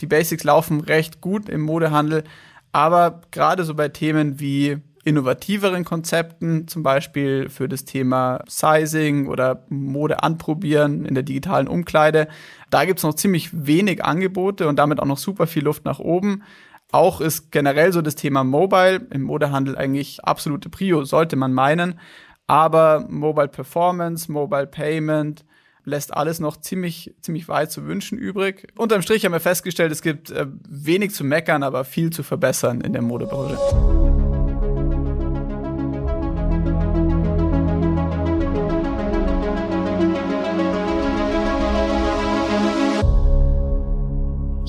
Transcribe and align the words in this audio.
Die 0.00 0.06
Basics 0.06 0.44
laufen 0.44 0.80
recht 0.80 1.20
gut 1.20 1.48
im 1.48 1.62
Modehandel, 1.62 2.24
aber 2.72 3.22
gerade 3.30 3.64
so 3.64 3.74
bei 3.74 3.88
Themen 3.88 4.40
wie 4.40 4.78
innovativeren 5.06 5.84
Konzepten, 5.84 6.66
zum 6.66 6.82
Beispiel 6.82 7.48
für 7.48 7.68
das 7.68 7.84
Thema 7.84 8.42
Sizing 8.48 9.28
oder 9.28 9.64
Mode 9.68 10.22
anprobieren 10.24 11.04
in 11.06 11.14
der 11.14 11.22
digitalen 11.22 11.68
Umkleide. 11.68 12.26
Da 12.70 12.84
gibt 12.84 12.98
es 12.98 13.04
noch 13.04 13.14
ziemlich 13.14 13.50
wenig 13.52 14.04
Angebote 14.04 14.66
und 14.66 14.76
damit 14.80 14.98
auch 14.98 15.06
noch 15.06 15.16
super 15.16 15.46
viel 15.46 15.62
Luft 15.62 15.84
nach 15.84 16.00
oben. 16.00 16.42
Auch 16.90 17.20
ist 17.20 17.52
generell 17.52 17.92
so 17.92 18.02
das 18.02 18.16
Thema 18.16 18.42
Mobile 18.42 19.06
im 19.10 19.22
Modehandel 19.22 19.76
eigentlich 19.76 20.24
absolute 20.24 20.68
Prio, 20.70 21.04
sollte 21.04 21.36
man 21.36 21.52
meinen. 21.52 22.00
Aber 22.48 23.06
Mobile 23.08 23.48
Performance, 23.48 24.30
Mobile 24.30 24.66
Payment 24.66 25.44
lässt 25.86 26.14
alles 26.14 26.40
noch 26.40 26.58
ziemlich, 26.58 27.14
ziemlich 27.22 27.48
weit 27.48 27.72
zu 27.72 27.86
wünschen 27.86 28.18
übrig. 28.18 28.66
Unterm 28.76 29.00
Strich 29.02 29.24
haben 29.24 29.32
wir 29.32 29.40
festgestellt, 29.40 29.92
es 29.92 30.02
gibt 30.02 30.30
äh, 30.30 30.46
wenig 30.68 31.12
zu 31.12 31.24
meckern, 31.24 31.62
aber 31.62 31.84
viel 31.84 32.10
zu 32.10 32.22
verbessern 32.22 32.82
in 32.82 32.92
der 32.92 33.02
Modebranche. 33.02 34.25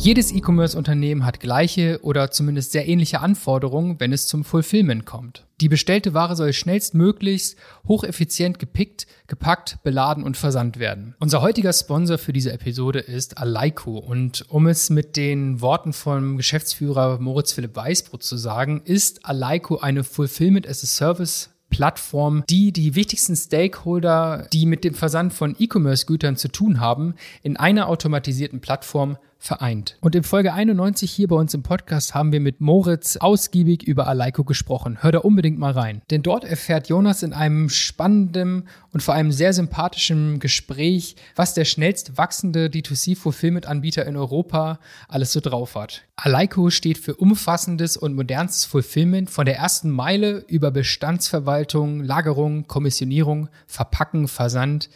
Jedes 0.07 0.31
E-Commerce-Unternehmen 0.31 1.25
hat 1.25 1.41
gleiche 1.41 1.99
oder 2.01 2.31
zumindest 2.31 2.71
sehr 2.71 2.87
ähnliche 2.87 3.19
Anforderungen, 3.19 3.99
wenn 3.99 4.13
es 4.13 4.25
zum 4.25 4.45
Fulfillment 4.45 5.05
kommt. 5.05 5.45
Die 5.59 5.67
bestellte 5.67 6.13
Ware 6.13 6.37
soll 6.37 6.53
schnellstmöglichst 6.53 7.57
hocheffizient 7.89 8.57
gepickt, 8.57 9.05
gepackt, 9.27 9.79
beladen 9.83 10.23
und 10.23 10.37
versandt 10.37 10.79
werden. 10.79 11.13
Unser 11.19 11.41
heutiger 11.41 11.73
Sponsor 11.73 12.17
für 12.17 12.31
diese 12.31 12.53
Episode 12.53 12.99
ist 12.99 13.37
Alaiko 13.37 13.97
und 13.97 14.45
um 14.47 14.67
es 14.67 14.89
mit 14.89 15.17
den 15.17 15.59
Worten 15.59 15.91
vom 15.91 16.37
Geschäftsführer 16.37 17.19
Moritz 17.19 17.51
Philipp 17.51 17.75
Weißbrot 17.75 18.23
zu 18.23 18.37
sagen, 18.37 18.83
ist 18.85 19.25
Alaiko 19.25 19.79
eine 19.79 20.05
Fulfillment 20.05 20.69
as 20.69 20.85
a 20.85 20.87
Service 20.87 21.49
Plattform, 21.69 22.45
die 22.49 22.71
die 22.71 22.95
wichtigsten 22.95 23.35
Stakeholder, 23.35 24.47
die 24.53 24.65
mit 24.65 24.85
dem 24.85 24.93
Versand 24.93 25.33
von 25.33 25.53
E-Commerce-Gütern 25.59 26.37
zu 26.37 26.47
tun 26.47 26.79
haben, 26.79 27.15
in 27.43 27.57
einer 27.57 27.89
automatisierten 27.89 28.61
Plattform 28.61 29.17
vereint. 29.39 29.97
Und 30.01 30.15
in 30.15 30.23
Folge 30.23 30.53
91 30.53 31.11
hier 31.11 31.27
bei 31.27 31.35
uns 31.35 31.53
im 31.53 31.63
Podcast 31.63 32.15
haben 32.15 32.31
wir 32.31 32.39
mit 32.39 32.61
Moritz 32.61 33.17
ausgiebig 33.17 33.83
über 33.83 34.07
Aleiko 34.07 34.43
gesprochen. 34.43 34.97
Hör 35.01 35.11
da 35.11 35.19
unbedingt 35.19 35.59
mal 35.59 35.71
rein. 35.71 36.01
Denn 36.09 36.23
dort 36.23 36.43
erfährt 36.43 36.89
Jonas 36.89 37.23
in 37.23 37.33
einem 37.33 37.69
spannenden 37.69 38.67
und 38.91 39.01
vor 39.01 39.13
allem 39.13 39.31
sehr 39.31 39.53
sympathischen 39.53 40.39
Gespräch, 40.39 41.15
was 41.35 41.53
der 41.53 41.65
schnellst 41.65 42.17
wachsende 42.17 42.67
D2C-Fulfillment-Anbieter 42.67 44.05
in 44.05 44.17
Europa 44.17 44.79
alles 45.07 45.31
so 45.33 45.39
drauf 45.39 45.75
hat. 45.75 46.03
Aleiko 46.15 46.69
steht 46.69 46.97
für 46.97 47.15
umfassendes 47.15 47.95
und 47.95 48.15
modernstes 48.15 48.65
Fulfillment 48.65 49.29
von 49.29 49.45
der 49.45 49.57
ersten 49.57 49.91
Meile 49.91 50.43
über 50.47 50.71
Bestandsverwaltung, 50.71 52.03
Lagerung, 52.03 52.67
Kommissionierung, 52.67 53.49
Verpacken, 53.67 54.27
Versand 54.27 54.89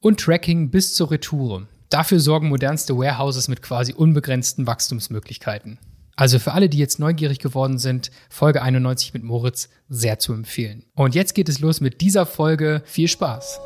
und 0.00 0.20
Tracking 0.20 0.70
bis 0.70 0.94
zur 0.94 1.10
Retoure. 1.10 1.66
Dafür 1.90 2.20
sorgen 2.20 2.48
modernste 2.48 2.96
Warehouses 2.96 3.48
mit 3.48 3.62
quasi 3.62 3.92
unbegrenzten 3.92 4.66
Wachstumsmöglichkeiten. 4.66 5.78
Also 6.16 6.38
für 6.38 6.52
alle, 6.52 6.68
die 6.68 6.78
jetzt 6.78 6.98
neugierig 6.98 7.40
geworden 7.40 7.78
sind, 7.78 8.10
Folge 8.30 8.62
91 8.62 9.14
mit 9.14 9.24
Moritz 9.24 9.68
sehr 9.88 10.18
zu 10.18 10.32
empfehlen. 10.32 10.84
Und 10.94 11.14
jetzt 11.14 11.34
geht 11.34 11.48
es 11.48 11.60
los 11.60 11.80
mit 11.80 12.00
dieser 12.00 12.24
Folge. 12.24 12.82
Viel 12.84 13.08
Spaß! 13.08 13.58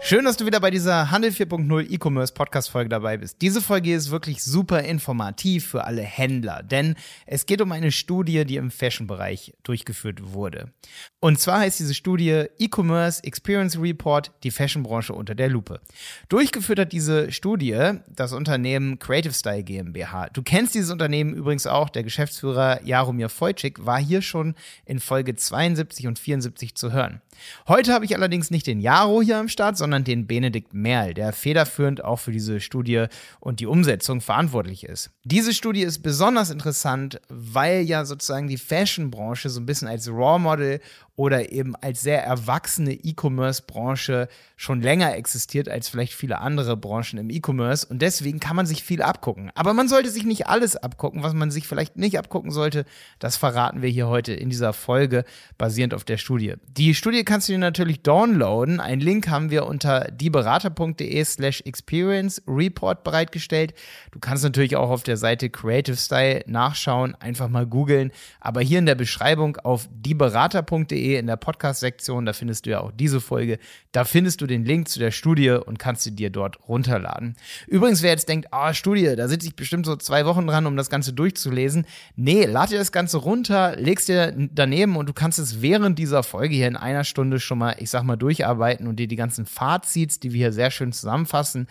Schön, 0.00 0.24
dass 0.24 0.36
du 0.36 0.46
wieder 0.46 0.60
bei 0.60 0.70
dieser 0.70 1.10
Handel 1.10 1.30
4.0 1.30 1.90
E-Commerce 1.90 2.32
Podcast 2.32 2.70
Folge 2.70 2.88
dabei 2.88 3.16
bist. 3.16 3.42
Diese 3.42 3.60
Folge 3.60 3.92
ist 3.92 4.10
wirklich 4.10 4.42
super 4.42 4.82
informativ 4.84 5.66
für 5.66 5.84
alle 5.84 6.02
Händler, 6.02 6.62
denn 6.62 6.94
es 7.26 7.46
geht 7.46 7.60
um 7.60 7.72
eine 7.72 7.90
Studie, 7.90 8.44
die 8.44 8.56
im 8.56 8.70
Fashion-Bereich 8.70 9.54
durchgeführt 9.64 10.32
wurde. 10.32 10.72
Und 11.20 11.40
zwar 11.40 11.60
heißt 11.60 11.80
diese 11.80 11.94
Studie 11.94 12.44
E-Commerce 12.58 13.22
Experience 13.24 13.78
Report, 13.78 14.30
die 14.44 14.52
Fashion-Branche 14.52 15.12
unter 15.12 15.34
der 15.34 15.48
Lupe. 15.48 15.80
Durchgeführt 16.28 16.78
hat 16.78 16.92
diese 16.92 17.32
Studie 17.32 17.98
das 18.08 18.32
Unternehmen 18.32 19.00
Creative 19.00 19.34
Style 19.34 19.64
GmbH. 19.64 20.28
Du 20.32 20.42
kennst 20.42 20.74
dieses 20.74 20.90
Unternehmen 20.90 21.34
übrigens 21.34 21.66
auch. 21.66 21.90
Der 21.90 22.04
Geschäftsführer 22.04 22.80
Jaromir 22.84 23.28
Wojcik 23.36 23.84
war 23.84 23.98
hier 23.98 24.22
schon 24.22 24.54
in 24.86 25.00
Folge 25.00 25.34
72 25.34 26.06
und 26.06 26.18
74 26.18 26.76
zu 26.76 26.92
hören. 26.92 27.20
Heute 27.66 27.92
habe 27.92 28.04
ich 28.04 28.14
allerdings 28.14 28.50
nicht 28.50 28.66
den 28.66 28.80
Jaro 28.80 29.22
hier 29.22 29.38
am 29.38 29.48
Start, 29.48 29.76
sondern 29.76 30.04
den 30.04 30.26
Benedikt 30.26 30.74
Merl, 30.74 31.14
der 31.14 31.32
federführend 31.32 32.04
auch 32.04 32.18
für 32.18 32.32
diese 32.32 32.60
Studie 32.60 33.06
und 33.40 33.60
die 33.60 33.66
Umsetzung 33.66 34.20
verantwortlich 34.20 34.84
ist. 34.84 35.10
Diese 35.24 35.54
Studie 35.54 35.82
ist 35.82 36.00
besonders 36.00 36.50
interessant, 36.50 37.20
weil 37.28 37.82
ja 37.82 38.04
sozusagen 38.04 38.48
die 38.48 38.58
Fashion-Branche 38.58 39.50
so 39.50 39.60
ein 39.60 39.66
bisschen 39.66 39.88
als 39.88 40.08
Raw 40.08 40.38
Model 40.38 40.80
oder 41.18 41.50
eben 41.50 41.74
als 41.74 42.00
sehr 42.00 42.22
erwachsene 42.22 42.92
E-Commerce-Branche 42.92 44.28
schon 44.54 44.80
länger 44.80 45.16
existiert 45.16 45.68
als 45.68 45.88
vielleicht 45.88 46.14
viele 46.14 46.38
andere 46.38 46.76
Branchen 46.76 47.18
im 47.18 47.28
E-Commerce 47.28 47.84
und 47.88 48.02
deswegen 48.02 48.38
kann 48.38 48.54
man 48.54 48.66
sich 48.66 48.84
viel 48.84 49.02
abgucken. 49.02 49.50
Aber 49.56 49.74
man 49.74 49.88
sollte 49.88 50.10
sich 50.10 50.24
nicht 50.24 50.46
alles 50.46 50.76
abgucken, 50.76 51.24
was 51.24 51.34
man 51.34 51.50
sich 51.50 51.66
vielleicht 51.66 51.96
nicht 51.96 52.20
abgucken 52.20 52.52
sollte. 52.52 52.84
Das 53.18 53.36
verraten 53.36 53.82
wir 53.82 53.88
hier 53.88 54.06
heute 54.06 54.32
in 54.32 54.48
dieser 54.48 54.72
Folge 54.72 55.24
basierend 55.58 55.92
auf 55.92 56.04
der 56.04 56.18
Studie. 56.18 56.54
Die 56.68 56.94
Studie 56.94 57.24
kannst 57.24 57.48
du 57.48 57.52
dir 57.52 57.58
natürlich 57.58 58.02
downloaden. 58.02 58.78
Einen 58.78 59.00
Link 59.00 59.28
haben 59.28 59.50
wir 59.50 59.66
unter 59.66 60.12
dieberater.de 60.12 61.24
slash 61.24 61.62
experience 61.62 62.40
report 62.46 63.02
bereitgestellt. 63.02 63.74
Du 64.12 64.20
kannst 64.20 64.44
natürlich 64.44 64.76
auch 64.76 64.90
auf 64.90 65.02
der 65.02 65.16
Seite 65.16 65.50
Creative 65.50 65.96
Style 65.96 66.44
nachschauen, 66.46 67.16
einfach 67.16 67.48
mal 67.48 67.66
googeln. 67.66 68.12
Aber 68.38 68.60
hier 68.60 68.78
in 68.78 68.86
der 68.86 68.94
Beschreibung 68.94 69.56
auf 69.56 69.88
dieberater.de 69.90 71.07
in 71.16 71.26
der 71.26 71.36
Podcast-Sektion, 71.36 72.26
da 72.26 72.32
findest 72.32 72.66
du 72.66 72.70
ja 72.70 72.80
auch 72.80 72.92
diese 72.92 73.20
Folge. 73.20 73.58
Da 73.92 74.04
findest 74.04 74.40
du 74.40 74.46
den 74.46 74.64
Link 74.64 74.88
zu 74.88 74.98
der 74.98 75.10
Studie 75.10 75.50
und 75.50 75.78
kannst 75.78 76.02
sie 76.02 76.14
dir 76.14 76.30
dort 76.30 76.58
runterladen. 76.68 77.36
Übrigens, 77.66 78.02
wer 78.02 78.10
jetzt 78.10 78.28
denkt, 78.28 78.48
ah, 78.50 78.70
oh, 78.70 78.72
Studie, 78.72 79.14
da 79.16 79.28
sitze 79.28 79.46
ich 79.46 79.56
bestimmt 79.56 79.86
so 79.86 79.96
zwei 79.96 80.26
Wochen 80.26 80.46
dran, 80.46 80.66
um 80.66 80.76
das 80.76 80.90
Ganze 80.90 81.12
durchzulesen. 81.12 81.86
Nee, 82.16 82.44
lad 82.44 82.70
dir 82.70 82.78
das 82.78 82.92
Ganze 82.92 83.18
runter, 83.18 83.76
legst 83.76 84.08
dir 84.08 84.34
daneben 84.52 84.96
und 84.96 85.08
du 85.08 85.12
kannst 85.12 85.38
es 85.38 85.62
während 85.62 85.98
dieser 85.98 86.22
Folge 86.22 86.54
hier 86.54 86.68
in 86.68 86.76
einer 86.76 87.04
Stunde 87.04 87.40
schon 87.40 87.58
mal, 87.58 87.76
ich 87.78 87.90
sag 87.90 88.02
mal, 88.02 88.16
durcharbeiten 88.16 88.86
und 88.86 88.96
dir 88.96 89.08
die 89.08 89.16
ganzen 89.16 89.46
Fazits, 89.46 90.20
die 90.20 90.32
wir 90.32 90.38
hier 90.38 90.52
sehr 90.52 90.70
schön 90.70 90.92
zusammenfassen, 90.92 91.68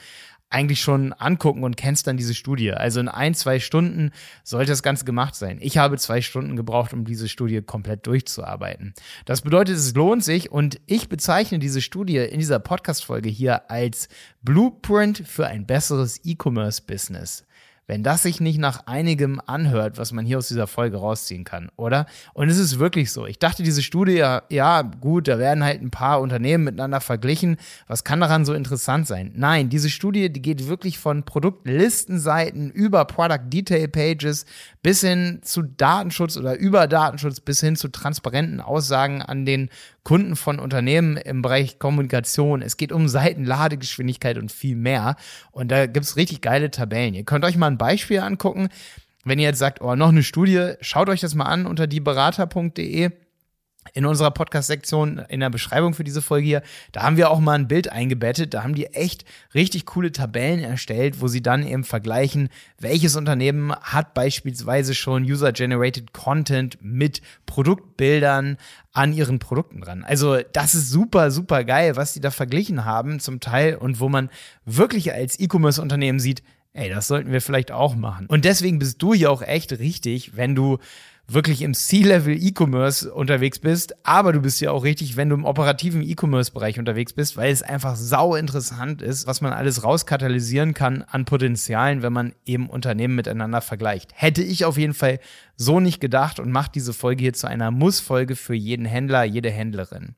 eigentlich 0.50 0.82
schon 0.82 1.14
angucken 1.14 1.64
und 1.64 1.76
kennst 1.76 2.08
dann 2.08 2.18
diese 2.18 2.34
Studie. 2.34 2.72
Also 2.72 3.00
in 3.00 3.10
ein, 3.10 3.34
zwei 3.34 3.60
Stunden 3.60 4.12
sollte 4.44 4.72
das 4.72 4.84
Ganze 4.84 5.04
gemacht 5.04 5.36
sein. 5.36 5.58
Ich 5.62 5.78
habe 5.78 5.98
zwei 5.98 6.22
Stunden 6.22 6.56
gebraucht, 6.56 6.94
um 6.94 7.04
diese 7.04 7.28
Studie 7.28 7.62
komplett 7.62 8.08
durchzuarbeiten. 8.08 8.94
Das 9.26 9.42
bedeutet, 9.42 9.76
es 9.76 9.94
lohnt 9.94 10.24
sich 10.24 10.52
und 10.52 10.80
ich 10.86 11.10
bezeichne 11.10 11.60
diese 11.60 11.82
Studie 11.82 12.18
in 12.18 12.40
dieser 12.40 12.60
Podcast-Folge 12.60 13.30
hier 13.30 13.70
als 13.70 14.08
Blueprint 14.42 15.24
für 15.28 15.48
ein 15.48 15.66
besseres 15.66 16.22
E-Commerce-Business 16.24 17.44
wenn 17.88 18.04
das 18.04 18.24
sich 18.24 18.42
nicht 18.42 18.60
nach 18.60 18.86
einigem 18.86 19.42
anhört, 19.46 19.98
was 19.98 20.12
man 20.12 20.26
hier 20.26 20.38
aus 20.38 20.50
dieser 20.50 20.68
Folge 20.68 20.98
rausziehen 20.98 21.46
kann, 21.46 21.70
oder? 21.78 22.06
Und 22.34 22.50
es 22.50 22.58
ist 22.58 22.80
wirklich 22.80 23.12
so. 23.12 23.26
Ich 23.26 23.40
dachte, 23.40 23.64
diese 23.64 23.82
Studie, 23.82 24.24
ja, 24.50 24.82
gut, 24.82 25.28
da 25.30 25.40
werden 25.40 25.64
halt 25.64 25.82
ein 25.82 25.90
paar 25.90 26.20
Unternehmen 26.20 26.66
miteinander 26.66 27.00
verglichen. 27.00 27.58
Was 27.88 28.04
kann 28.04 28.20
daran 28.20 28.46
so 28.46 28.54
interessant 28.54 29.08
sein? 29.08 29.32
Nein, 29.36 29.70
diese 29.70 29.90
Studie, 29.90 30.30
die 30.32 30.42
geht 30.42 30.68
wirklich 30.68 31.00
von 31.00 31.24
Produktlistenseiten 31.24 32.72
über 32.72 33.06
Product 33.06 33.48
Detail 33.48 33.88
Pages 33.88 34.46
bis 34.84 35.02
hin 35.02 35.40
zu 35.42 35.64
Datenschutz 35.64 36.38
oder 36.38 36.58
über 36.58 36.88
Datenschutz 36.88 37.40
bis 37.40 37.62
hin 37.62 37.78
zu 37.78 37.88
transparenten 37.88 38.60
Aussagen 38.60 39.22
an 39.22 39.46
den 39.46 39.70
Kunden 40.08 40.38
von 40.38 40.58
Unternehmen 40.60 41.18
im 41.18 41.42
Bereich 41.42 41.80
Kommunikation. 41.80 42.62
Es 42.62 42.78
geht 42.78 42.94
um 42.94 43.10
Seitenladegeschwindigkeit 43.10 44.38
und 44.38 44.54
viel 44.54 44.78
mehr. 44.78 45.18
Und 45.52 45.70
da 45.70 45.86
gibt 45.86 46.06
es 46.06 46.16
richtig 46.16 46.40
geile 46.40 46.72
Tabellen. 46.72 47.14
Ihr 47.14 47.26
könnt 47.26 47.44
euch 47.44 47.58
mal 47.58 47.68
ein 47.68 47.78
Beispiel 47.78 48.22
angucken. 48.22 48.70
Wenn 49.26 49.38
ihr 49.38 49.50
jetzt 49.50 49.60
sagt, 49.60 49.82
oh, 49.82 49.96
noch 49.96 50.08
eine 50.08 50.24
Studie, 50.24 50.76
schaut 50.80 51.10
euch 51.10 51.20
das 51.20 51.36
mal 51.36 51.44
an 51.44 51.66
unter 51.66 51.88
dieberater.de 51.88 53.12
in 53.94 54.06
unserer 54.06 54.32
Podcast-Sektion 54.32 55.20
in 55.30 55.40
der 55.40 55.50
Beschreibung 55.50 55.94
für 55.94 56.04
diese 56.04 56.22
Folge 56.22 56.46
hier, 56.46 56.62
da 56.92 57.04
haben 57.04 57.18
wir 57.18 57.30
auch 57.30 57.40
mal 57.40 57.54
ein 57.54 57.68
Bild 57.68 57.92
eingebettet. 57.92 58.54
Da 58.54 58.64
haben 58.64 58.76
die 58.76 58.88
echt 58.88 59.26
richtig 59.54 59.86
coole 59.86 60.12
Tabellen 60.12 60.60
erstellt, 60.60 61.22
wo 61.22 61.28
sie 61.28 61.42
dann 61.42 61.66
eben 61.66 61.84
vergleichen, 61.84 62.50
welches 62.80 63.16
Unternehmen 63.16 63.76
hat 63.76 64.14
beispielsweise 64.14 64.96
schon 64.96 65.24
User-Generated 65.24 66.14
Content 66.14 66.78
mit 66.82 67.22
Produktbildern 67.46 68.58
an 68.94 69.14
ihren 69.14 69.40
Produkten 69.40 69.82
dran. 69.82 70.04
Also 70.04 70.40
das 70.54 70.74
ist 70.74 70.90
super, 70.90 71.32
super 71.32 71.64
geil, 71.64 71.96
was 71.96 72.14
die 72.14 72.22
da 72.22 72.32
verglichen 72.32 72.86
haben 72.86 73.20
zum 73.20 73.40
Teil 73.40 73.76
und 73.76 74.00
wo 74.00 74.10
man 74.10 74.30
wirklich 74.66 75.14
als 75.14 75.40
E-Commerce-Unternehmen 75.40 76.20
sieht, 76.20 76.42
ey, 76.74 76.90
das 76.90 77.08
sollten 77.08 77.32
wir 77.32 77.42
vielleicht 77.42 77.72
auch 77.72 77.96
machen. 77.96 78.28
Und 78.28 78.46
deswegen 78.46 78.80
bist 78.80 79.02
du 79.02 79.14
hier 79.14 79.32
auch 79.32 79.42
echt 79.42 79.72
richtig, 79.74 80.36
wenn 80.36 80.56
du 80.56 80.78
wirklich 81.30 81.62
im 81.62 81.74
C-Level 81.74 82.42
E-Commerce 82.42 83.14
unterwegs 83.14 83.60
bist, 83.60 83.94
aber 84.06 84.32
du 84.32 84.40
bist 84.42 84.62
ja 84.62 84.72
auch 84.72 84.84
richtig, 84.84 85.18
wenn 85.18 85.30
du 85.30 85.36
im 85.36 85.44
operativen 85.44 86.02
E-Commerce-Bereich 86.02 86.80
unterwegs 86.80 87.12
bist, 87.12 87.36
weil 87.36 87.52
es 87.52 87.62
einfach 87.62 87.98
sau 87.98 88.36
interessant 88.36 89.02
ist, 89.02 89.28
was 89.28 89.42
man 89.42 89.52
alles 89.52 89.84
rauskatalysieren 89.84 90.74
kann 90.74 91.02
an 91.02 91.26
Potenzialen, 91.26 92.02
wenn 92.02 92.14
man 92.14 92.34
eben 92.46 92.70
Unternehmen 92.70 93.16
miteinander 93.16 93.60
vergleicht. 93.60 94.12
Hätte 94.16 94.42
ich 94.42 94.64
auf 94.64 94.78
jeden 94.78 94.94
Fall 94.94 95.20
so 95.58 95.80
nicht 95.80 96.00
gedacht 96.00 96.40
und 96.40 96.52
macht 96.52 96.76
diese 96.76 96.94
Folge 96.94 97.24
hier 97.24 97.34
zu 97.34 97.48
einer 97.48 97.72
Muss-Folge 97.72 98.36
für 98.36 98.54
jeden 98.54 98.86
Händler, 98.86 99.24
jede 99.24 99.50
Händlerin. 99.50 100.16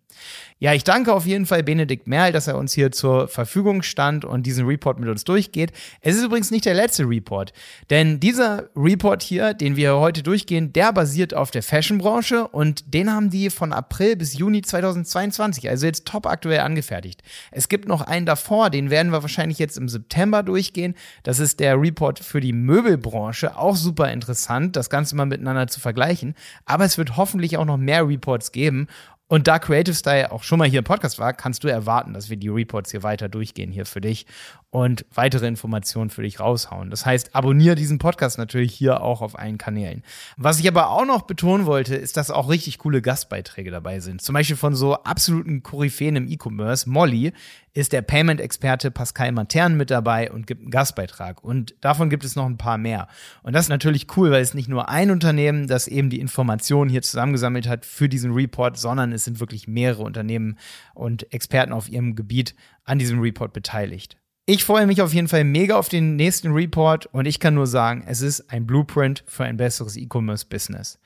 Ja, 0.62 0.74
ich 0.74 0.83
danke 0.83 1.13
auf 1.13 1.25
jeden 1.25 1.45
Fall 1.45 1.63
Benedikt 1.63 2.07
Merl, 2.07 2.33
dass 2.33 2.47
er 2.47 2.57
uns 2.57 2.74
hier 2.74 2.91
zur 2.91 3.30
Verfügung 3.30 3.81
stand 3.81 4.25
und 4.25 4.45
diesen 4.45 4.65
Report 4.65 5.00
mit 5.00 5.07
uns 5.07 5.24
durchgeht. 5.24 5.71
Es 6.01 6.18
ist 6.18 6.25
übrigens 6.25 6.51
nicht 6.51 6.65
der 6.65 6.74
letzte 6.74 7.03
Report, 7.07 7.53
denn 7.89 8.19
dieser 8.19 8.69
Report 8.75 9.24
hier, 9.24 9.53
den 9.53 9.77
wir 9.77 9.95
heute 9.95 10.21
durchgehen, 10.21 10.74
der 10.74 10.91
basiert 10.91 11.33
auf 11.33 11.51
der 11.51 11.63
Fashionbranche 11.63 12.45
und 12.50 12.94
den 12.94 13.09
haben 13.09 13.30
die 13.30 13.50
von 13.50 13.71
April 13.71 14.18
bis 14.18 14.38
Juni 14.38 14.62
2022, 14.62 15.69
also 15.69 15.85
jetzt 15.85 16.06
top 16.06 16.25
aktuell 16.25 16.59
angefertigt. 16.59 17.24
Es 17.51 17.69
gibt 17.69 17.88
noch 17.88 18.01
einen 18.01 18.25
davor, 18.25 18.69
den 18.69 18.89
werden 18.89 19.13
wir 19.13 19.21
wahrscheinlich 19.21 19.59
jetzt 19.59 19.77
im 19.77 19.88
September 19.88 20.44
durchgehen. 20.44 20.95
Das 21.24 21.39
ist 21.39 21.62
der 21.62 21.80
Report 21.80 22.19
für 22.19 22.42
die 22.42 22.53
Möbelbranche, 22.53 23.57
auch 23.57 23.77
super 23.77 24.12
interessant, 24.12 24.75
das 24.75 24.89
Ganze 24.89 25.15
mal 25.15 25.29
miteinander 25.30 25.68
zu 25.68 25.80
vergleichen. 25.80 26.36
Aber 26.66 26.86
es 26.86 26.98
wird 26.98 27.18
hoffentlich 27.18 27.58
auch 27.58 27.66
noch 27.66 27.78
mehr 27.78 28.08
Reports 28.08 28.52
geben 28.52 28.88
und 29.31 29.48
da 29.48 29.60
Creative 29.60 29.94
Style 29.94 30.31
auch 30.31 30.42
schon 30.42 30.58
mal 30.58 30.68
hier 30.68 30.80
im 30.80 30.86
Podcast 30.86 31.20
war, 31.20 31.34
kannst 31.34 31.64
du 31.64 31.68
erwarten, 31.68 32.14
dass 32.14 32.31
wir 32.31 32.38
die 32.38 32.50
Reports 32.50 32.90
hier 32.90 33.04
weiter 33.04 33.30
durchgehen 33.30 33.72
hier 33.72 33.86
für 33.86 34.02
dich 34.02 34.26
und 34.71 35.06
weitere 35.13 35.48
Informationen 35.48 36.12
für 36.12 36.21
dich 36.21 36.39
raushauen. 36.39 36.92
Das 36.92 37.06
heißt, 37.06 37.36
abonniere 37.36 37.75
diesen 37.75 37.98
Podcast 37.98 38.38
natürlich 38.38 38.74
hier 38.74 39.01
auch 39.01 39.21
auf 39.21 39.38
allen 39.38 39.57
Kanälen. 39.57 40.04
Was 40.38 40.60
ich 40.60 40.68
aber 40.68 40.92
auch 40.92 41.06
noch 41.06 41.24
betonen 41.24 41.66
wollte, 41.66 41.95
ist, 41.95 42.18
dass 42.18 42.30
auch 42.30 42.50
richtig 42.50 42.77
coole 42.77 43.01
Gastbeiträge 43.01 43.71
dabei 43.71 44.00
sind. 44.00 44.21
Zum 44.21 44.33
Beispiel 44.33 44.56
von 44.56 44.75
so 44.75 44.94
absoluten 44.95 45.63
Koryphäen 45.63 46.16
im 46.16 46.27
E-Commerce. 46.27 46.88
Molly 46.88 47.33
ist 47.74 47.94
der 47.94 48.04
Payment-Experte 48.04 48.92
Pascal 48.92 49.31
Matern 49.31 49.75
mit 49.75 49.89
dabei 49.89 50.31
und 50.31 50.45
gibt 50.45 50.62
einen 50.62 50.69
Gastbeitrag. 50.71 51.44
Und 51.44 51.74
davon 51.81 52.12
gibt 52.12 52.24
es 52.24 52.36
noch 52.36 52.45
ein 52.45 52.57
paar 52.57 52.77
mehr. 52.77 53.07
Und 53.42 53.54
das 53.54 53.66
ist 53.66 53.69
natürlich 53.69 54.06
cool, 54.18 54.30
weil 54.30 54.42
es 54.42 54.54
nicht 54.54 54.69
nur 54.69 54.89
ein 54.89 55.10
Unternehmen, 55.10 55.66
das 55.66 55.88
eben 55.88 56.12
die 56.12 56.19
Informationen 56.19 56.92
hier 56.92 57.01
zusammengesammelt 57.01 57.68
hat 57.68 57.88
für 57.88 58.07
diesen 58.07 58.33
Report, 58.33 58.77
sondern 58.77 59.13
es 59.13 59.25
sind 59.25 59.39
wirklich 59.39 59.68
mehrere 59.68 60.04
Unternehmen 60.04 60.60
und 60.94 61.31
Experten 61.33 61.74
auf 61.74 61.89
ihrem 61.89 62.16
Gebiet 62.16 62.54
an 62.83 63.00
diesem 63.00 63.19
Report 63.19 63.51
beteiligt. 63.51 64.19
Ich 64.51 64.66
freue 64.66 64.88
mich 64.88 65.04
auf 65.04 65.13
jeden 65.13 65.28
Fall 65.28 65.44
mega 65.44 65.75
auf 65.75 65.90
den 65.90 66.16
nächsten 66.16 66.54
Report 66.54 67.06
und 67.06 67.28
ich 67.28 67.40
kann 67.40 67.54
nur 67.54 67.68
sagen, 67.68 68.04
es 68.07 68.24
ist 68.24 68.51
ein 68.51 68.66
Blueprint 68.66 69.24
für 69.28 69.44
ein 69.44 69.57
besseres 69.57 69.96
E-Commerce-Business. 69.96 70.98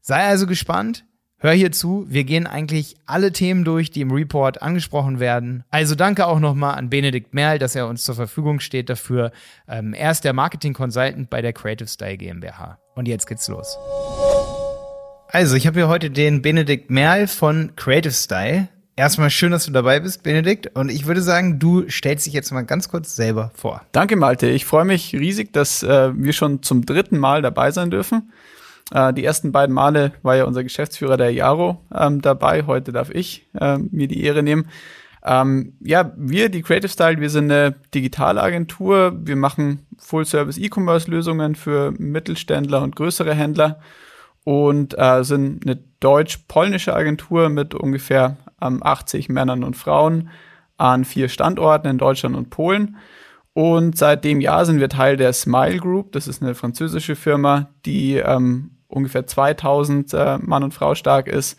Sei 0.00 0.24
also 0.24 0.46
gespannt. 0.46 1.04
Hör 1.36 1.52
hier 1.52 1.72
zu, 1.72 2.06
wir 2.08 2.24
gehen 2.24 2.46
eigentlich 2.46 2.96
alle 3.04 3.32
Themen 3.32 3.66
durch, 3.66 3.90
die 3.90 4.00
im 4.00 4.12
Report 4.12 4.62
angesprochen 4.62 5.20
werden. 5.20 5.62
Also 5.68 5.94
danke 5.94 6.26
auch 6.26 6.40
nochmal 6.40 6.76
an 6.76 6.88
Benedikt 6.88 7.34
Merl, 7.34 7.58
dass 7.58 7.74
er 7.74 7.86
uns 7.86 8.02
zur 8.02 8.14
Verfügung 8.14 8.60
steht 8.60 8.88
dafür. 8.88 9.30
Ähm, 9.68 9.92
er 9.92 10.12
ist 10.12 10.24
der 10.24 10.32
Marketing 10.32 10.72
Consultant 10.72 11.28
bei 11.28 11.42
der 11.42 11.52
Creative 11.52 11.88
Style 11.88 12.16
GmbH. 12.16 12.78
Und 12.94 13.08
jetzt 13.08 13.26
geht's 13.26 13.46
los. 13.48 13.76
Also, 15.28 15.54
ich 15.54 15.66
habe 15.66 15.80
hier 15.80 15.88
heute 15.88 16.10
den 16.10 16.40
Benedikt 16.40 16.90
Merl 16.90 17.26
von 17.26 17.76
Creative 17.76 18.14
Style. 18.14 18.68
Erstmal 18.98 19.28
schön, 19.28 19.52
dass 19.52 19.66
du 19.66 19.72
dabei 19.72 20.00
bist, 20.00 20.22
Benedikt. 20.22 20.74
Und 20.74 20.90
ich 20.90 21.06
würde 21.06 21.20
sagen, 21.20 21.58
du 21.58 21.86
stellst 21.86 22.24
dich 22.24 22.32
jetzt 22.32 22.50
mal 22.50 22.62
ganz 22.62 22.88
kurz 22.88 23.14
selber 23.14 23.50
vor. 23.54 23.82
Danke, 23.92 24.16
Malte. 24.16 24.48
Ich 24.48 24.64
freue 24.64 24.86
mich 24.86 25.12
riesig, 25.12 25.52
dass 25.52 25.82
äh, 25.82 26.12
wir 26.14 26.32
schon 26.32 26.62
zum 26.62 26.86
dritten 26.86 27.18
Mal 27.18 27.42
dabei 27.42 27.72
sein 27.72 27.90
dürfen. 27.90 28.32
Äh, 28.92 29.12
die 29.12 29.22
ersten 29.22 29.52
beiden 29.52 29.74
Male 29.74 30.12
war 30.22 30.36
ja 30.36 30.44
unser 30.44 30.64
Geschäftsführer, 30.64 31.18
der 31.18 31.30
Jaro, 31.30 31.84
ähm, 31.94 32.22
dabei. 32.22 32.64
Heute 32.66 32.90
darf 32.90 33.10
ich 33.10 33.46
äh, 33.60 33.76
mir 33.76 34.08
die 34.08 34.24
Ehre 34.24 34.42
nehmen. 34.42 34.70
Ähm, 35.22 35.74
ja, 35.80 36.12
wir, 36.16 36.48
die 36.48 36.62
Creative 36.62 36.88
Style, 36.88 37.20
wir 37.20 37.28
sind 37.28 37.52
eine 37.52 37.74
Digitalagentur. 37.94 39.12
Wir 39.22 39.36
machen 39.36 39.86
Full-Service-E-Commerce-Lösungen 39.98 41.54
für 41.54 41.92
Mittelständler 41.98 42.80
und 42.80 42.96
größere 42.96 43.34
Händler 43.34 43.78
und 44.44 44.96
äh, 44.96 45.22
sind 45.22 45.66
eine 45.66 45.76
deutsch-polnische 46.06 46.94
Agentur 46.94 47.48
mit 47.48 47.74
ungefähr 47.74 48.36
ähm, 48.62 48.80
80 48.80 49.28
Männern 49.28 49.64
und 49.64 49.76
Frauen 49.76 50.30
an 50.76 51.04
vier 51.04 51.28
Standorten 51.28 51.88
in 51.88 51.98
Deutschland 51.98 52.36
und 52.36 52.48
Polen. 52.48 52.96
Und 53.54 53.98
seit 53.98 54.22
dem 54.22 54.40
Jahr 54.40 54.64
sind 54.66 54.78
wir 54.78 54.88
Teil 54.88 55.16
der 55.16 55.32
Smile 55.32 55.78
Group. 55.78 56.12
Das 56.12 56.28
ist 56.28 56.42
eine 56.42 56.54
französische 56.54 57.16
Firma, 57.16 57.70
die 57.84 58.18
ähm, 58.18 58.76
ungefähr 58.86 59.26
2000 59.26 60.14
äh, 60.14 60.38
Mann 60.38 60.62
und 60.62 60.74
Frau 60.74 60.94
stark 60.94 61.26
ist 61.26 61.58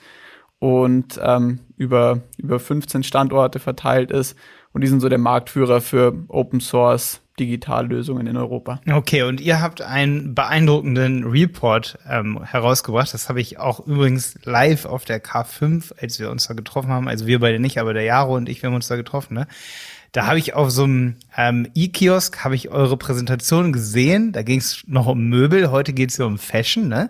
und 0.59 1.19
ähm, 1.21 1.59
über, 1.75 2.21
über 2.37 2.61
15 2.61 3.03
Standorte 3.03 3.59
verteilt 3.59 4.11
ist. 4.11 4.37
Und 4.71 4.81
die 4.81 4.87
sind 4.87 5.01
so 5.01 5.09
der 5.09 5.17
Marktführer 5.17 5.81
für 5.81 6.13
Open 6.29 6.61
Source 6.61 7.21
Digitallösungen 7.39 8.27
in 8.27 8.37
Europa. 8.37 8.81
Okay, 8.89 9.23
und 9.23 9.39
ihr 9.39 9.61
habt 9.61 9.81
einen 9.81 10.33
beeindruckenden 10.33 11.23
Report 11.23 11.97
ähm, 12.09 12.43
herausgebracht. 12.43 13.13
Das 13.13 13.29
habe 13.29 13.41
ich 13.41 13.59
auch 13.59 13.85
übrigens 13.85 14.37
live 14.43 14.85
auf 14.85 15.05
der 15.05 15.23
K5, 15.23 15.93
als 16.01 16.19
wir 16.19 16.31
uns 16.31 16.47
da 16.47 16.53
getroffen 16.53 16.89
haben. 16.89 17.07
Also 17.07 17.27
wir 17.27 17.39
beide 17.39 17.59
nicht, 17.59 17.79
aber 17.79 17.93
der 17.93 18.03
Jaro 18.03 18.35
und 18.35 18.49
ich, 18.49 18.61
wir 18.61 18.67
haben 18.67 18.75
uns 18.75 18.87
da 18.87 18.95
getroffen. 18.95 19.35
Ne? 19.35 19.47
Da 20.11 20.25
habe 20.25 20.39
ich 20.39 20.53
auf 20.53 20.71
so 20.71 20.83
einem 20.83 21.15
ähm, 21.35 21.67
E-Kiosk 21.75 22.43
habe 22.43 22.55
ich 22.55 22.69
eure 22.69 22.97
Präsentation 22.97 23.71
gesehen. 23.71 24.31
Da 24.31 24.41
ging 24.41 24.59
es 24.59 24.83
noch 24.87 25.05
um 25.05 25.29
Möbel. 25.29 25.69
Heute 25.69 25.93
geht 25.93 26.09
es 26.09 26.17
ja 26.17 26.25
um 26.25 26.37
Fashion. 26.37 26.87
Ne? 26.87 27.09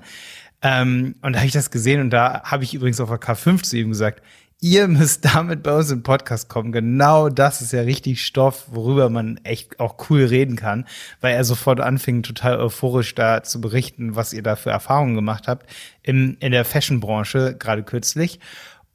Ähm, 0.61 1.15
und 1.21 1.33
da 1.33 1.39
habe 1.39 1.47
ich 1.47 1.53
das 1.53 1.71
gesehen 1.71 2.01
und 2.01 2.09
da 2.09 2.41
habe 2.43 2.63
ich 2.63 2.73
übrigens 2.73 2.99
auf 2.99 3.09
der 3.09 3.19
K5 3.19 3.63
zu 3.63 3.77
ihm 3.77 3.89
gesagt, 3.89 4.21
ihr 4.59 4.87
müsst 4.87 5.25
damit 5.25 5.63
bei 5.63 5.75
uns 5.75 5.91
im 5.91 6.03
Podcast 6.03 6.49
kommen. 6.49 6.71
Genau 6.71 7.29
das 7.29 7.61
ist 7.61 7.73
ja 7.73 7.81
richtig 7.81 8.25
Stoff, 8.25 8.65
worüber 8.71 9.09
man 9.09 9.39
echt 9.43 9.79
auch 9.79 10.09
cool 10.09 10.25
reden 10.25 10.55
kann, 10.55 10.85
weil 11.21 11.35
er 11.35 11.43
sofort 11.43 11.79
anfing, 11.79 12.23
total 12.23 12.59
euphorisch 12.59 13.13
da 13.15 13.43
zu 13.43 13.61
berichten, 13.61 14.15
was 14.15 14.33
ihr 14.33 14.43
da 14.43 14.55
für 14.55 14.71
Erfahrungen 14.71 15.15
gemacht 15.15 15.47
habt 15.47 15.69
in, 16.01 16.37
in 16.39 16.51
der 16.51 16.65
Fashion-Branche, 16.65 17.55
gerade 17.59 17.83
kürzlich. 17.83 18.39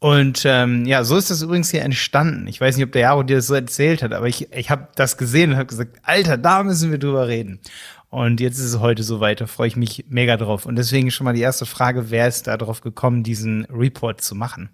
Und 0.01 0.43
ähm, 0.47 0.85
ja, 0.85 1.05
so 1.05 1.17
ist 1.17 1.31
das 1.31 1.43
übrigens 1.43 1.71
hier 1.71 1.83
entstanden. 1.83 2.49
Ich 2.49 2.61
weiß 2.61 2.77
nicht, 2.77 2.85
ob 2.85 2.91
der 2.91 3.03
Jaro 3.03 3.23
dir 3.23 3.37
das 3.37 3.47
so 3.47 3.55
erzählt 3.55 4.03
hat, 4.03 4.13
aber 4.13 4.27
ich, 4.27 4.53
ich 4.53 4.69
habe 4.69 4.89
das 4.97 5.17
gesehen 5.17 5.53
und 5.53 5.57
habe 5.59 5.67
gesagt, 5.67 6.01
Alter, 6.03 6.37
da 6.37 6.65
müssen 6.65 6.91
wir 6.91 6.99
drüber 6.99 7.29
reden. 7.29 7.61
Und 8.11 8.41
jetzt 8.41 8.59
ist 8.59 8.65
es 8.65 8.81
heute 8.81 9.05
soweit, 9.05 9.41
da 9.41 9.47
freue 9.47 9.69
ich 9.69 9.77
mich 9.77 10.07
mega 10.09 10.37
drauf. 10.37 10.67
Und 10.67 10.75
deswegen 10.75 11.13
schon 11.13 11.25
mal 11.25 11.35
die 11.35 11.41
erste 11.41 11.67
Frage, 11.67 12.11
wer 12.11 12.27
ist 12.27 12.49
da 12.49 12.57
drauf 12.57 12.81
gekommen, 12.81 13.23
diesen 13.23 13.65
Report 13.67 14.21
zu 14.21 14.35
machen? 14.35 14.71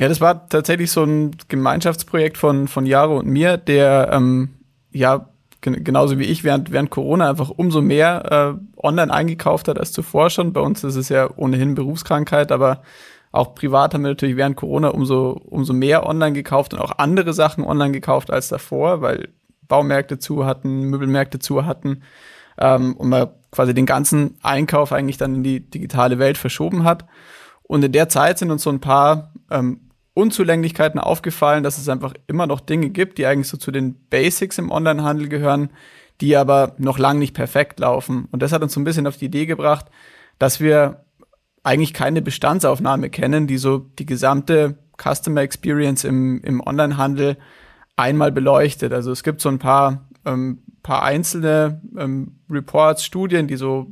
Ja, 0.00 0.08
das 0.08 0.22
war 0.22 0.48
tatsächlich 0.48 0.90
so 0.90 1.04
ein 1.04 1.36
Gemeinschaftsprojekt 1.48 2.38
von, 2.38 2.68
von 2.68 2.86
Jaro 2.86 3.18
und 3.18 3.26
mir, 3.26 3.58
der 3.58 4.08
ähm, 4.10 4.48
ja 4.92 5.28
genauso 5.60 6.18
wie 6.18 6.24
ich 6.24 6.42
während, 6.42 6.72
während 6.72 6.88
Corona 6.88 7.28
einfach 7.28 7.50
umso 7.50 7.82
mehr 7.82 8.56
äh, 8.56 8.82
online 8.82 9.12
eingekauft 9.12 9.68
hat 9.68 9.78
als 9.78 9.92
zuvor 9.92 10.30
schon. 10.30 10.54
Bei 10.54 10.62
uns 10.62 10.84
ist 10.84 10.96
es 10.96 11.10
ja 11.10 11.28
ohnehin 11.36 11.74
Berufskrankheit, 11.74 12.50
aber 12.50 12.80
auch 13.30 13.54
privat 13.54 13.92
haben 13.92 14.00
wir 14.00 14.08
natürlich 14.08 14.38
während 14.38 14.56
Corona 14.56 14.88
umso, 14.88 15.32
umso 15.32 15.74
mehr 15.74 16.06
online 16.06 16.32
gekauft 16.32 16.72
und 16.72 16.80
auch 16.80 16.96
andere 16.96 17.34
Sachen 17.34 17.62
online 17.62 17.92
gekauft 17.92 18.30
als 18.30 18.48
davor, 18.48 19.02
weil 19.02 19.28
Baumärkte 19.68 20.18
zu 20.18 20.46
hatten, 20.46 20.84
Möbelmärkte 20.84 21.40
zu 21.40 21.66
hatten 21.66 22.04
ähm, 22.58 22.96
und 22.96 23.10
man 23.10 23.28
quasi 23.50 23.74
den 23.74 23.84
ganzen 23.84 24.38
Einkauf 24.42 24.92
eigentlich 24.92 25.18
dann 25.18 25.34
in 25.34 25.42
die 25.42 25.60
digitale 25.60 26.18
Welt 26.18 26.38
verschoben 26.38 26.84
hat. 26.84 27.04
Und 27.64 27.84
in 27.84 27.92
der 27.92 28.08
Zeit 28.08 28.38
sind 28.38 28.50
uns 28.50 28.62
so 28.62 28.70
ein 28.70 28.80
paar 28.80 29.34
ähm, 29.50 29.89
Unzulänglichkeiten 30.14 31.00
aufgefallen, 31.00 31.62
dass 31.62 31.78
es 31.78 31.88
einfach 31.88 32.14
immer 32.26 32.46
noch 32.46 32.60
Dinge 32.60 32.90
gibt, 32.90 33.18
die 33.18 33.26
eigentlich 33.26 33.48
so 33.48 33.56
zu 33.56 33.70
den 33.70 33.94
Basics 34.08 34.58
im 34.58 34.70
Onlinehandel 34.70 35.28
gehören, 35.28 35.70
die 36.20 36.36
aber 36.36 36.74
noch 36.78 36.98
lang 36.98 37.18
nicht 37.18 37.34
perfekt 37.34 37.80
laufen. 37.80 38.28
Und 38.30 38.42
das 38.42 38.52
hat 38.52 38.62
uns 38.62 38.74
so 38.74 38.80
ein 38.80 38.84
bisschen 38.84 39.06
auf 39.06 39.16
die 39.16 39.26
Idee 39.26 39.46
gebracht, 39.46 39.86
dass 40.38 40.60
wir 40.60 41.04
eigentlich 41.62 41.92
keine 41.92 42.22
Bestandsaufnahme 42.22 43.10
kennen, 43.10 43.46
die 43.46 43.58
so 43.58 43.78
die 43.78 44.06
gesamte 44.06 44.78
Customer 45.00 45.42
Experience 45.42 46.04
im, 46.04 46.42
im 46.42 46.60
Onlinehandel 46.66 47.36
einmal 47.96 48.32
beleuchtet. 48.32 48.92
Also 48.92 49.12
es 49.12 49.22
gibt 49.22 49.40
so 49.40 49.48
ein 49.48 49.58
paar, 49.58 50.08
ähm, 50.24 50.62
paar 50.82 51.02
einzelne 51.02 51.80
ähm, 51.96 52.40
Reports, 52.50 53.04
Studien, 53.04 53.46
die 53.46 53.56
so 53.56 53.88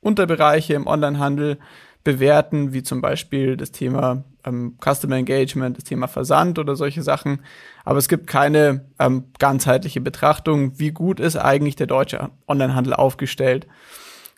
Unterbereiche 0.00 0.74
im 0.74 0.86
Onlinehandel 0.86 1.58
bewerten, 2.04 2.72
wie 2.72 2.82
zum 2.82 3.00
Beispiel 3.00 3.56
das 3.56 3.70
Thema 3.70 4.24
ähm, 4.44 4.76
Customer 4.82 5.16
Engagement, 5.16 5.76
das 5.76 5.84
Thema 5.84 6.08
Versand 6.08 6.58
oder 6.58 6.76
solche 6.76 7.02
Sachen. 7.02 7.40
Aber 7.84 7.98
es 7.98 8.08
gibt 8.08 8.26
keine 8.26 8.86
ähm, 8.98 9.24
ganzheitliche 9.38 10.00
Betrachtung, 10.00 10.78
wie 10.78 10.92
gut 10.92 11.20
ist 11.20 11.36
eigentlich 11.36 11.76
der 11.76 11.86
deutsche 11.86 12.30
Onlinehandel 12.46 12.94
aufgestellt. 12.94 13.66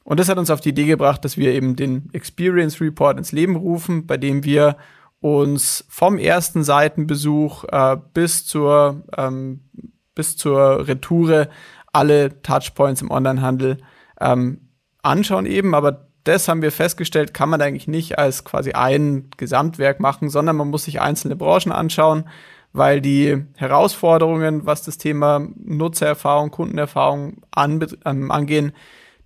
Und 0.05 0.21
das 0.21 0.29
hat 0.29 0.39
uns 0.39 0.51
auf 0.51 0.61
die 0.61 0.71
Idee 0.71 0.87
gebracht, 0.87 1.25
dass 1.25 1.37
wir 1.37 1.53
eben 1.53 1.77
den 1.77 2.11
Experience 2.13 2.81
Report 2.81 3.19
ins 3.19 3.33
Leben 3.33 3.57
rufen, 3.57 4.07
bei 4.07 4.17
dem 4.17 4.45
wir 4.45 4.77
uns 5.21 5.87
vom 5.89 6.19
ersten 6.19 6.63
Seitenbesuch 6.63 7.65
äh, 7.65 7.97
bis 8.13 8.45
zur 8.45 9.05
ähm, 9.17 9.61
bis 10.15 10.37
zur 10.37 10.87
Retoure 10.87 11.49
alle 11.93 12.43
Touchpoints 12.43 13.03
im 13.03 13.11
Onlinehandel 13.11 13.79
ähm, 14.21 14.69
anschauen 15.03 15.47
eben, 15.47 15.75
aber 15.75 16.09
das 16.25 16.49
haben 16.49 16.63
wir 16.63 16.73
festgestellt, 16.73 17.35
kann 17.35 17.51
man 17.51 17.61
eigentlich 17.61 17.89
nicht 17.89 18.19
als 18.19 18.45
quasi 18.45 18.73
ein 18.73 19.29
Gesamtwerk 19.37 20.01
machen, 20.01 20.31
sondern 20.31 20.57
man 20.57 20.69
muss 20.69 20.85
sich 20.85 21.01
einzelne 21.01 21.37
Branchen 21.37 21.71
anschauen, 21.71 22.25
weil 22.73 23.01
die 23.01 23.45
Herausforderungen, 23.57 24.67
was 24.67 24.83
das 24.83 24.99
Thema 24.99 25.47
Nutzererfahrung, 25.57 26.51
Kundenerfahrung 26.51 27.43
ähm, 27.57 28.31
angehen, 28.31 28.73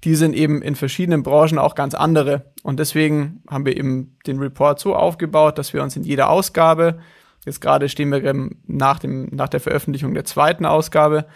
die 0.05 0.15
sind 0.15 0.35
eben 0.35 0.63
in 0.63 0.77
verschiedenen 0.77 1.23
Branchen 1.23 1.59
auch 1.59 1.75
ganz 1.75 1.95
andere. 1.95 2.53
Und 2.63 2.79
deswegen 2.79 3.43
haben 3.49 3.65
wir 3.65 3.77
eben 3.77 4.17
den 4.27 4.39
Report 4.39 4.79
so 4.79 4.95
aufgebaut, 4.95 5.59
dass 5.59 5.73
wir 5.73 5.83
uns 5.83 5.97
in 5.97 6.05
jeder 6.05 6.31
Ausgabe, 6.31 6.99
jetzt 7.47 7.61
gerade 7.61 7.89
stehen 7.89 8.11
wir 8.13 8.51
nach, 8.67 8.99
dem, 8.99 9.29
nach 9.33 9.49
der 9.49 9.61
Veröffentlichung 9.61 10.15
der 10.15 10.25
zweiten 10.25 10.67
Ausgabe, 10.67 11.27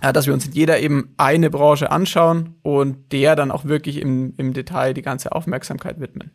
dass 0.00 0.26
wir 0.26 0.34
uns 0.34 0.46
in 0.46 0.52
jeder 0.52 0.78
eben 0.80 1.14
eine 1.16 1.50
Branche 1.50 1.90
anschauen 1.90 2.54
und 2.62 3.12
der 3.12 3.36
dann 3.36 3.50
auch 3.50 3.64
wirklich 3.64 4.00
im, 4.00 4.34
im 4.36 4.52
Detail 4.52 4.94
die 4.94 5.02
ganze 5.02 5.32
Aufmerksamkeit 5.32 6.00
widmen. 6.00 6.30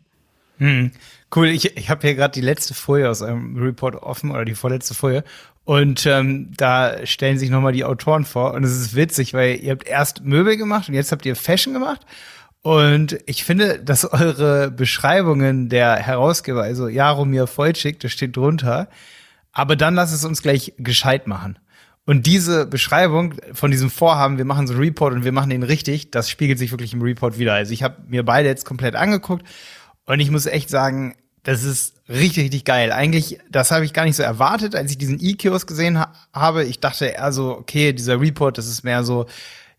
Hm, 0.58 0.92
cool, 1.36 1.48
ich, 1.48 1.78
ich 1.78 1.90
habe 1.90 2.02
hier 2.02 2.16
gerade 2.16 2.34
die 2.34 2.46
letzte 2.46 2.74
Folie 2.74 3.10
aus 3.10 3.22
einem 3.22 3.58
Report 3.58 3.96
offen 3.96 4.32
oder 4.32 4.46
die 4.46 4.56
vorletzte 4.56 4.94
Folie. 4.94 5.24
Und 5.66 6.06
ähm, 6.06 6.52
da 6.58 7.06
stellen 7.06 7.40
sich 7.40 7.50
nochmal 7.50 7.72
die 7.72 7.86
Autoren 7.86 8.26
vor. 8.26 8.54
Und 8.54 8.64
es 8.64 8.72
ist 8.72 8.96
witzig, 8.96 9.34
weil 9.34 9.56
ihr 9.62 9.72
habt 9.72 9.88
erst 9.88 10.24
Möbel 10.24 10.58
gemacht 10.58 10.90
und 10.90 10.96
jetzt 10.96 11.12
habt 11.12 11.26
ihr 11.26 11.36
Fashion 11.36 11.74
gemacht. 11.74 12.02
Und 12.62 13.18
ich 13.26 13.44
finde, 13.44 13.80
dass 13.80 14.06
eure 14.06 14.72
Beschreibungen 14.72 15.70
der 15.70 15.96
Herausgeber, 15.96 16.64
also 16.64 16.88
Jaromir 16.88 17.48
Vollschick, 17.48 18.00
das 18.00 18.12
steht 18.12 18.36
drunter, 18.36 18.88
aber 19.52 19.76
dann 19.76 19.96
lass 19.96 20.14
es 20.14 20.24
uns 20.24 20.42
gleich 20.42 20.74
gescheit 20.78 21.28
machen. 21.28 21.60
Und 22.06 22.26
diese 22.26 22.66
Beschreibung 22.66 23.36
von 23.54 23.72
diesem 23.72 23.90
Vorhaben, 23.90 24.38
wir 24.38 24.46
machen 24.46 24.68
so 24.68 24.74
einen 24.74 24.84
Report 24.84 25.14
und 25.14 25.24
wir 25.24 25.32
machen 25.32 25.50
den 25.50 25.64
richtig, 25.64 26.12
das 26.12 26.30
spiegelt 26.30 26.60
sich 26.60 26.72
wirklich 26.72 26.94
im 26.94 27.02
Report 27.02 27.40
wieder. 27.40 27.54
Also 27.54 27.72
ich 27.72 27.82
habe 27.82 27.98
mir 28.08 28.24
beide 28.24 28.50
jetzt 28.50 28.66
komplett 28.66 28.96
angeguckt 28.96 29.46
und 30.06 30.20
ich 30.20 30.30
muss 30.30 30.46
echt 30.46 30.70
sagen, 30.70 31.16
das 31.44 31.64
ist 31.64 31.96
richtig, 32.10 32.46
richtig 32.46 32.66
geil. 32.66 32.92
Eigentlich, 32.92 33.40
das 33.50 33.72
habe 33.72 33.86
ich 33.86 33.94
gar 33.94 34.06
nicht 34.06 34.16
so 34.16 34.24
erwartet, 34.24 34.76
als 34.76 34.92
ich 34.92 34.98
diesen 34.98 35.20
E-Kiosk 35.22 35.68
gesehen 35.68 36.00
ha 36.00 36.12
habe. 36.34 36.64
Ich 36.64 36.80
dachte 36.80 37.06
eher 37.06 37.32
so, 37.32 37.58
okay, 37.58 37.94
dieser 37.94 38.20
Report, 38.20 38.58
das 38.58 38.68
ist 38.68 38.84
mehr 38.84 39.04
so, 39.04 39.26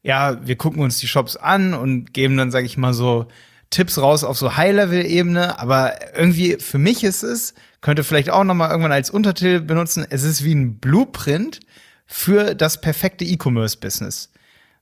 ja, 0.02 0.46
wir 0.46 0.56
gucken 0.56 0.82
uns 0.82 0.98
die 0.98 1.08
Shops 1.08 1.36
an 1.36 1.74
und 1.74 2.12
geben 2.14 2.36
dann, 2.36 2.50
sage 2.50 2.66
ich 2.66 2.76
mal, 2.76 2.94
so 2.94 3.26
Tipps 3.70 3.98
raus 3.98 4.24
auf 4.24 4.38
so 4.38 4.56
High-Level-Ebene. 4.56 5.58
Aber 5.58 5.94
irgendwie 6.16 6.56
für 6.58 6.78
mich 6.78 7.02
ist 7.02 7.22
es, 7.22 7.54
könnte 7.80 8.04
vielleicht 8.04 8.30
auch 8.30 8.44
noch 8.44 8.54
mal 8.54 8.70
irgendwann 8.70 8.92
als 8.92 9.10
Untertitel 9.10 9.60
benutzen, 9.60 10.06
es 10.08 10.22
ist 10.22 10.44
wie 10.44 10.54
ein 10.54 10.78
Blueprint 10.78 11.60
für 12.06 12.54
das 12.54 12.80
perfekte 12.80 13.24
E-Commerce-Business. 13.24 14.30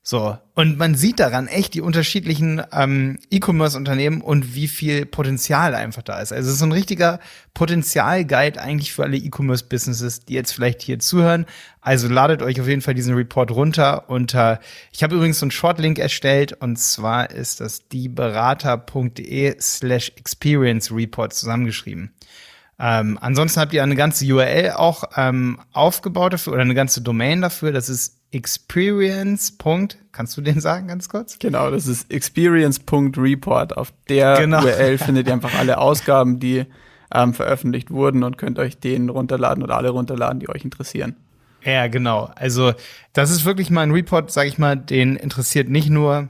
So. 0.05 0.37
Und 0.53 0.77
man 0.77 0.95
sieht 0.95 1.21
daran 1.21 1.47
echt 1.47 1.73
die 1.73 1.81
unterschiedlichen 1.81 2.61
ähm, 2.73 3.17
E-Commerce-Unternehmen 3.31 4.19
und 4.19 4.53
wie 4.53 4.67
viel 4.67 5.05
Potenzial 5.05 5.73
einfach 5.73 6.01
da 6.03 6.19
ist. 6.19 6.33
Also 6.33 6.47
es 6.47 6.55
ist 6.55 6.59
so 6.59 6.65
ein 6.65 6.73
richtiger 6.73 7.21
Potenzial-Guide 7.53 8.61
eigentlich 8.61 8.91
für 8.91 9.03
alle 9.03 9.15
E-Commerce-Businesses, 9.15 10.25
die 10.25 10.33
jetzt 10.33 10.51
vielleicht 10.51 10.81
hier 10.81 10.99
zuhören. 10.99 11.45
Also 11.79 12.09
ladet 12.09 12.41
euch 12.41 12.59
auf 12.59 12.67
jeden 12.67 12.81
Fall 12.81 12.95
diesen 12.95 13.15
Report 13.15 13.49
runter. 13.51 14.09
unter. 14.09 14.59
ich 14.91 15.03
habe 15.03 15.15
übrigens 15.15 15.39
so 15.39 15.45
einen 15.45 15.51
Shortlink 15.51 15.99
erstellt 15.99 16.51
und 16.51 16.77
zwar 16.77 17.31
ist 17.31 17.61
das 17.61 17.87
dieberater.de 17.87 19.55
slash 19.61 20.11
experience 20.17 20.91
report 20.91 21.33
zusammengeschrieben. 21.33 22.11
Ähm, 22.79 23.17
ansonsten 23.21 23.59
habt 23.59 23.73
ihr 23.73 23.83
eine 23.83 23.95
ganze 23.95 24.25
URL 24.25 24.71
auch 24.71 25.03
ähm, 25.15 25.59
aufgebaut 25.71 26.33
dafür 26.33 26.53
oder 26.53 26.63
eine 26.63 26.73
ganze 26.73 27.01
Domain 27.01 27.41
dafür. 27.41 27.71
Das 27.71 27.89
ist 27.89 28.17
experience. 28.31 29.57
Kannst 30.11 30.35
du 30.35 30.41
den 30.41 30.59
sagen 30.59 30.87
ganz 30.87 31.07
kurz? 31.07 31.39
Genau, 31.39 31.69
das 31.69 31.87
ist 31.87 32.11
experience.report. 32.11 33.77
Auf 33.77 33.93
der 34.09 34.37
genau. 34.37 34.63
URL 34.63 34.97
findet 34.97 35.27
ihr 35.27 35.33
einfach 35.33 35.57
alle 35.57 35.77
Ausgaben, 35.77 36.39
die 36.39 36.65
ähm, 37.13 37.33
veröffentlicht 37.33 37.91
wurden 37.91 38.23
und 38.23 38.37
könnt 38.37 38.59
euch 38.59 38.79
den 38.79 39.09
runterladen 39.09 39.63
oder 39.63 39.77
alle 39.77 39.89
runterladen, 39.89 40.39
die 40.39 40.49
euch 40.49 40.65
interessieren. 40.65 41.15
Ja, 41.63 41.87
genau. 41.87 42.29
Also 42.35 42.73
das 43.13 43.31
ist 43.31 43.45
wirklich 43.45 43.69
mal 43.69 43.81
ein 43.81 43.91
Report, 43.91 44.31
sag 44.31 44.47
ich 44.47 44.57
mal, 44.57 44.75
den 44.75 45.15
interessiert 45.15 45.69
nicht 45.69 45.89
nur 45.89 46.29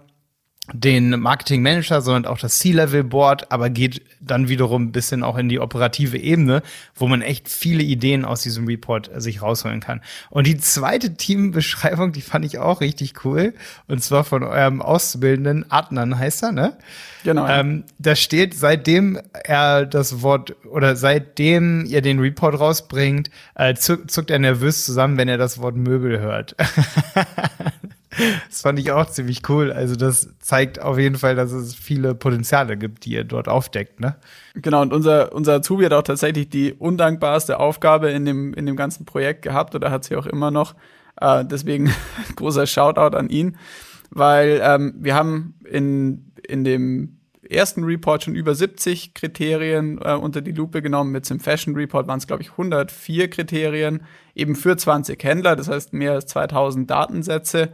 den 0.72 1.20
Marketing 1.20 1.62
Manager, 1.62 2.02
sondern 2.02 2.26
auch 2.26 2.40
das 2.40 2.60
C-Level 2.60 3.04
Board, 3.04 3.52
aber 3.52 3.70
geht 3.70 4.02
dann 4.22 4.48
wiederum 4.48 4.84
ein 4.84 4.92
bisschen 4.94 5.22
auch 5.22 5.38
in 5.38 5.50
die 5.50 5.60
operative 5.60 6.18
Ebene, 6.18 6.64
wo 6.96 7.08
man 7.08 7.22
echt 7.22 7.50
viele 7.50 7.84
Ideen 7.84 8.24
aus 8.24 8.44
diesem 8.44 8.66
Report 8.66 9.12
äh, 9.14 9.20
sich 9.20 9.42
rausholen 9.42 9.82
kann. 9.82 10.00
Und 10.30 10.48
die 10.48 10.58
zweite 10.58 11.16
Teambeschreibung, 11.16 12.14
die 12.14 12.22
fand 12.22 12.46
ich 12.46 12.60
auch 12.60 12.80
richtig 12.80 13.26
cool, 13.26 13.54
und 13.88 14.02
zwar 14.02 14.24
von 14.24 14.42
eurem 14.44 14.82
Auszubildenden 14.82 15.70
Adnan 15.70 16.18
heißt 16.18 16.44
er, 16.44 16.52
ne? 16.54 16.78
Genau. 17.26 17.46
Ähm, 17.48 17.84
da 18.00 18.16
steht, 18.16 18.54
seitdem 18.54 19.20
er 19.34 19.86
das 19.86 20.22
Wort 20.22 20.56
oder 20.66 20.96
seitdem 20.96 21.86
ihr 21.86 22.02
den 22.02 22.20
Report 22.20 22.58
rausbringt, 22.58 23.30
äh, 23.56 23.76
zuckt, 23.76 24.12
zuckt 24.12 24.32
er 24.32 24.40
nervös 24.40 24.86
zusammen, 24.86 25.18
wenn 25.18 25.28
er 25.28 25.38
das 25.38 25.60
Wort 25.60 25.76
Möbel 25.76 26.20
hört. 26.20 26.56
Das 28.48 28.62
fand 28.62 28.80
ich 28.80 28.92
auch 28.92 29.10
ziemlich 29.10 29.48
cool. 29.50 29.72
Also 29.72 29.96
das 29.96 30.30
zeigt 30.40 30.82
auf 30.82 30.98
jeden 30.98 31.18
Fall, 31.18 31.36
dass 31.36 31.52
es 31.52 31.76
viele 31.76 32.16
Potenziale 32.16 32.78
gibt, 32.78 33.06
die 33.06 33.14
ihr 33.14 33.24
dort 33.24 33.48
aufdeckt, 33.48 34.00
ne? 34.00 34.16
Genau, 34.56 34.82
und 34.82 34.94
unser, 34.94 35.34
unser 35.34 35.56
Azubi 35.56 35.86
hat 35.86 35.94
auch 35.94 36.04
tatsächlich 36.04 36.50
die 36.50 36.74
undankbarste 36.74 37.60
Aufgabe 37.60 38.10
in 38.12 38.26
dem, 38.26 38.54
in 38.54 38.66
dem 38.66 38.76
ganzen 38.76 39.06
Projekt 39.06 39.42
gehabt 39.42 39.76
oder 39.76 39.92
hat 39.92 40.04
sie 40.04 40.16
auch 40.16 40.28
immer 40.28 40.52
noch. 40.52 40.76
Äh, 41.20 41.46
deswegen 41.46 41.92
großer 42.36 42.68
Shoutout 42.68 43.16
an 43.18 43.30
ihn, 43.30 43.58
weil 44.10 44.62
ähm, 44.64 44.96
wir 44.98 45.16
haben 45.16 45.56
in, 45.66 46.32
in 46.48 46.64
dem 46.64 47.18
ersten 47.50 47.84
Report 47.84 48.24
schon 48.24 48.36
über 48.36 48.56
70 48.56 49.14
Kriterien 49.14 50.00
äh, 50.02 50.14
unter 50.14 50.42
die 50.42 50.52
Lupe 50.52 50.82
genommen. 50.82 51.12
Mit 51.12 51.30
dem 51.30 51.40
Fashion 51.40 51.76
Report 51.76 52.08
waren 52.08 52.20
es, 52.20 52.28
glaube 52.28 52.42
ich, 52.42 52.52
104 52.52 53.30
Kriterien, 53.30 54.04
eben 54.36 54.56
für 54.56 54.76
20 54.76 55.24
Händler, 55.24 55.56
das 55.56 55.68
heißt 55.68 55.94
mehr 55.94 56.14
als 56.14 56.28
2000 56.28 56.90
Datensätze 56.90 57.70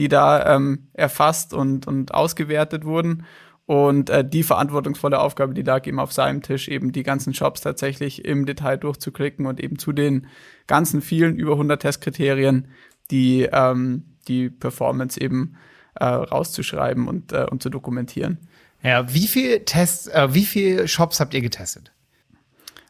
die 0.00 0.08
da 0.08 0.56
ähm, 0.56 0.88
erfasst 0.94 1.52
und, 1.52 1.86
und 1.86 2.14
ausgewertet 2.14 2.86
wurden. 2.86 3.26
Und 3.66 4.08
äh, 4.08 4.26
die 4.26 4.42
verantwortungsvolle 4.42 5.20
Aufgabe, 5.20 5.52
die 5.52 5.60
lag 5.60 5.86
eben 5.86 6.00
auf 6.00 6.10
seinem 6.10 6.40
Tisch, 6.40 6.68
eben 6.68 6.90
die 6.90 7.02
ganzen 7.02 7.34
Shops 7.34 7.60
tatsächlich 7.60 8.24
im 8.24 8.46
Detail 8.46 8.78
durchzuklicken 8.78 9.44
und 9.44 9.60
eben 9.60 9.78
zu 9.78 9.92
den 9.92 10.26
ganzen 10.66 11.02
vielen 11.02 11.36
über 11.36 11.52
100 11.52 11.82
Testkriterien 11.82 12.68
die, 13.10 13.46
ähm, 13.52 14.04
die 14.26 14.48
Performance 14.48 15.20
eben 15.20 15.56
äh, 15.96 16.06
rauszuschreiben 16.06 17.06
und, 17.06 17.32
äh, 17.34 17.44
und 17.50 17.62
zu 17.62 17.68
dokumentieren. 17.68 18.38
Ja, 18.82 19.12
wie 19.12 19.28
viel 19.28 19.60
Tests, 19.66 20.06
äh, 20.06 20.28
wie 20.32 20.46
viele 20.46 20.88
Shops 20.88 21.20
habt 21.20 21.34
ihr 21.34 21.42
getestet? 21.42 21.92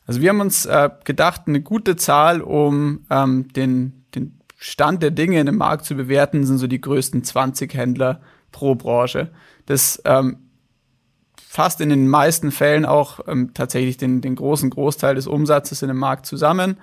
Also 0.07 0.21
wir 0.21 0.29
haben 0.29 0.41
uns 0.41 0.65
äh, 0.65 0.91
gedacht, 1.03 1.43
eine 1.47 1.61
gute 1.61 1.97
Zahl, 1.97 2.41
um 2.41 3.05
ähm, 3.11 3.49
den, 3.53 4.00
den 4.00 4.00
Stand 4.63 5.03
der 5.03 5.11
Dinge 5.11 5.41
in 5.41 5.47
dem 5.47 5.57
Markt 5.57 5.87
zu 5.87 5.95
bewerten, 5.95 6.45
sind 6.45 6.59
so 6.59 6.67
die 6.67 6.83
größten 6.83 7.25
20 7.25 7.73
Händler 7.73 8.21
pro 8.53 8.75
Branche. 8.75 9.31
Das 9.65 10.03
ähm, 10.05 10.51
fasst 11.43 11.81
in 11.81 11.89
den 11.89 12.09
meisten 12.09 12.53
Fällen 12.53 12.85
auch 12.85 13.21
ähm, 13.27 13.55
tatsächlich 13.55 13.97
den, 13.97 14.21
den 14.21 14.37
großen 14.37 14.69
Großteil 14.69 15.15
des 15.15 15.27
Umsatzes 15.27 15.81
in 15.81 15.89
dem 15.89 15.97
Markt 15.97 16.27
zusammen. 16.27 16.77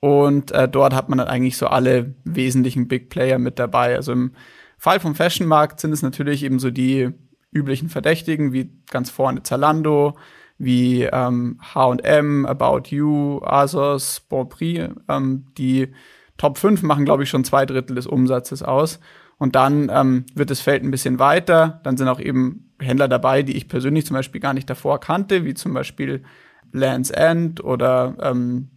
Und 0.00 0.52
äh, 0.52 0.70
dort 0.70 0.94
hat 0.94 1.10
man 1.10 1.18
dann 1.18 1.28
eigentlich 1.28 1.58
so 1.58 1.66
alle 1.66 2.14
wesentlichen 2.24 2.88
Big 2.88 3.10
Player 3.10 3.38
mit 3.38 3.58
dabei. 3.58 3.94
Also 3.94 4.12
im 4.12 4.32
Fall 4.78 4.98
vom 4.98 5.14
Fashion-Markt 5.14 5.80
sind 5.80 5.92
es 5.92 6.00
natürlich 6.00 6.42
eben 6.44 6.58
so 6.58 6.70
die 6.70 7.10
üblichen 7.52 7.90
Verdächtigen, 7.90 8.54
wie 8.54 8.70
ganz 8.90 9.10
vorne 9.10 9.42
Zalando, 9.42 10.16
wie 10.56 11.02
ähm, 11.02 11.60
H&M, 11.74 12.46
About 12.46 12.88
You, 12.88 13.42
Asos, 13.42 14.20
Bonprix, 14.20 14.94
ähm, 15.08 15.44
die 15.58 15.92
Top 16.38 16.56
5 16.56 16.82
machen, 16.82 17.04
glaube 17.04 17.24
ich, 17.24 17.28
schon 17.28 17.44
zwei 17.44 17.66
Drittel 17.66 17.94
des 17.94 18.06
Umsatzes 18.06 18.62
aus. 18.62 19.00
Und 19.36 19.54
dann 19.54 19.90
ähm, 19.92 20.24
wird 20.34 20.50
das 20.50 20.60
Feld 20.60 20.82
ein 20.82 20.90
bisschen 20.90 21.18
weiter. 21.18 21.80
Dann 21.84 21.96
sind 21.96 22.08
auch 22.08 22.20
eben 22.20 22.72
Händler 22.80 23.08
dabei, 23.08 23.42
die 23.42 23.56
ich 23.56 23.68
persönlich 23.68 24.06
zum 24.06 24.14
Beispiel 24.14 24.40
gar 24.40 24.54
nicht 24.54 24.70
davor 24.70 25.00
kannte, 25.00 25.44
wie 25.44 25.54
zum 25.54 25.74
Beispiel 25.74 26.24
Land's 26.72 27.10
End 27.10 27.62
oder 27.62 28.16
ähm, 28.20 28.70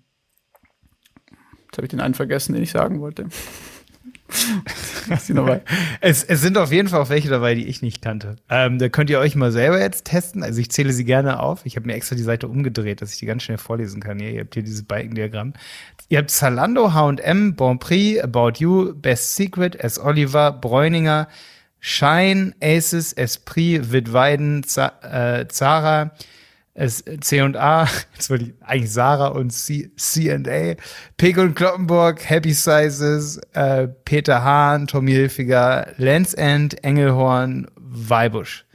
jetzt 1.66 1.78
habe 1.78 1.86
ich 1.86 1.90
den 1.90 2.02
einen 2.02 2.14
vergessen, 2.14 2.54
den 2.54 2.64
ich 2.64 2.72
sagen 2.72 3.00
wollte. 3.00 3.28
es, 6.02 6.24
es 6.24 6.42
sind 6.42 6.58
auf 6.58 6.72
jeden 6.72 6.88
Fall 6.88 7.02
auch 7.02 7.10
welche 7.10 7.30
dabei, 7.30 7.56
die 7.56 7.68
ich 7.68 7.82
nicht 7.82 8.02
kannte. 8.02 8.38
Ähm, 8.50 8.80
da 8.80 8.90
könnt 8.90 9.10
ihr 9.10 9.20
euch 9.20 9.36
mal 9.36 9.52
selber 9.52 9.80
jetzt 9.80 10.06
testen. 10.06 10.44
Also 10.44 10.60
ich 10.60 10.72
zähle 10.72 10.94
sie 10.94 11.06
gerne 11.06 11.40
auf. 11.40 11.66
Ich 11.66 11.76
habe 11.76 11.88
mir 11.88 11.94
extra 11.94 12.16
die 12.16 12.24
Seite 12.24 12.48
umgedreht, 12.48 13.02
dass 13.02 13.14
ich 13.14 13.20
die 13.20 13.26
ganz 13.26 13.44
schnell 13.44 13.58
vorlesen 13.58 14.02
kann. 14.02 14.20
Hier, 14.20 14.32
ihr 14.32 14.42
habt 14.42 14.54
hier 14.54 14.64
dieses 14.64 14.84
Balkendiagramm. 14.84 15.54
Ihr 16.10 16.18
habt 16.18 16.32
Zalando, 16.32 16.94
H&M, 16.94 17.56
Bonprix, 17.56 18.22
About 18.22 18.54
You, 18.58 18.94
Best 18.96 19.36
Secret, 19.36 19.76
S. 19.76 20.00
Oliver, 20.00 20.52
Bräuninger, 20.52 21.28
Shine, 21.80 22.54
Aces, 22.62 23.14
Esprit, 23.14 23.92
Wittweiden, 23.92 24.64
äh, 25.02 25.48
Zara, 25.48 26.12
es 26.74 27.04
C&A, 27.22 27.88
jetzt 28.14 28.30
wollte 28.30 28.46
ich 28.46 28.54
eigentlich 28.62 28.92
Sarah 28.92 29.28
und 29.28 29.52
C&A, 29.52 30.76
Pick 31.18 31.38
und 31.38 31.56
Kloppenburg, 31.56 32.28
Happy 32.30 32.54
Sizes, 32.54 33.38
äh, 33.54 33.88
Peter 33.88 34.44
Hahn, 34.44 34.88
Tommy 34.88 35.12
Hilfiger, 35.12 35.88
Lens 35.98 36.34
End, 36.34 36.84
Engelhorn, 36.84 37.68
Weibusch. 37.76 38.66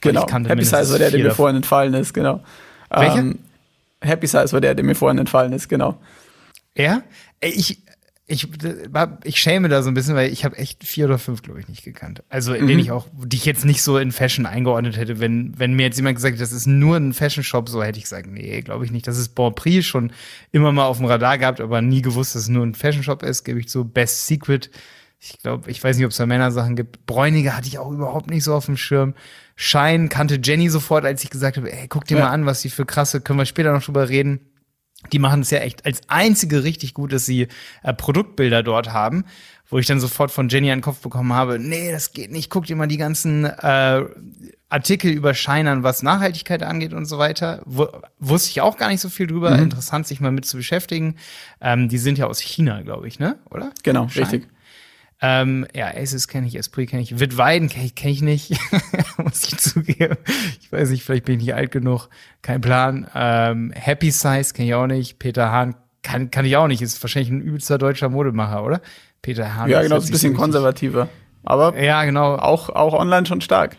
Genau, 0.00 0.26
Happy 0.28 0.64
Size 0.64 0.90
war 0.92 0.98
der, 0.98 1.10
der 1.10 1.22
mir 1.22 1.34
vorhin 1.34 1.56
entfallen 1.56 1.94
ist, 1.94 2.14
genau. 2.14 2.42
Welcher? 2.88 3.18
Ähm, 3.18 3.38
Happy 4.02 4.26
Size 4.26 4.52
war 4.52 4.60
der, 4.60 4.74
der 4.74 4.84
mir 4.84 4.94
vorhin 4.94 5.18
entfallen 5.18 5.52
ist, 5.52 5.68
genau. 5.68 6.00
Ja? 6.74 7.02
Ich, 7.40 7.82
ich, 8.30 8.46
ich 9.24 9.40
schäme 9.40 9.68
da 9.68 9.82
so 9.82 9.90
ein 9.90 9.94
bisschen, 9.94 10.14
weil 10.14 10.32
ich 10.32 10.44
habe 10.44 10.56
echt 10.56 10.84
vier 10.86 11.06
oder 11.06 11.18
fünf, 11.18 11.42
glaube 11.42 11.58
ich, 11.58 11.66
nicht 11.66 11.82
gekannt. 11.82 12.22
Also 12.28 12.54
in 12.54 12.62
mhm. 12.62 12.68
denen 12.68 12.80
ich 12.80 12.92
auch, 12.92 13.08
die 13.12 13.36
ich 13.36 13.44
jetzt 13.44 13.64
nicht 13.64 13.82
so 13.82 13.98
in 13.98 14.12
Fashion 14.12 14.46
eingeordnet 14.46 14.96
hätte. 14.96 15.18
Wenn, 15.18 15.58
wenn 15.58 15.72
mir 15.72 15.82
jetzt 15.82 15.96
jemand 15.96 16.14
gesagt 16.14 16.34
hätte, 16.34 16.42
das 16.42 16.52
ist 16.52 16.66
nur 16.66 16.96
ein 16.96 17.12
Fashion-Shop, 17.12 17.68
so 17.68 17.82
hätte 17.82 17.98
ich 17.98 18.04
gesagt, 18.04 18.28
nee, 18.28 18.60
glaube 18.60 18.84
ich 18.84 18.92
nicht. 18.92 19.08
Das 19.08 19.18
ist 19.18 19.34
Bon 19.34 19.52
Prix 19.52 19.84
schon 19.84 20.12
immer 20.52 20.70
mal 20.70 20.84
auf 20.84 20.98
dem 20.98 21.06
Radar 21.06 21.38
gehabt, 21.38 21.60
aber 21.60 21.82
nie 21.82 22.02
gewusst, 22.02 22.36
dass 22.36 22.42
es 22.42 22.48
nur 22.48 22.64
ein 22.64 22.76
Fashion-Shop 22.76 23.24
ist, 23.24 23.42
gebe 23.42 23.58
ich 23.58 23.68
so 23.68 23.82
Best 23.82 24.28
Secret. 24.28 24.70
Ich 25.18 25.38
glaube, 25.38 25.68
ich 25.68 25.82
weiß 25.82 25.96
nicht, 25.96 26.06
ob 26.06 26.12
es 26.12 26.16
da 26.16 26.24
Männersachen 26.24 26.76
gibt. 26.76 27.04
Bräunige 27.06 27.56
hatte 27.56 27.66
ich 27.66 27.80
auch 27.80 27.90
überhaupt 27.90 28.30
nicht 28.30 28.44
so 28.44 28.54
auf 28.54 28.66
dem 28.66 28.76
Schirm. 28.76 29.14
Schein 29.56 30.08
kannte 30.08 30.38
Jenny 30.40 30.70
sofort, 30.70 31.04
als 31.04 31.24
ich 31.24 31.30
gesagt 31.30 31.56
habe, 31.56 31.70
ey, 31.72 31.88
guck 31.88 32.04
dir 32.04 32.16
ja. 32.16 32.26
mal 32.26 32.30
an, 32.30 32.46
was 32.46 32.62
die 32.62 32.70
für 32.70 32.86
krasse, 32.86 33.20
können 33.20 33.40
wir 33.40 33.44
später 33.44 33.72
noch 33.72 33.82
drüber 33.82 34.08
reden 34.08 34.49
die 35.12 35.18
machen 35.18 35.40
es 35.42 35.50
ja 35.50 35.58
echt 35.58 35.86
als 35.86 36.00
einzige 36.08 36.62
richtig 36.64 36.94
gut, 36.94 37.12
dass 37.12 37.26
sie 37.26 37.48
äh, 37.82 37.94
Produktbilder 37.94 38.62
dort 38.62 38.92
haben, 38.92 39.24
wo 39.68 39.78
ich 39.78 39.86
dann 39.86 40.00
sofort 40.00 40.30
von 40.30 40.48
Jenny 40.48 40.70
einen 40.70 40.82
Kopf 40.82 41.00
bekommen 41.00 41.32
habe, 41.32 41.58
nee, 41.58 41.90
das 41.90 42.12
geht 42.12 42.30
nicht, 42.30 42.50
guck 42.50 42.66
dir 42.66 42.76
mal 42.76 42.88
die 42.88 42.96
ganzen 42.96 43.44
äh, 43.44 44.04
Artikel 44.68 45.10
über 45.10 45.34
Scheinern, 45.34 45.82
was 45.82 46.02
Nachhaltigkeit 46.02 46.62
angeht 46.62 46.92
und 46.92 47.06
so 47.06 47.18
weiter. 47.18 47.62
W 47.66 47.86
wusste 48.18 48.50
ich 48.50 48.60
auch 48.60 48.76
gar 48.76 48.88
nicht 48.88 49.00
so 49.00 49.08
viel 49.08 49.26
drüber. 49.26 49.56
Mhm. 49.56 49.64
Interessant, 49.64 50.06
sich 50.06 50.20
mal 50.20 50.30
mit 50.30 50.44
zu 50.44 50.56
beschäftigen. 50.56 51.16
Ähm, 51.60 51.88
die 51.88 51.98
sind 51.98 52.18
ja 52.18 52.26
aus 52.26 52.40
China, 52.40 52.82
glaube 52.82 53.08
ich, 53.08 53.18
ne? 53.18 53.38
Oder? 53.50 53.72
Genau, 53.82 54.08
Schein. 54.08 54.22
richtig. 54.22 54.48
Ähm, 55.22 55.66
ja, 55.74 55.88
Aces 55.88 56.28
kenne 56.28 56.46
ich, 56.46 56.54
Esprit 56.56 56.88
kenne 56.88 57.02
ich, 57.02 57.20
Wittweiden 57.20 57.68
kenne 57.68 57.84
ich, 57.84 57.94
kenn 57.94 58.10
ich 58.10 58.22
nicht, 58.22 58.52
muss 59.18 59.44
ich 59.44 59.58
zugeben. 59.58 60.16
Ich 60.60 60.72
weiß 60.72 60.90
nicht, 60.90 61.04
vielleicht 61.04 61.26
bin 61.26 61.38
ich 61.38 61.46
nicht 61.46 61.54
alt 61.54 61.70
genug, 61.70 62.08
kein 62.40 62.62
Plan. 62.62 63.06
Ähm, 63.14 63.70
Happy 63.74 64.10
Size 64.10 64.54
kenne 64.54 64.68
ich 64.68 64.74
auch 64.74 64.86
nicht, 64.86 65.18
Peter 65.18 65.50
Hahn 65.50 65.74
kann, 66.02 66.30
kann 66.30 66.44
ich 66.44 66.56
auch 66.56 66.66
nicht, 66.66 66.80
ist 66.80 67.02
wahrscheinlich 67.02 67.30
ein 67.30 67.42
übelster 67.42 67.76
deutscher 67.76 68.08
Modemacher, 68.08 68.64
oder? 68.64 68.80
Peter 69.22 69.54
Hahn. 69.54 69.68
Ja, 69.68 69.82
genau, 69.82 69.96
ist 69.96 70.06
ein 70.06 70.12
bisschen 70.12 70.34
konservativer. 70.34 71.08
Aber 71.44 71.78
ja, 71.78 72.04
genau. 72.04 72.36
auch, 72.36 72.70
auch 72.70 72.94
online 72.94 73.26
schon 73.26 73.40
stark. 73.40 73.76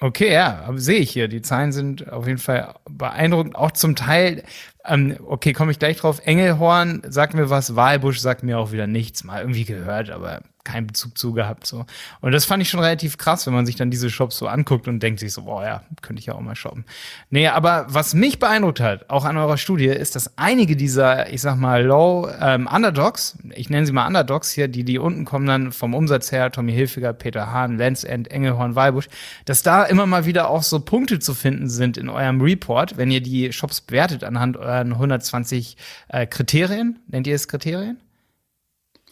Okay, 0.00 0.32
ja, 0.32 0.68
sehe 0.74 0.98
ich 0.98 1.10
hier. 1.10 1.28
Die 1.28 1.42
Zahlen 1.42 1.72
sind 1.72 2.12
auf 2.12 2.26
jeden 2.26 2.38
Fall 2.38 2.74
beeindruckend. 2.90 3.56
Auch 3.56 3.70
zum 3.70 3.96
Teil, 3.96 4.42
ähm, 4.86 5.16
okay, 5.26 5.52
komme 5.52 5.72
ich 5.72 5.78
gleich 5.78 5.98
drauf. 5.98 6.20
Engelhorn 6.24 7.02
sagt 7.08 7.34
mir 7.34 7.50
was, 7.50 7.76
Walbusch 7.76 8.18
sagt 8.18 8.42
mir 8.42 8.58
auch 8.58 8.72
wieder 8.72 8.86
nichts. 8.86 9.24
Mal 9.24 9.40
irgendwie 9.40 9.64
gehört, 9.64 10.10
aber 10.10 10.42
keinen 10.64 10.86
Bezug 10.86 11.16
zu 11.16 11.32
gehabt. 11.32 11.66
So. 11.66 11.84
Und 12.20 12.32
das 12.32 12.44
fand 12.44 12.62
ich 12.62 12.70
schon 12.70 12.80
relativ 12.80 13.18
krass, 13.18 13.46
wenn 13.46 13.54
man 13.54 13.66
sich 13.66 13.76
dann 13.76 13.90
diese 13.90 14.10
Shops 14.10 14.36
so 14.36 14.48
anguckt 14.48 14.88
und 14.88 15.00
denkt 15.00 15.20
sich 15.20 15.32
so, 15.32 15.42
boah 15.42 15.64
ja, 15.64 15.82
könnte 16.02 16.20
ich 16.20 16.26
ja 16.26 16.34
auch 16.34 16.40
mal 16.40 16.56
shoppen. 16.56 16.84
Nee, 17.30 17.48
aber 17.48 17.86
was 17.88 18.14
mich 18.14 18.38
beeindruckt 18.38 18.80
hat, 18.80 19.10
auch 19.10 19.24
an 19.24 19.36
eurer 19.36 19.58
Studie, 19.58 19.86
ist, 19.86 20.16
dass 20.16 20.36
einige 20.38 20.76
dieser, 20.76 21.30
ich 21.32 21.42
sag 21.42 21.56
mal, 21.56 21.84
Low 21.84 22.28
ähm, 22.40 22.66
Underdogs, 22.66 23.38
ich 23.54 23.70
nenne 23.70 23.86
sie 23.86 23.92
mal 23.92 24.06
Underdogs 24.06 24.50
hier, 24.50 24.68
die, 24.68 24.84
die 24.84 24.98
unten 24.98 25.24
kommen 25.24 25.46
dann 25.46 25.72
vom 25.72 25.94
Umsatz 25.94 26.32
her, 26.32 26.50
Tommy 26.50 26.72
Hilfiger, 26.72 27.12
Peter 27.12 27.52
Hahn, 27.52 27.76
Lenz 27.76 28.04
End, 28.04 28.30
Engelhorn, 28.30 28.74
Walbusch, 28.74 29.08
dass 29.44 29.62
da 29.62 29.84
immer 29.84 30.06
mal 30.06 30.24
wieder 30.24 30.48
auch 30.48 30.62
so 30.62 30.80
Punkte 30.80 31.18
zu 31.18 31.34
finden 31.34 31.68
sind 31.68 31.96
in 31.98 32.08
eurem 32.08 32.40
Report, 32.40 32.96
wenn 32.96 33.10
ihr 33.10 33.20
die 33.20 33.52
Shops 33.52 33.80
bewertet 33.82 34.24
anhand 34.24 34.56
euren 34.56 34.92
120 34.92 35.76
äh, 36.08 36.26
Kriterien. 36.26 36.98
Nennt 37.08 37.26
ihr 37.26 37.34
es 37.34 37.48
Kriterien? 37.48 37.98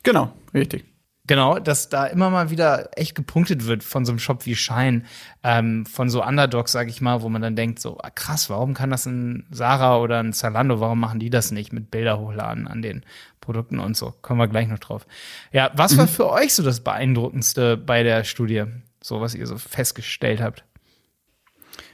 Genau, 0.02 0.32
richtig. 0.54 0.91
Genau, 1.28 1.60
dass 1.60 1.88
da 1.88 2.06
immer 2.06 2.30
mal 2.30 2.50
wieder 2.50 2.90
echt 2.98 3.14
gepunktet 3.14 3.66
wird 3.66 3.84
von 3.84 4.04
so 4.04 4.10
einem 4.10 4.18
Shop 4.18 4.44
wie 4.44 4.56
Shine, 4.56 5.02
ähm, 5.44 5.86
von 5.86 6.10
so 6.10 6.24
Underdogs, 6.24 6.72
sag 6.72 6.88
ich 6.88 7.00
mal, 7.00 7.22
wo 7.22 7.28
man 7.28 7.40
dann 7.40 7.54
denkt, 7.54 7.78
so 7.78 7.96
ah, 7.98 8.10
krass, 8.10 8.50
warum 8.50 8.74
kann 8.74 8.90
das 8.90 9.06
ein 9.06 9.46
Sarah 9.52 9.98
oder 9.98 10.18
ein 10.18 10.32
Zalando, 10.32 10.80
warum 10.80 10.98
machen 10.98 11.20
die 11.20 11.30
das 11.30 11.52
nicht 11.52 11.72
mit 11.72 11.92
Bilder 11.92 12.18
hochladen 12.18 12.66
an 12.66 12.82
den 12.82 13.04
Produkten 13.40 13.78
und 13.78 13.96
so? 13.96 14.12
Kommen 14.20 14.40
wir 14.40 14.48
gleich 14.48 14.66
noch 14.66 14.80
drauf. 14.80 15.06
Ja, 15.52 15.70
was 15.74 15.92
mhm. 15.92 15.98
war 15.98 16.08
für 16.08 16.28
euch 16.28 16.54
so 16.54 16.64
das 16.64 16.80
Beeindruckendste 16.80 17.76
bei 17.76 18.02
der 18.02 18.24
Studie, 18.24 18.64
so 19.00 19.20
was 19.20 19.36
ihr 19.36 19.46
so 19.46 19.58
festgestellt 19.58 20.40
habt? 20.40 20.64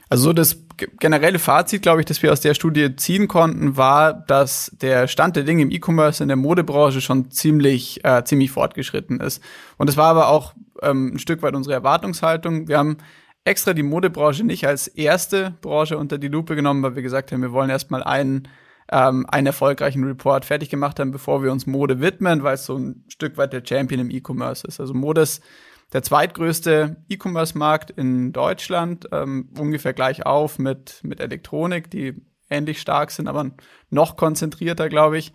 Also 0.09 0.23
so 0.23 0.33
das 0.33 0.57
generelle 0.99 1.39
Fazit, 1.39 1.81
glaube 1.81 2.01
ich, 2.01 2.05
das 2.05 2.21
wir 2.23 2.31
aus 2.31 2.41
der 2.41 2.53
Studie 2.53 2.95
ziehen 2.95 3.27
konnten, 3.27 3.77
war, 3.77 4.13
dass 4.13 4.71
der 4.81 5.07
Stand 5.07 5.35
der 5.35 5.43
Dinge 5.43 5.61
im 5.61 5.71
E-Commerce 5.71 6.23
in 6.23 6.29
der 6.29 6.37
Modebranche 6.37 7.01
schon 7.01 7.31
ziemlich, 7.31 8.03
äh, 8.03 8.23
ziemlich 8.23 8.51
fortgeschritten 8.51 9.19
ist. 9.19 9.43
Und 9.77 9.87
das 9.87 9.97
war 9.97 10.07
aber 10.07 10.29
auch 10.29 10.53
ähm, 10.81 11.13
ein 11.13 11.19
Stück 11.19 11.41
weit 11.41 11.55
unsere 11.55 11.75
Erwartungshaltung. 11.75 12.67
Wir 12.67 12.77
haben 12.77 12.97
extra 13.45 13.73
die 13.73 13.83
Modebranche 13.83 14.43
nicht 14.43 14.67
als 14.67 14.87
erste 14.87 15.55
Branche 15.61 15.97
unter 15.97 16.17
die 16.17 16.27
Lupe 16.27 16.55
genommen, 16.55 16.83
weil 16.83 16.95
wir 16.95 17.03
gesagt 17.03 17.31
haben, 17.31 17.41
wir 17.41 17.51
wollen 17.51 17.69
erstmal 17.69 18.03
einen, 18.03 18.47
ähm, 18.91 19.25
einen 19.29 19.47
erfolgreichen 19.47 20.03
Report 20.03 20.45
fertig 20.45 20.69
gemacht 20.69 20.99
haben, 20.99 21.11
bevor 21.11 21.43
wir 21.43 21.51
uns 21.51 21.65
Mode 21.65 21.99
widmen, 21.99 22.43
weil 22.43 22.55
es 22.55 22.65
so 22.65 22.77
ein 22.77 23.03
Stück 23.07 23.37
weit 23.37 23.53
der 23.53 23.63
Champion 23.65 24.01
im 24.01 24.11
E-Commerce 24.11 24.67
ist. 24.67 24.79
Also 24.79 24.93
Mode 24.93 25.21
ist 25.21 25.43
der 25.93 26.03
zweitgrößte 26.03 26.97
E-Commerce-Markt 27.09 27.91
in 27.91 28.31
Deutschland, 28.31 29.07
ähm, 29.11 29.49
ungefähr 29.57 29.93
gleich 29.93 30.25
auf 30.25 30.59
mit, 30.59 30.99
mit 31.03 31.19
Elektronik, 31.19 31.89
die 31.89 32.21
ähnlich 32.49 32.81
stark 32.81 33.11
sind, 33.11 33.27
aber 33.27 33.51
noch 33.89 34.15
konzentrierter, 34.15 34.89
glaube 34.89 35.17
ich. 35.17 35.33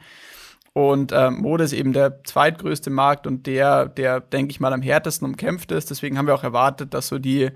Und 0.73 1.13
ähm, 1.13 1.37
Mode 1.37 1.65
ist 1.65 1.73
eben 1.73 1.93
der 1.93 2.25
zweitgrößte 2.25 2.91
Markt 2.91 3.29
und 3.29 3.47
der, 3.47 3.87
der, 3.87 4.21
denke 4.21 4.51
ich 4.51 4.59
mal, 4.59 4.73
am 4.73 4.83
härtesten 4.83 5.27
umkämpft 5.27 5.71
ist. 5.71 5.91
Deswegen 5.91 6.19
haben 6.19 6.27
wir 6.27 6.35
auch 6.35 6.43
erwartet, 6.43 6.95
dass 6.95 7.07
so 7.07 7.21
die, 7.21 7.51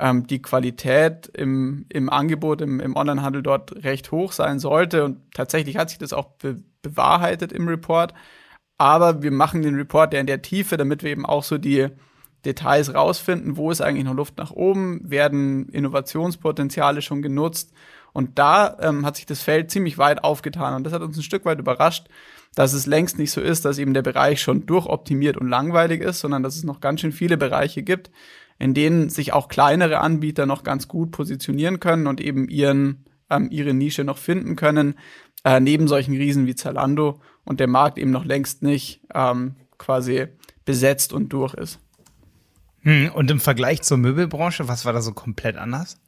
ähm, 0.00 0.26
die 0.26 0.40
Qualität 0.40 1.28
im, 1.36 1.84
im 1.90 2.08
Angebot, 2.08 2.62
im, 2.62 2.80
im 2.80 2.96
Onlinehandel 2.96 3.42
dort 3.42 3.84
recht 3.84 4.10
hoch 4.10 4.32
sein 4.32 4.58
sollte. 4.58 5.04
Und 5.04 5.18
tatsächlich 5.34 5.76
hat 5.76 5.90
sich 5.90 5.98
das 5.98 6.14
auch 6.14 6.30
be 6.38 6.62
bewahrheitet 6.80 7.52
im 7.52 7.68
Report. 7.68 8.12
Aber 8.76 9.22
wir 9.22 9.30
machen 9.30 9.62
den 9.62 9.76
Report 9.76 10.12
ja 10.12 10.18
in 10.18 10.26
der 10.26 10.42
Tiefe, 10.42 10.76
damit 10.76 11.04
wir 11.04 11.12
eben 11.12 11.24
auch 11.24 11.44
so 11.44 11.58
die, 11.58 11.88
Details 12.44 12.94
rausfinden, 12.94 13.56
wo 13.56 13.70
ist 13.70 13.80
eigentlich 13.80 14.04
noch 14.04 14.14
Luft 14.14 14.36
nach 14.36 14.50
oben, 14.50 15.08
werden 15.08 15.68
Innovationspotenziale 15.68 17.02
schon 17.02 17.22
genutzt. 17.22 17.72
Und 18.12 18.38
da 18.38 18.76
ähm, 18.80 19.06
hat 19.06 19.16
sich 19.16 19.26
das 19.26 19.42
Feld 19.42 19.70
ziemlich 19.70 19.96
weit 19.96 20.22
aufgetan. 20.22 20.74
Und 20.74 20.84
das 20.84 20.92
hat 20.92 21.02
uns 21.02 21.16
ein 21.16 21.22
Stück 21.22 21.44
weit 21.44 21.58
überrascht, 21.58 22.08
dass 22.54 22.74
es 22.74 22.86
längst 22.86 23.18
nicht 23.18 23.30
so 23.30 23.40
ist, 23.40 23.64
dass 23.64 23.78
eben 23.78 23.94
der 23.94 24.02
Bereich 24.02 24.42
schon 24.42 24.66
durchoptimiert 24.66 25.36
und 25.36 25.48
langweilig 25.48 26.02
ist, 26.02 26.20
sondern 26.20 26.42
dass 26.42 26.56
es 26.56 26.64
noch 26.64 26.80
ganz 26.80 27.00
schön 27.00 27.12
viele 27.12 27.38
Bereiche 27.38 27.82
gibt, 27.82 28.10
in 28.58 28.74
denen 28.74 29.08
sich 29.08 29.32
auch 29.32 29.48
kleinere 29.48 30.00
Anbieter 30.00 30.44
noch 30.44 30.62
ganz 30.62 30.88
gut 30.88 31.10
positionieren 31.12 31.80
können 31.80 32.06
und 32.06 32.20
eben 32.20 32.48
ihren, 32.48 33.06
ähm, 33.30 33.48
ihre 33.50 33.72
Nische 33.72 34.04
noch 34.04 34.18
finden 34.18 34.56
können, 34.56 34.96
äh, 35.44 35.60
neben 35.60 35.88
solchen 35.88 36.14
Riesen 36.14 36.46
wie 36.46 36.54
Zalando 36.54 37.20
und 37.44 37.60
der 37.60 37.68
Markt 37.68 37.98
eben 37.98 38.10
noch 38.10 38.24
längst 38.24 38.62
nicht 38.62 39.00
ähm, 39.14 39.54
quasi 39.78 40.26
besetzt 40.64 41.12
und 41.12 41.32
durch 41.32 41.54
ist. 41.54 41.80
Hm, 42.82 43.10
und 43.14 43.30
im 43.30 43.40
Vergleich 43.40 43.82
zur 43.82 43.98
Möbelbranche, 43.98 44.68
was 44.68 44.84
war 44.84 44.92
da 44.92 45.00
so 45.00 45.12
komplett 45.12 45.56
anders? 45.56 45.98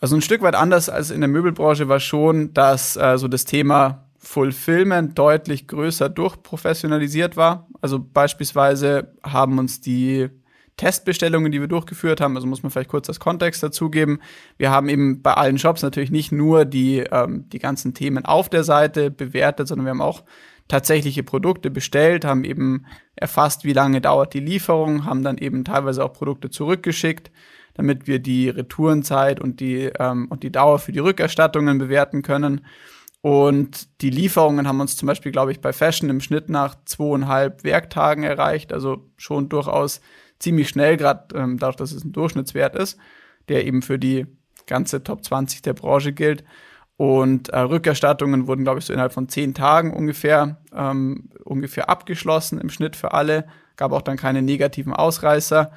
Also 0.00 0.14
ein 0.14 0.22
Stück 0.22 0.42
weit 0.42 0.54
anders 0.54 0.88
als 0.88 1.10
in 1.10 1.20
der 1.20 1.28
Möbelbranche 1.28 1.88
war 1.88 2.00
schon, 2.00 2.54
dass 2.54 2.96
äh, 2.96 3.18
so 3.18 3.26
das 3.26 3.44
Thema 3.44 4.08
Fulfillment 4.18 5.18
deutlich 5.18 5.66
größer 5.66 6.08
durchprofessionalisiert 6.08 7.36
war. 7.36 7.68
Also 7.80 7.98
beispielsweise 7.98 9.14
haben 9.22 9.58
uns 9.58 9.80
die 9.80 10.28
Testbestellungen, 10.76 11.50
die 11.50 11.60
wir 11.60 11.66
durchgeführt 11.66 12.20
haben, 12.20 12.36
also 12.36 12.46
muss 12.46 12.62
man 12.62 12.70
vielleicht 12.70 12.90
kurz 12.90 13.08
das 13.08 13.18
Kontext 13.18 13.62
dazugeben. 13.62 14.20
Wir 14.56 14.70
haben 14.70 14.88
eben 14.88 15.22
bei 15.22 15.34
allen 15.34 15.58
Shops 15.58 15.82
natürlich 15.82 16.12
nicht 16.12 16.30
nur 16.30 16.64
die, 16.64 16.98
ähm, 16.98 17.48
die 17.48 17.58
ganzen 17.58 17.94
Themen 17.94 18.24
auf 18.24 18.48
der 18.48 18.64
Seite 18.64 19.10
bewertet, 19.10 19.66
sondern 19.66 19.86
wir 19.86 19.90
haben 19.90 20.00
auch 20.00 20.22
tatsächliche 20.68 21.22
Produkte 21.22 21.70
bestellt, 21.70 22.24
haben 22.24 22.44
eben 22.44 22.86
erfasst, 23.16 23.64
wie 23.64 23.72
lange 23.72 24.00
dauert 24.00 24.34
die 24.34 24.40
Lieferung, 24.40 25.04
haben 25.04 25.24
dann 25.24 25.38
eben 25.38 25.64
teilweise 25.64 26.04
auch 26.04 26.12
Produkte 26.12 26.50
zurückgeschickt, 26.50 27.30
damit 27.74 28.06
wir 28.06 28.18
die 28.18 28.48
Retourenzeit 28.48 29.40
und 29.40 29.60
die, 29.60 29.90
ähm, 29.98 30.26
und 30.28 30.42
die 30.42 30.52
Dauer 30.52 30.78
für 30.78 30.92
die 30.92 30.98
Rückerstattungen 30.98 31.78
bewerten 31.78 32.22
können. 32.22 32.66
Und 33.20 34.00
die 34.00 34.10
Lieferungen 34.10 34.68
haben 34.68 34.80
uns 34.80 34.96
zum 34.96 35.06
Beispiel, 35.06 35.32
glaube 35.32 35.50
ich, 35.50 35.60
bei 35.60 35.72
Fashion 35.72 36.08
im 36.10 36.20
Schnitt 36.20 36.48
nach 36.48 36.76
zweieinhalb 36.84 37.64
Werktagen 37.64 38.22
erreicht, 38.22 38.72
also 38.72 39.10
schon 39.16 39.48
durchaus 39.48 40.00
ziemlich 40.38 40.68
schnell, 40.68 40.96
gerade 40.96 41.34
ähm, 41.36 41.58
dadurch, 41.58 41.76
dass 41.76 41.92
es 41.92 42.04
ein 42.04 42.12
Durchschnittswert 42.12 42.76
ist, 42.76 42.98
der 43.48 43.66
eben 43.66 43.82
für 43.82 43.98
die 43.98 44.26
ganze 44.66 45.02
Top 45.02 45.24
20 45.24 45.62
der 45.62 45.72
Branche 45.72 46.12
gilt. 46.12 46.44
Und 46.98 47.50
äh, 47.50 47.60
Rückerstattungen 47.60 48.48
wurden, 48.48 48.64
glaube 48.64 48.80
ich, 48.80 48.84
so 48.84 48.92
innerhalb 48.92 49.12
von 49.12 49.28
zehn 49.28 49.54
Tagen 49.54 49.94
ungefähr, 49.94 50.56
ähm, 50.74 51.30
ungefähr 51.44 51.88
abgeschlossen 51.88 52.60
im 52.60 52.70
Schnitt 52.70 52.96
für 52.96 53.12
alle. 53.12 53.46
Gab 53.76 53.92
auch 53.92 54.02
dann 54.02 54.16
keine 54.16 54.42
negativen 54.42 54.92
Ausreißer. 54.92 55.70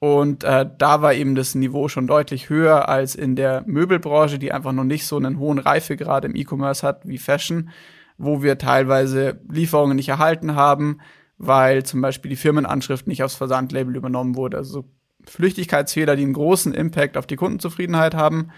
Und 0.00 0.42
äh, 0.42 0.66
da 0.76 1.00
war 1.00 1.14
eben 1.14 1.36
das 1.36 1.54
Niveau 1.54 1.86
schon 1.86 2.08
deutlich 2.08 2.48
höher 2.48 2.88
als 2.88 3.14
in 3.14 3.36
der 3.36 3.62
Möbelbranche, 3.66 4.40
die 4.40 4.50
einfach 4.50 4.72
noch 4.72 4.82
nicht 4.82 5.06
so 5.06 5.16
einen 5.16 5.38
hohen 5.38 5.60
Reifegrad 5.60 6.24
im 6.24 6.34
E-Commerce 6.34 6.84
hat 6.84 7.06
wie 7.06 7.18
Fashion, 7.18 7.70
wo 8.18 8.42
wir 8.42 8.58
teilweise 8.58 9.40
Lieferungen 9.48 9.94
nicht 9.94 10.08
erhalten 10.08 10.56
haben, 10.56 10.98
weil 11.38 11.84
zum 11.84 12.00
Beispiel 12.00 12.30
die 12.30 12.36
Firmenanschrift 12.36 13.06
nicht 13.06 13.22
aufs 13.22 13.36
Versandlabel 13.36 13.94
übernommen 13.94 14.34
wurde. 14.34 14.56
Also 14.56 14.86
Flüchtigkeitsfehler, 15.24 16.16
die 16.16 16.24
einen 16.24 16.32
großen 16.32 16.74
Impact 16.74 17.16
auf 17.16 17.28
die 17.28 17.36
Kundenzufriedenheit 17.36 18.16
haben. 18.16 18.50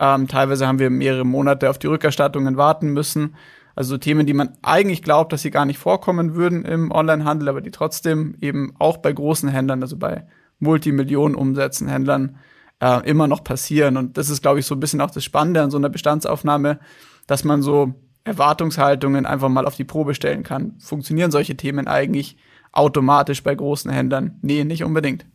Ähm, 0.00 0.26
teilweise 0.26 0.66
haben 0.66 0.78
wir 0.78 0.88
mehrere 0.88 1.24
Monate 1.24 1.68
auf 1.68 1.78
die 1.78 1.86
Rückerstattungen 1.86 2.56
warten 2.56 2.88
müssen. 2.88 3.36
Also 3.76 3.98
Themen, 3.98 4.26
die 4.26 4.34
man 4.34 4.56
eigentlich 4.62 5.02
glaubt, 5.02 5.32
dass 5.32 5.42
sie 5.42 5.50
gar 5.50 5.66
nicht 5.66 5.78
vorkommen 5.78 6.34
würden 6.34 6.64
im 6.64 6.90
Onlinehandel, 6.90 7.50
aber 7.50 7.60
die 7.60 7.70
trotzdem 7.70 8.34
eben 8.40 8.74
auch 8.78 8.96
bei 8.96 9.12
großen 9.12 9.48
Händlern, 9.48 9.82
also 9.82 9.96
bei 9.96 10.26
Multimillionen 10.58 11.36
Umsätzen 11.36 11.86
Händlern, 11.86 12.38
äh, 12.80 13.08
immer 13.08 13.28
noch 13.28 13.44
passieren. 13.44 13.96
Und 13.96 14.16
das 14.16 14.30
ist, 14.30 14.42
glaube 14.42 14.58
ich, 14.58 14.66
so 14.66 14.74
ein 14.74 14.80
bisschen 14.80 15.00
auch 15.00 15.10
das 15.10 15.22
Spannende 15.22 15.62
an 15.62 15.70
so 15.70 15.76
einer 15.76 15.90
Bestandsaufnahme, 15.90 16.80
dass 17.26 17.44
man 17.44 17.62
so 17.62 17.94
Erwartungshaltungen 18.24 19.26
einfach 19.26 19.48
mal 19.48 19.66
auf 19.66 19.76
die 19.76 19.84
Probe 19.84 20.14
stellen 20.14 20.42
kann. 20.42 20.74
Funktionieren 20.78 21.30
solche 21.30 21.56
Themen 21.56 21.88
eigentlich 21.88 22.36
automatisch 22.72 23.42
bei 23.42 23.54
großen 23.54 23.90
Händlern? 23.90 24.38
Nee, 24.42 24.64
nicht 24.64 24.84
unbedingt. 24.84 25.26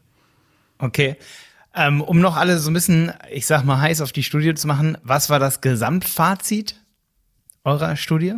Okay. 0.80 1.18
Ähm, 1.76 2.02
um 2.02 2.20
noch 2.20 2.38
alle 2.38 2.58
so 2.58 2.70
ein 2.70 2.74
bisschen, 2.74 3.12
ich 3.32 3.46
sag 3.46 3.64
mal, 3.66 3.82
heiß 3.82 4.02
auf 4.02 4.14
die 4.14 4.24
Studie 4.24 4.54
zu 4.54 4.68
machen, 4.68 4.98
was 5.04 5.30
war 5.30 5.40
das 5.40 5.60
Gesamtfazit 5.60 6.82
eurer 7.66 7.98
Studie? 7.98 8.36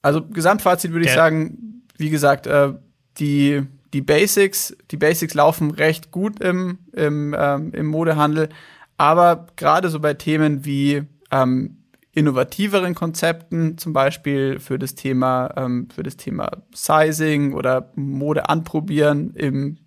Also 0.00 0.24
Gesamtfazit 0.26 0.92
würde 0.92 1.06
ich 1.06 1.12
sagen, 1.12 1.82
wie 1.98 2.10
gesagt, 2.10 2.46
äh, 2.46 2.72
die, 3.18 3.62
die 3.92 4.00
Basics, 4.00 4.76
die 4.90 4.96
Basics 4.96 5.34
laufen 5.34 5.70
recht 5.70 6.10
gut 6.10 6.40
im, 6.40 6.78
im, 6.92 7.34
ähm, 7.38 7.72
im 7.72 7.86
Modehandel, 7.86 8.48
aber 8.96 9.46
gerade 9.56 9.88
so 9.90 10.00
bei 10.00 10.14
Themen 10.14 10.64
wie 10.64 11.02
ähm, 11.30 11.84
innovativeren 12.12 12.94
Konzepten, 12.94 13.76
zum 13.76 13.92
Beispiel 13.92 14.60
für 14.60 14.78
das 14.78 14.94
Thema, 14.94 15.52
ähm, 15.56 15.88
für 15.94 16.02
das 16.02 16.16
Thema 16.16 16.62
Sizing 16.74 17.52
oder 17.52 17.90
Mode 17.96 18.48
anprobieren 18.48 19.34
im, 19.34 19.78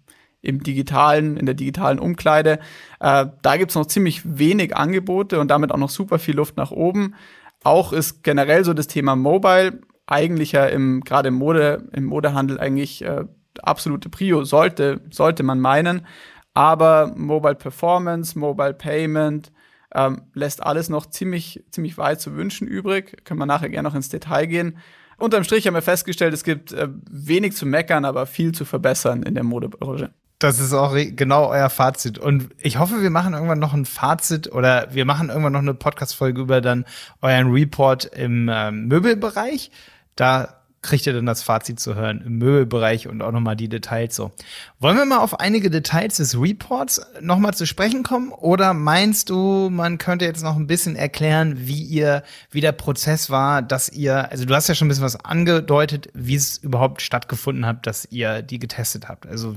im 0.47 0.63
digitalen, 0.63 1.37
in 1.37 1.45
der 1.45 1.55
digitalen 1.55 1.99
Umkleide. 1.99 2.59
Äh, 2.99 3.27
da 3.41 3.57
gibt's 3.57 3.75
noch 3.75 3.85
ziemlich 3.85 4.21
wenig 4.23 4.75
Angebote 4.75 5.39
und 5.39 5.49
damit 5.49 5.71
auch 5.71 5.77
noch 5.77 5.89
super 5.89 6.19
viel 6.19 6.35
Luft 6.35 6.57
nach 6.57 6.71
oben. 6.71 7.15
Auch 7.63 7.91
ist 7.91 8.23
generell 8.23 8.63
so 8.63 8.73
das 8.73 8.87
Thema 8.87 9.15
Mobile 9.15 9.81
eigentlich 10.05 10.53
ja 10.53 10.65
im, 10.65 11.01
gerade 11.01 11.27
im 11.27 11.35
Mode, 11.35 11.89
im 11.91 12.05
Modehandel 12.05 12.59
eigentlich 12.59 13.03
äh, 13.03 13.25
absolute 13.61 14.09
Prio 14.09 14.45
sollte, 14.45 15.01
sollte 15.11 15.43
man 15.43 15.59
meinen. 15.59 16.05
Aber 16.53 17.13
Mobile 17.15 17.55
Performance, 17.55 18.39
Mobile 18.39 18.73
Payment, 18.73 19.51
ähm, 19.93 20.23
lässt 20.33 20.63
alles 20.63 20.89
noch 20.89 21.07
ziemlich, 21.07 21.63
ziemlich 21.71 21.97
weit 21.97 22.21
zu 22.21 22.35
wünschen 22.35 22.67
übrig. 22.67 23.23
Können 23.25 23.39
wir 23.39 23.45
nachher 23.45 23.69
gerne 23.69 23.87
noch 23.87 23.95
ins 23.95 24.09
Detail 24.09 24.45
gehen. 24.45 24.77
Unterm 25.17 25.43
Strich 25.43 25.65
haben 25.65 25.73
wir 25.73 25.81
festgestellt, 25.81 26.33
es 26.33 26.43
gibt 26.43 26.71
äh, 26.71 26.87
wenig 27.09 27.55
zu 27.55 27.65
meckern, 27.65 28.05
aber 28.05 28.25
viel 28.27 28.51
zu 28.53 28.65
verbessern 28.65 29.23
in 29.23 29.33
der 29.33 29.43
Modebranche. 29.43 30.11
Das 30.39 30.59
ist 30.59 30.73
auch 30.73 30.95
genau 30.95 31.47
euer 31.47 31.69
Fazit. 31.69 32.19
Und 32.19 32.49
ich 32.59 32.77
hoffe, 32.77 33.01
wir 33.01 33.09
machen 33.09 33.33
irgendwann 33.33 33.57
noch 33.57 33.73
ein 33.73 33.85
Fazit 33.85 34.51
oder 34.51 34.93
wir 34.93 35.03
machen 35.05 35.29
irgendwann 35.29 35.53
noch 35.53 35.61
eine 35.61 35.73
Podcast-Folge 35.73 36.41
über 36.41 36.61
dann 36.61 36.85
euren 37.21 37.51
Report 37.51 38.05
im 38.05 38.47
ähm, 38.51 38.87
Möbelbereich. 38.87 39.71
Da 40.15 40.56
kriegt 40.81 41.05
ihr 41.07 41.13
dann 41.13 41.25
das 41.25 41.43
Fazit 41.43 41.79
zu 41.79 41.95
hören 41.95 42.21
im 42.25 42.37
Möbelbereich 42.37 43.07
und 43.07 43.21
auch 43.21 43.31
nochmal 43.31 43.55
die 43.55 43.67
Details 43.67 44.15
so. 44.15 44.31
Wollen 44.79 44.97
wir 44.97 45.05
mal 45.05 45.19
auf 45.19 45.39
einige 45.39 45.69
Details 45.69 46.17
des 46.17 46.39
Reports 46.39 47.01
nochmal 47.19 47.53
zu 47.53 47.65
sprechen 47.65 48.03
kommen? 48.03 48.31
Oder 48.31 48.73
meinst 48.73 49.29
du, 49.29 49.69
man 49.69 49.97
könnte 49.97 50.25
jetzt 50.25 50.43
noch 50.43 50.55
ein 50.55 50.67
bisschen 50.67 50.95
erklären, 50.95 51.55
wie 51.67 51.81
ihr, 51.81 52.23
wie 52.51 52.61
der 52.61 52.71
Prozess 52.71 53.29
war, 53.29 53.61
dass 53.61 53.89
ihr, 53.89 54.31
also 54.31 54.45
du 54.45 54.53
hast 54.55 54.69
ja 54.69 54.75
schon 54.75 54.87
ein 54.87 54.89
bisschen 54.89 55.03
was 55.03 55.23
angedeutet, 55.25 56.09
wie 56.13 56.35
es 56.35 56.57
überhaupt 56.57 57.01
stattgefunden 57.01 57.65
hat, 57.65 57.87
dass 57.87 58.07
ihr 58.11 58.41
die 58.41 58.59
getestet 58.59 59.09
habt. 59.09 59.25
Also 59.25 59.55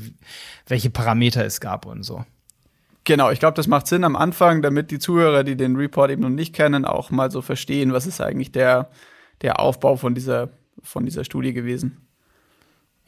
welche 0.67 0.91
Parameter 0.91 1.45
es 1.45 1.61
gab 1.61 1.87
und 1.87 2.03
so. 2.03 2.25
Genau, 3.05 3.31
ich 3.31 3.41
glaube, 3.41 3.55
das 3.55 3.67
macht 3.67 3.87
Sinn 3.87 4.05
am 4.05 4.17
Anfang, 4.17 4.63
damit 4.63 4.91
die 4.91 4.99
Zuhörer, 4.99 5.43
die 5.43 5.57
den 5.57 5.77
Report 5.77 6.11
eben 6.11 6.23
noch 6.23 6.29
nicht 6.29 6.55
kennen, 6.55 6.85
auch 6.85 7.11
mal 7.11 7.31
so 7.31 7.41
verstehen, 7.41 7.93
was 7.93 8.07
ist 8.07 8.21
eigentlich 8.21 8.53
der, 8.53 8.91
der 9.43 9.59
Aufbau 9.59 9.97
von 9.97 10.15
dieser 10.15 10.51
von 10.83 11.05
dieser 11.05 11.25
Studie 11.25 11.53
gewesen. 11.53 12.07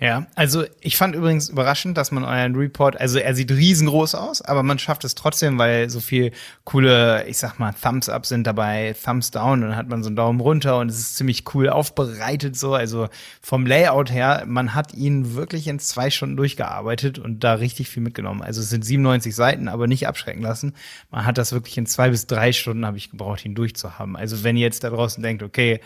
Ja, 0.03 0.27
also 0.35 0.65
ich 0.81 0.97
fand 0.97 1.15
übrigens 1.15 1.49
überraschend, 1.49 1.97
dass 1.97 2.11
man 2.11 2.25
euren 2.25 2.57
Report, 2.57 3.01
also 3.01 3.21
er 3.21 3.37
sieht 3.37 3.53
riesengroß 3.53 4.17
aus, 4.17 4.43
aber 4.43 4.65
man 4.65 4.81
schafft 4.81 5.05
es 5.05 5.15
trotzdem, 5.15 5.59
weil 5.59 5.91
so 5.91 6.01
viel 6.01 6.33
coole, 6.65 7.25
ich 7.29 7.39
sag 7.39 7.61
mal, 7.61 7.73
Thumbs 7.73 8.09
up 8.09 8.27
sind 8.27 8.45
dabei, 8.45 8.97
Thumbs 9.01 9.31
down 9.31 9.63
und 9.63 9.69
dann 9.69 9.77
hat 9.77 9.89
man 9.89 10.03
so 10.03 10.09
einen 10.09 10.17
Daumen 10.17 10.41
runter 10.41 10.81
und 10.81 10.91
es 10.91 10.99
ist 10.99 11.17
ziemlich 11.19 11.45
cool 11.55 11.69
aufbereitet 11.69 12.57
so, 12.57 12.75
also 12.75 13.09
vom 13.41 13.65
Layout 13.65 14.11
her, 14.11 14.43
man 14.45 14.75
hat 14.75 14.93
ihn 14.93 15.37
wirklich 15.37 15.69
in 15.69 15.79
zwei 15.79 16.11
Stunden 16.11 16.37
durchgearbeitet 16.37 17.21
und 17.21 17.45
da 17.45 17.55
richtig 17.55 17.89
viel 17.89 18.03
mitgenommen. 18.03 18.43
Also 18.43 18.61
es 18.61 18.71
sind 18.71 18.85
97 18.85 19.33
Seiten, 19.33 19.69
aber 19.69 19.87
nicht 19.87 20.09
abschrecken 20.09 20.43
lassen. 20.43 20.75
Man 21.13 21.27
hat 21.27 21.39
das 21.39 21.53
wirklich 21.53 21.79
in 21.79 21.87
zwei 21.87 22.11
bis 22.11 22.27
drei 22.27 22.53
Stunden 22.53 22.85
habe 22.85 22.97
ich 22.97 23.13
gebraucht, 23.13 23.45
ihn 23.45 23.55
durchzuhaben. 23.55 24.17
Also 24.17 24.43
wenn 24.43 24.57
ihr 24.57 24.65
jetzt 24.67 24.83
da 24.83 24.91
draußen 24.91 25.23
denkt, 25.23 25.45
okay, 25.45 25.79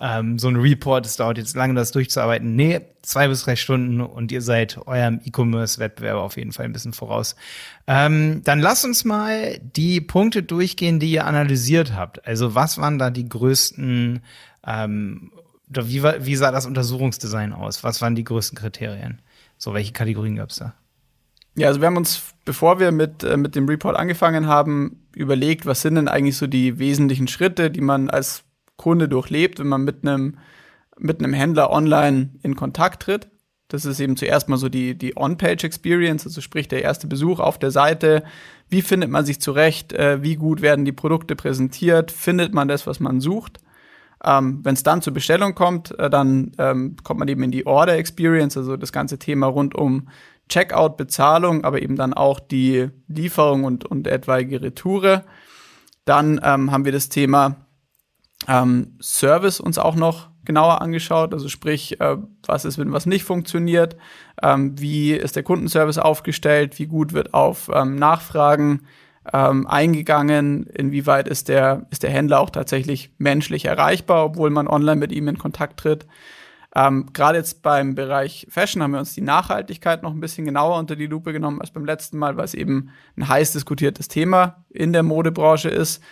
ähm, 0.00 0.38
so 0.38 0.48
ein 0.48 0.56
Report, 0.56 1.04
es 1.04 1.16
dauert 1.16 1.36
jetzt 1.36 1.54
lange, 1.54 1.74
das 1.74 1.92
durchzuarbeiten. 1.92 2.56
Nee, 2.56 2.80
zwei 3.02 3.28
bis 3.28 3.44
drei 3.44 3.54
Stunden 3.54 4.00
und 4.00 4.32
ihr 4.32 4.40
seid 4.40 4.78
eurem 4.86 5.20
E-Commerce-Wettbewerb 5.24 6.16
auf 6.16 6.36
jeden 6.38 6.52
Fall 6.52 6.64
ein 6.64 6.72
bisschen 6.72 6.94
voraus. 6.94 7.36
Ähm, 7.86 8.40
dann 8.44 8.60
lasst 8.60 8.86
uns 8.86 9.04
mal 9.04 9.58
die 9.58 10.00
Punkte 10.00 10.42
durchgehen, 10.42 11.00
die 11.00 11.10
ihr 11.10 11.26
analysiert 11.26 11.94
habt. 11.94 12.26
Also 12.26 12.54
was 12.54 12.78
waren 12.78 12.98
da 12.98 13.10
die 13.10 13.28
größten, 13.28 14.20
ähm, 14.66 15.32
wie, 15.68 16.02
war, 16.02 16.24
wie 16.24 16.36
sah 16.36 16.50
das 16.50 16.66
Untersuchungsdesign 16.66 17.52
aus? 17.52 17.84
Was 17.84 18.00
waren 18.00 18.14
die 18.14 18.24
größten 18.24 18.56
Kriterien? 18.56 19.20
So, 19.58 19.74
welche 19.74 19.92
Kategorien 19.92 20.36
gab 20.36 20.48
es 20.48 20.56
da? 20.56 20.72
Ja, 21.56 21.68
also 21.68 21.80
wir 21.80 21.86
haben 21.86 21.98
uns, 21.98 22.22
bevor 22.46 22.80
wir 22.80 22.90
mit, 22.90 23.22
äh, 23.22 23.36
mit 23.36 23.54
dem 23.54 23.68
Report 23.68 23.96
angefangen 23.96 24.46
haben, 24.46 25.02
überlegt, 25.14 25.66
was 25.66 25.82
sind 25.82 25.96
denn 25.96 26.08
eigentlich 26.08 26.38
so 26.38 26.46
die 26.46 26.78
wesentlichen 26.78 27.28
Schritte, 27.28 27.70
die 27.70 27.82
man 27.82 28.08
als 28.08 28.44
Kunde 28.80 29.10
durchlebt, 29.10 29.58
wenn 29.58 29.68
man 29.68 29.84
mit 29.84 30.06
einem 30.06 30.38
mit 30.98 31.22
einem 31.22 31.34
Händler 31.34 31.70
online 31.70 32.30
in 32.42 32.56
Kontakt 32.56 33.02
tritt. 33.02 33.28
Das 33.68 33.84
ist 33.84 34.00
eben 34.00 34.16
zuerst 34.16 34.48
mal 34.48 34.56
so 34.56 34.68
die, 34.68 34.96
die 34.96 35.16
On-Page-Experience, 35.16 36.26
also 36.26 36.40
sprich 36.40 36.66
der 36.66 36.82
erste 36.82 37.06
Besuch 37.06 37.40
auf 37.40 37.58
der 37.58 37.70
Seite. 37.70 38.22
Wie 38.70 38.82
findet 38.82 39.10
man 39.10 39.24
sich 39.26 39.40
zurecht? 39.40 39.92
Äh, 39.92 40.22
wie 40.22 40.36
gut 40.36 40.62
werden 40.62 40.84
die 40.84 40.92
Produkte 40.92 41.36
präsentiert? 41.36 42.10
Findet 42.10 42.54
man 42.54 42.68
das, 42.68 42.86
was 42.86 43.00
man 43.00 43.20
sucht? 43.20 43.60
Ähm, 44.24 44.60
Wenn 44.62 44.74
es 44.74 44.82
dann 44.82 45.02
zur 45.02 45.12
Bestellung 45.12 45.54
kommt, 45.54 45.98
äh, 45.98 46.08
dann 46.08 46.52
ähm, 46.58 46.96
kommt 47.04 47.20
man 47.20 47.28
eben 47.28 47.42
in 47.42 47.50
die 47.50 47.66
Order-Experience, 47.66 48.56
also 48.56 48.76
das 48.76 48.92
ganze 48.92 49.18
Thema 49.18 49.46
rund 49.46 49.74
um 49.74 50.08
Checkout, 50.48 50.96
Bezahlung, 50.96 51.64
aber 51.64 51.82
eben 51.82 51.96
dann 51.96 52.14
auch 52.14 52.40
die 52.40 52.88
Lieferung 53.08 53.64
und, 53.64 53.84
und 53.84 54.06
etwaige 54.06 54.62
Retoure. 54.62 55.24
Dann 56.06 56.40
ähm, 56.42 56.72
haben 56.72 56.84
wir 56.86 56.92
das 56.92 57.08
Thema 57.08 57.66
ähm, 58.48 58.96
Service 59.00 59.60
uns 59.60 59.78
auch 59.78 59.94
noch 59.94 60.30
genauer 60.44 60.80
angeschaut. 60.80 61.32
Also 61.32 61.48
sprich, 61.48 62.00
äh, 62.00 62.16
was 62.46 62.64
ist, 62.64 62.78
wenn 62.78 62.92
was 62.92 63.06
nicht 63.06 63.24
funktioniert, 63.24 63.96
ähm, 64.42 64.78
wie 64.78 65.12
ist 65.12 65.36
der 65.36 65.42
Kundenservice 65.42 65.98
aufgestellt, 65.98 66.78
wie 66.78 66.86
gut 66.86 67.12
wird 67.12 67.34
auf 67.34 67.70
ähm, 67.72 67.96
Nachfragen 67.96 68.82
ähm, 69.32 69.66
eingegangen, 69.66 70.66
inwieweit 70.66 71.28
ist 71.28 71.48
der, 71.48 71.86
ist 71.90 72.02
der 72.02 72.10
Händler 72.10 72.40
auch 72.40 72.50
tatsächlich 72.50 73.12
menschlich 73.18 73.66
erreichbar, 73.66 74.24
obwohl 74.24 74.50
man 74.50 74.66
online 74.66 74.96
mit 74.96 75.12
ihm 75.12 75.28
in 75.28 75.38
Kontakt 75.38 75.78
tritt. 75.78 76.06
Ähm, 76.74 77.10
Gerade 77.12 77.38
jetzt 77.38 77.62
beim 77.62 77.94
Bereich 77.94 78.46
Fashion 78.48 78.82
haben 78.82 78.92
wir 78.92 79.00
uns 79.00 79.14
die 79.14 79.20
Nachhaltigkeit 79.20 80.02
noch 80.02 80.12
ein 80.12 80.20
bisschen 80.20 80.44
genauer 80.46 80.78
unter 80.78 80.96
die 80.96 81.06
Lupe 81.06 81.32
genommen 81.32 81.60
als 81.60 81.72
beim 81.72 81.84
letzten 81.84 82.16
Mal, 82.16 82.36
weil 82.36 82.44
es 82.44 82.54
eben 82.54 82.90
ein 83.16 83.28
heiß 83.28 83.52
diskutiertes 83.52 84.08
Thema 84.08 84.64
in 84.70 84.92
der 84.92 85.02
Modebranche 85.02 85.68
ist. 85.68 86.02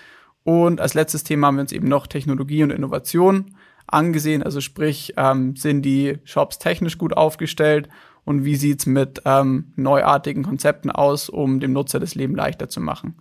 Und 0.45 0.81
als 0.81 0.95
letztes 0.95 1.25
Thema 1.25 1.49
haben 1.49 1.57
wir 1.57 1.63
uns 1.63 1.73
eben 1.73 1.89
noch 1.89 2.07
Technologie 2.07 2.63
und 2.63 2.71
Innovation 2.71 3.57
angesehen. 3.87 4.43
Also 4.43 4.61
sprich, 4.61 5.15
ähm, 5.17 5.57
sind 5.57 5.83
die 5.83 6.19
Shops 6.25 6.59
technisch 6.59 6.99
gut 6.99 7.17
aufgestellt 7.17 7.89
und 8.25 8.45
wie 8.45 8.57
sieht's 8.57 8.87
mit 8.87 9.23
ähm, 9.25 9.73
neuartigen 9.77 10.43
Konzepten 10.43 10.91
aus, 10.91 11.29
um 11.29 11.61
dem 11.61 11.73
Nutzer 11.73 11.99
das 11.99 12.15
Leben 12.15 12.35
leichter 12.35 12.69
zu 12.69 12.81
machen. 12.81 13.17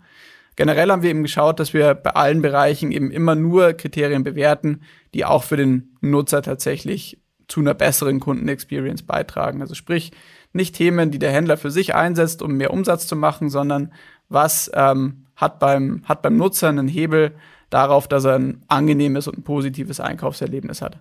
Generell 0.57 0.91
haben 0.91 1.03
wir 1.03 1.11
eben 1.11 1.21
geschaut, 1.21 1.59
dass 1.59 1.73
wir 1.73 1.93
bei 1.93 2.09
allen 2.11 2.41
Bereichen 2.41 2.91
eben 2.91 3.11
immer 3.11 3.35
nur 3.35 3.73
Kriterien 3.73 4.23
bewerten, 4.23 4.81
die 5.13 5.23
auch 5.23 5.43
für 5.43 5.55
den 5.55 5.95
Nutzer 6.01 6.41
tatsächlich 6.41 7.21
zu 7.47 7.59
einer 7.59 7.75
besseren 7.75 8.19
Kundenexperience 8.19 9.03
beitragen. 9.03 9.61
Also 9.61 9.75
sprich, 9.75 10.11
nicht 10.53 10.75
Themen, 10.75 11.11
die 11.11 11.19
der 11.19 11.31
Händler 11.31 11.57
für 11.57 11.71
sich 11.71 11.93
einsetzt, 11.93 12.41
um 12.41 12.53
mehr 12.55 12.71
Umsatz 12.71 13.07
zu 13.07 13.15
machen, 13.15 13.49
sondern 13.49 13.93
was 14.29 14.71
ähm, 14.73 15.26
hat 15.37 15.59
beim, 15.59 16.01
hat 16.03 16.21
beim 16.21 16.35
Nutzer 16.35 16.67
einen 16.67 16.89
Hebel 16.89 17.35
darauf, 17.69 18.07
dass 18.09 18.25
er 18.25 18.35
ein 18.35 18.63
angenehmes 18.67 19.27
und 19.27 19.37
ein 19.37 19.43
positives 19.43 20.01
Einkaufserlebnis 20.01 20.81
hat. 20.81 20.99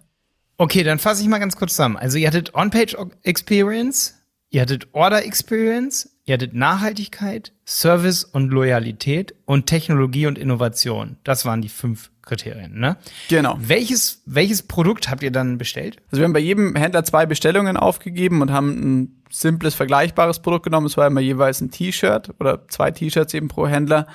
Okay, 0.59 0.85
dann 0.85 0.99
fasse 0.99 1.23
ich 1.23 1.29
mal 1.29 1.39
ganz 1.39 1.57
kurz 1.57 1.73
zusammen. 1.73 1.97
Also 1.97 2.19
ihr 2.19 2.29
hattet 2.29 2.55
On-Page 2.55 2.97
Experience, 3.23 4.15
ihr 4.51 4.63
hattet 4.63 4.89
Order 4.93 5.25
Experience, 5.25 6.17
ihr 6.25 6.35
hattet 6.35 6.55
Nachhaltigkeit, 6.55 7.53
Service 7.67 8.25
und 8.25 8.51
Loyalität 8.51 9.35
und 9.45 9.67
Technologie 9.67 10.27
und 10.27 10.39
Innovation. 10.39 11.17
Das 11.25 11.45
waren 11.45 11.61
die 11.61 11.69
fünf 11.69 12.11
Kriterien, 12.27 12.79
ne? 12.79 12.97
Genau. 13.29 13.57
Welches, 13.59 14.23
welches 14.27 14.65
Produkt 14.65 15.09
habt 15.09 15.23
ihr 15.23 15.31
dann 15.31 15.59
bestellt? 15.59 16.03
Also 16.11 16.21
wir 16.21 16.25
haben 16.25 16.33
bei 16.33 16.41
jedem 16.41 16.75
Händler 16.75 17.05
zwei 17.05 17.25
Bestellungen 17.25 17.77
aufgegeben 17.77 18.43
und 18.43 18.53
haben 18.53 18.71
ein 18.71 19.23
simples, 19.31 19.75
vergleichbares 19.77 20.41
Produkt 20.41 20.65
genommen. 20.65 20.87
Es 20.87 20.97
war 20.97 21.07
immer 21.07 21.21
jeweils 21.21 21.61
ein 21.61 21.71
T-Shirt 21.71 22.35
oder 22.41 22.67
zwei 22.69 22.91
T-Shirts 22.91 23.33
eben 23.33 23.47
pro 23.47 23.69
Händler, 23.69 24.09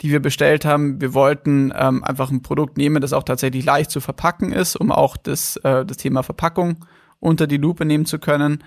die 0.00 0.12
wir 0.12 0.20
bestellt 0.20 0.64
haben. 0.64 1.00
Wir 1.00 1.12
wollten 1.12 1.72
ähm, 1.76 2.04
einfach 2.04 2.30
ein 2.30 2.42
Produkt 2.42 2.76
nehmen, 2.76 3.02
das 3.02 3.12
auch 3.12 3.24
tatsächlich 3.24 3.64
leicht 3.64 3.90
zu 3.90 4.00
verpacken 4.00 4.52
ist, 4.52 4.76
um 4.76 4.92
auch 4.92 5.16
das, 5.16 5.56
äh, 5.58 5.84
das 5.84 5.96
Thema 5.96 6.22
Verpackung 6.22 6.84
unter 7.18 7.48
die 7.48 7.56
Lupe 7.56 7.84
nehmen 7.84 8.06
zu 8.06 8.20
können. 8.20 8.62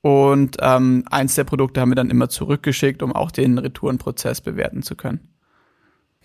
Und 0.00 0.58
ähm, 0.60 1.04
eins 1.10 1.34
der 1.34 1.44
Produkte 1.44 1.80
haben 1.80 1.90
wir 1.90 1.96
dann 1.96 2.10
immer 2.10 2.28
zurückgeschickt, 2.28 3.02
um 3.02 3.12
auch 3.12 3.32
den 3.32 3.58
Retourenprozess 3.58 4.42
bewerten 4.42 4.82
zu 4.82 4.94
können. 4.94 5.33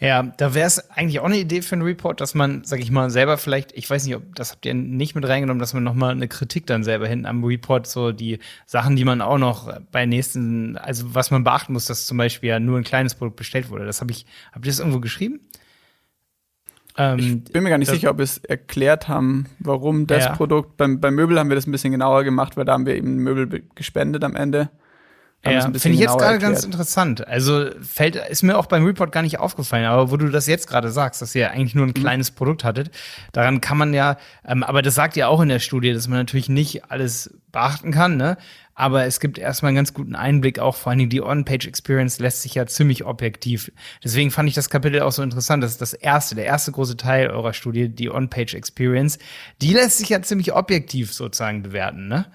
Ja, 0.02 0.24
da 0.24 0.54
wäre 0.54 0.66
es 0.66 0.90
eigentlich 0.92 1.20
auch 1.20 1.26
eine 1.26 1.38
Idee 1.38 1.62
für 1.62 1.74
einen 1.74 1.82
Report, 1.82 2.22
dass 2.22 2.34
man, 2.34 2.64
sag 2.64 2.80
ich 2.80 2.90
mal, 2.90 3.10
selber 3.10 3.38
vielleicht, 3.38 3.74
ich 3.74 3.90
weiß 3.90 4.06
nicht, 4.06 4.16
ob 4.16 4.34
das 4.34 4.52
habt 4.52 4.66
ihr 4.66 4.74
nicht 4.74 5.14
mit 5.14 5.28
reingenommen, 5.28 5.60
dass 5.60 5.74
man 5.74 5.84
nochmal 5.84 6.12
eine 6.12 6.30
Kritik 6.30 6.66
dann 6.68 6.86
selber 6.86 7.06
hinten 7.06 7.26
am 7.26 7.44
Report, 7.44 7.86
so 7.86 8.14
die 8.14 8.40
Sachen, 8.66 8.96
die 8.96 9.04
man 9.04 9.22
auch 9.22 9.38
noch 9.38 9.78
bei 9.92 10.06
nächsten, 10.06 10.78
also 10.78 11.14
was 11.14 11.32
man 11.32 11.44
beachten 11.44 11.74
muss, 11.74 11.86
dass 11.86 12.06
zum 12.06 12.18
Beispiel 12.18 12.50
ja 12.50 12.60
nur 12.62 12.78
ein 12.78 12.86
kleines 12.86 13.14
Produkt 13.14 13.36
bestellt 13.36 13.70
wurde. 13.70 13.86
Das 13.86 14.00
habe 14.00 14.12
ich, 14.12 14.26
habt 14.54 14.66
ihr 14.66 14.72
das 14.72 14.80
irgendwo 14.80 15.02
geschrieben? 15.02 15.42
Ähm, 16.98 17.20
ich 17.20 17.52
bin 17.52 17.64
mir 17.64 17.70
gar 17.70 17.78
nicht 17.78 17.92
sicher, 17.92 18.12
ob 18.12 18.20
wir 18.20 18.24
es 18.24 18.38
erklärt 18.38 19.10
haben, 19.10 19.48
warum 19.60 20.08
das 20.08 20.26
ja. 20.26 20.36
Produkt. 20.36 20.78
Beim, 20.78 21.02
beim 21.02 21.16
Möbel 21.16 21.38
haben 21.38 21.50
wir 21.50 21.56
das 21.56 21.68
ein 21.68 21.72
bisschen 21.74 21.92
genauer 21.92 22.24
gemacht, 22.24 22.56
weil 22.56 22.64
da 22.64 22.74
haben 22.74 22.86
wir 22.86 22.96
eben 22.96 23.16
Möbel 23.16 23.64
gespendet 23.76 24.24
am 24.24 24.38
Ende. 24.38 24.70
Ja, 25.46 25.62
finde 25.62 25.92
ich 25.92 26.00
jetzt 26.00 26.18
gerade 26.18 26.38
ganz 26.38 26.66
interessant. 26.66 27.26
Also 27.26 27.70
fällt, 27.82 28.18
ist 28.18 28.44
mir 28.44 28.58
auch 28.58 28.66
beim 28.66 28.86
Report 28.86 29.14
gar 29.14 29.22
nicht 29.22 29.40
aufgefallen, 29.40 29.86
aber 29.86 30.12
wo 30.12 30.18
du 30.18 30.28
das 30.28 30.48
jetzt 30.48 30.68
gerade 30.68 30.92
sagst, 30.92 31.22
dass 31.22 31.34
ihr 31.34 31.52
eigentlich 31.52 31.76
nur 31.76 31.86
ein 31.86 31.94
mhm. 31.96 32.02
kleines 32.02 32.32
mhm. 32.32 32.36
Produkt 32.36 32.64
hattet, 32.66 32.92
daran 33.32 33.62
kann 33.62 33.78
man 33.78 33.94
ja, 33.94 34.18
ähm, 34.46 34.64
aber 34.64 34.82
das 34.82 34.96
sagt 34.96 35.16
ihr 35.16 35.30
auch 35.30 35.40
in 35.40 35.48
der 35.48 35.60
Studie, 35.60 35.94
dass 35.94 36.10
man 36.10 36.18
natürlich 36.18 36.50
nicht 36.50 36.92
alles 36.92 37.34
beachten 37.54 37.92
kann, 37.92 38.18
ne? 38.18 38.38
Aber 38.76 39.06
es 39.06 39.20
gibt 39.20 39.38
erstmal 39.38 39.70
einen 39.70 39.76
ganz 39.76 39.94
guten 39.94 40.16
Einblick, 40.16 40.60
auch 40.60 40.76
vor 40.76 40.92
allen 40.92 41.00
Dingen 41.00 41.10
die 41.10 41.22
On-Page-Experience 41.22 42.20
lässt 42.20 42.44
sich 42.44 42.56
ja 42.56 42.66
ziemlich 42.66 43.04
objektiv. 43.04 43.74
Deswegen 44.02 44.32
fand 44.32 44.48
ich 44.48 44.56
das 44.56 44.70
Kapitel 44.70 45.02
auch 45.02 45.12
so 45.12 45.22
interessant. 45.22 45.62
Das 45.62 45.72
ist 45.72 45.82
das 45.82 45.92
erste, 45.94 46.36
der 46.36 46.46
erste 46.46 46.72
große 46.72 46.96
Teil 46.96 47.30
eurer 47.30 47.52
Studie, 47.52 47.90
die 47.90 48.10
On-Page-Experience. 48.10 49.20
Die 49.62 49.74
lässt 49.74 49.98
sich 49.98 50.08
ja 50.08 50.22
ziemlich 50.22 50.54
objektiv 50.54 51.14
sozusagen 51.14 51.62
bewerten, 51.62 52.08
ne? 52.08 52.28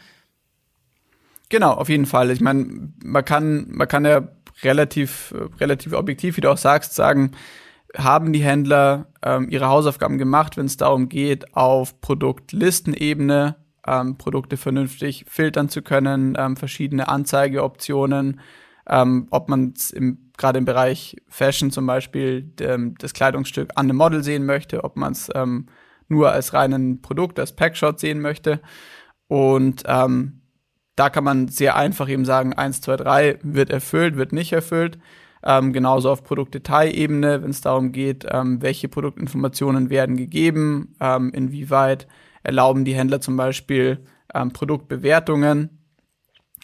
Genau, 1.54 1.74
auf 1.74 1.88
jeden 1.88 2.06
Fall. 2.06 2.32
Ich 2.32 2.40
meine, 2.40 2.90
man 3.04 3.24
kann, 3.24 3.66
man 3.68 3.86
kann 3.86 4.04
ja 4.04 4.26
relativ, 4.64 5.32
relativ 5.60 5.92
objektiv, 5.92 6.36
wie 6.36 6.40
du 6.40 6.50
auch 6.50 6.58
sagst, 6.58 6.96
sagen, 6.96 7.30
haben 7.96 8.32
die 8.32 8.42
Händler 8.42 9.06
ähm, 9.22 9.48
ihre 9.48 9.68
Hausaufgaben 9.68 10.18
gemacht, 10.18 10.56
wenn 10.56 10.66
es 10.66 10.78
darum 10.78 11.08
geht, 11.08 11.54
auf 11.54 12.00
Produktlistenebene 12.00 13.54
ähm, 13.86 14.18
Produkte 14.18 14.56
vernünftig 14.56 15.26
filtern 15.28 15.68
zu 15.68 15.82
können, 15.82 16.34
ähm, 16.36 16.56
verschiedene 16.56 17.06
Anzeigeoptionen, 17.06 18.40
ähm, 18.88 19.28
ob 19.30 19.48
man 19.48 19.74
es 19.76 19.94
gerade 20.36 20.58
im 20.58 20.64
Bereich 20.64 21.18
Fashion 21.28 21.70
zum 21.70 21.86
Beispiel 21.86 22.52
ähm, 22.62 22.96
das 22.98 23.14
Kleidungsstück 23.14 23.70
an 23.76 23.86
einem 23.86 23.98
Model 23.98 24.24
sehen 24.24 24.44
möchte, 24.44 24.82
ob 24.82 24.96
man 24.96 25.12
es 25.12 25.30
ähm, 25.32 25.66
nur 26.08 26.32
als 26.32 26.52
reinen 26.52 27.00
Produkt, 27.00 27.38
als 27.38 27.54
Packshot 27.54 28.00
sehen 28.00 28.20
möchte. 28.20 28.60
Und 29.28 29.84
ähm, 29.86 30.40
da 30.96 31.10
kann 31.10 31.24
man 31.24 31.48
sehr 31.48 31.76
einfach 31.76 32.08
eben 32.08 32.24
sagen, 32.24 32.52
1, 32.52 32.80
2, 32.80 32.96
3 32.96 33.38
wird 33.42 33.70
erfüllt, 33.70 34.16
wird 34.16 34.32
nicht 34.32 34.52
erfüllt. 34.52 34.98
Ähm, 35.42 35.72
genauso 35.72 36.10
auf 36.10 36.24
Produktdetailebene, 36.24 37.42
wenn 37.42 37.50
es 37.50 37.60
darum 37.60 37.92
geht, 37.92 38.26
ähm, 38.30 38.62
welche 38.62 38.88
Produktinformationen 38.88 39.90
werden 39.90 40.16
gegeben, 40.16 40.94
ähm, 41.00 41.30
inwieweit 41.34 42.06
erlauben 42.42 42.84
die 42.84 42.94
Händler 42.94 43.20
zum 43.20 43.36
Beispiel 43.36 44.04
ähm, 44.32 44.52
Produktbewertungen. 44.52 45.70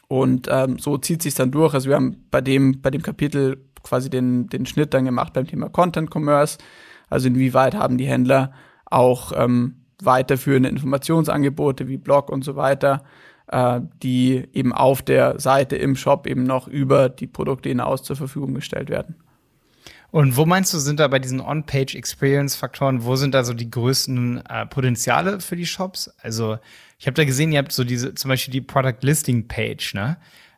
Und 0.08 0.48
ähm, 0.50 0.78
so 0.78 0.96
zieht 0.96 1.22
sich 1.22 1.34
dann 1.34 1.50
durch. 1.50 1.74
Also 1.74 1.88
wir 1.88 1.96
haben 1.96 2.24
bei 2.30 2.40
dem, 2.40 2.80
bei 2.80 2.90
dem 2.90 3.02
Kapitel 3.02 3.64
quasi 3.82 4.10
den, 4.10 4.48
den 4.48 4.66
Schnitt 4.66 4.94
dann 4.94 5.04
gemacht 5.04 5.32
beim 5.32 5.46
Thema 5.46 5.68
Content 5.68 6.10
Commerce. 6.14 6.58
Also 7.08 7.28
inwieweit 7.28 7.74
haben 7.74 7.98
die 7.98 8.06
Händler 8.06 8.52
auch 8.86 9.32
ähm, 9.36 9.84
weiterführende 10.02 10.68
Informationsangebote 10.68 11.86
wie 11.86 11.98
Blog 11.98 12.30
und 12.30 12.44
so 12.44 12.56
weiter 12.56 13.04
äh, 13.50 13.80
die 14.02 14.48
eben 14.52 14.72
auf 14.72 15.02
der 15.02 15.38
Seite 15.40 15.76
im 15.76 15.96
Shop 15.96 16.26
eben 16.26 16.44
noch 16.44 16.68
über 16.68 17.08
die 17.08 17.26
Produkte 17.26 17.68
hinaus 17.68 18.02
zur 18.02 18.16
Verfügung 18.16 18.54
gestellt 18.54 18.90
werden. 18.90 19.16
Und 20.12 20.36
wo 20.36 20.44
meinst 20.44 20.74
du, 20.74 20.78
sind 20.78 20.98
da 20.98 21.06
bei 21.06 21.20
diesen 21.20 21.40
On-Page-Experience-Faktoren, 21.40 23.04
wo 23.04 23.14
sind 23.14 23.32
da 23.32 23.44
so 23.44 23.54
die 23.54 23.70
größten 23.70 24.44
äh, 24.44 24.66
Potenziale 24.66 25.40
für 25.40 25.54
die 25.54 25.66
Shops? 25.66 26.10
Also 26.20 26.58
ich 26.98 27.06
habe 27.06 27.14
da 27.14 27.24
gesehen, 27.24 27.52
ihr 27.52 27.58
habt 27.58 27.72
so 27.72 27.84
diese, 27.84 28.14
zum 28.14 28.28
Beispiel 28.28 28.52
die 28.52 28.60
Product 28.60 28.98
Listing 29.02 29.46
Page, 29.46 29.94
ne? 29.94 30.16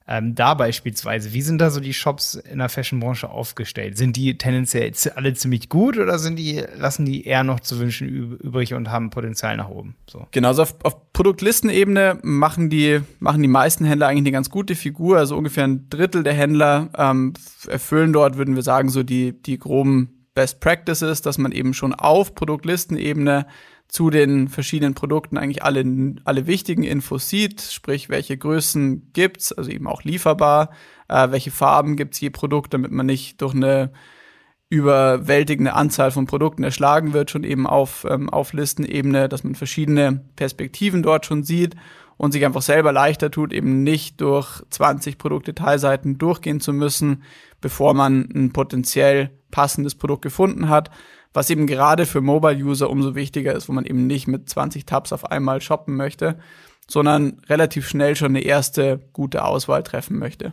Ähm, 0.09 0.35
da 0.35 0.55
beispielsweise, 0.55 1.33
wie 1.33 1.43
sind 1.43 1.61
da 1.61 1.71
so 1.71 1.81
die 1.81 1.95
Shops 1.95 2.35
in 2.35 2.59
der 2.59 2.69
Fashion-Branche 2.69 3.31
aufgestellt? 3.31 3.97
Sind 3.97 4.17
die 4.17 4.37
tendenziell 4.37 4.93
alle 5.15 5.35
ziemlich 5.35 5.69
gut 5.69 5.99
oder 5.99 6.19
sind 6.19 6.37
die, 6.37 6.63
lassen 6.77 7.05
die 7.05 7.25
eher 7.25 7.45
noch 7.45 7.61
zu 7.61 7.79
wünschen 7.79 8.09
übrig 8.09 8.75
und 8.75 8.91
haben 8.91 9.11
Potenzial 9.11 9.57
nach 9.57 9.69
oben? 9.69 9.95
So. 10.09 10.27
Genau, 10.31 10.49
also 10.49 10.63
auf, 10.63 10.75
auf 10.83 11.13
Produktlistenebene 11.13 12.19
machen 12.23 12.71
die, 12.71 13.01
machen 13.21 13.43
die 13.43 13.49
meisten 13.49 13.85
Händler 13.85 14.09
eigentlich 14.09 14.23
eine 14.23 14.33
ganz 14.33 14.51
gute 14.51 14.75
Figur. 14.75 15.19
Also 15.19 15.37
ungefähr 15.37 15.65
ein 15.65 15.89
Drittel 15.89 16.23
der 16.23 16.35
Händler 16.35 16.91
ähm, 16.97 17.35
erfüllen 17.69 18.13
dort, 18.13 18.37
würden 18.37 18.57
wir 18.57 18.63
sagen, 18.63 18.89
so 18.89 19.03
die, 19.03 19.41
die 19.41 19.59
groben 19.59 20.23
Best 20.35 20.61
Practices, 20.61 21.23
dass 21.23 21.39
man 21.39 21.53
eben 21.53 21.75
schon 21.75 21.95
auf 21.95 22.35
Produktlistenebene 22.35 23.47
zu 23.93 24.09
den 24.09 24.49
verschiedenen 24.49 24.95
Produkten 24.95 25.37
eigentlich 25.37 25.63
alle, 25.63 25.85
alle 26.25 26.47
wichtigen 26.47 26.83
Infos 26.83 27.29
sieht, 27.29 27.61
sprich, 27.61 28.09
welche 28.09 28.39
Größen 28.39 29.13
gibt's, 29.13 29.53
also 29.53 29.71
eben 29.71 29.87
auch 29.87 30.03
lieferbar, 30.03 30.71
äh, 31.09 31.31
welche 31.31 31.51
Farben 31.51 31.97
gibt's 31.97 32.19
je 32.19 32.31
Produkt, 32.31 32.73
damit 32.73 32.91
man 32.91 33.05
nicht 33.05 33.43
durch 33.43 33.55
eine 33.55 33.93
überwältigende 34.71 35.75
Anzahl 35.75 36.11
von 36.11 36.27
Produkten 36.27 36.65
erschlagen 36.65 37.13
wird, 37.13 37.31
schon 37.31 37.45
eben 37.45 37.67
auf, 37.67 38.07
ähm, 38.09 38.31
auf 38.31 38.55
Listenebene, 38.55 39.29
dass 39.29 39.45
man 39.45 39.55
verschiedene 39.55 40.25
Perspektiven 40.37 41.03
dort 41.03 41.27
schon 41.27 41.43
sieht 41.43 41.77
und 42.17 42.33
sich 42.33 42.47
einfach 42.47 42.63
selber 42.63 42.93
leichter 42.93 43.31
tut, 43.31 43.53
eben 43.53 43.83
nicht 43.83 44.23
durch 44.23 44.63
20 44.71 45.19
Produktdetailseiten 45.19 46.17
durchgehen 46.17 46.61
zu 46.61 46.73
müssen, 46.73 47.25
bevor 47.61 47.93
man 47.93 48.27
ein 48.35 48.55
potenziell 48.55 49.39
passendes 49.51 49.97
Produkt 49.97 50.23
gefunden 50.23 50.71
hat, 50.71 50.91
was 51.33 51.51
eben 51.51 51.67
gerade 51.67 52.07
für 52.07 52.21
Mobile-User 52.21 52.91
umso 52.91 53.15
wichtiger 53.15 53.55
ist, 53.55 53.69
wo 53.69 53.73
man 53.73 53.85
eben 53.85 54.07
nicht 54.07 54.27
mit 54.27 54.49
20 54.49 54.87
Tabs 54.87 55.13
auf 55.13 55.31
einmal 55.31 55.61
shoppen 55.61 55.97
möchte, 55.97 56.39
sondern 56.89 57.41
relativ 57.49 57.89
schnell 57.89 58.17
schon 58.17 58.33
eine 58.33 58.45
erste 58.45 59.01
gute 59.13 59.45
Auswahl 59.45 59.83
treffen 59.83 60.19
möchte. 60.19 60.53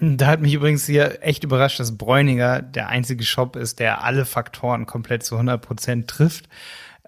Da 0.00 0.26
hat 0.26 0.40
mich 0.40 0.54
übrigens 0.54 0.86
hier 0.86 1.22
echt 1.22 1.44
überrascht, 1.44 1.80
dass 1.80 1.96
Bräuninger 1.96 2.62
der 2.62 2.88
einzige 2.88 3.24
Shop 3.24 3.56
ist, 3.56 3.78
der 3.78 4.02
alle 4.02 4.24
Faktoren 4.24 4.86
komplett 4.86 5.22
zu 5.22 5.36
100 5.36 5.62
Prozent 5.62 6.08
trifft. 6.08 6.48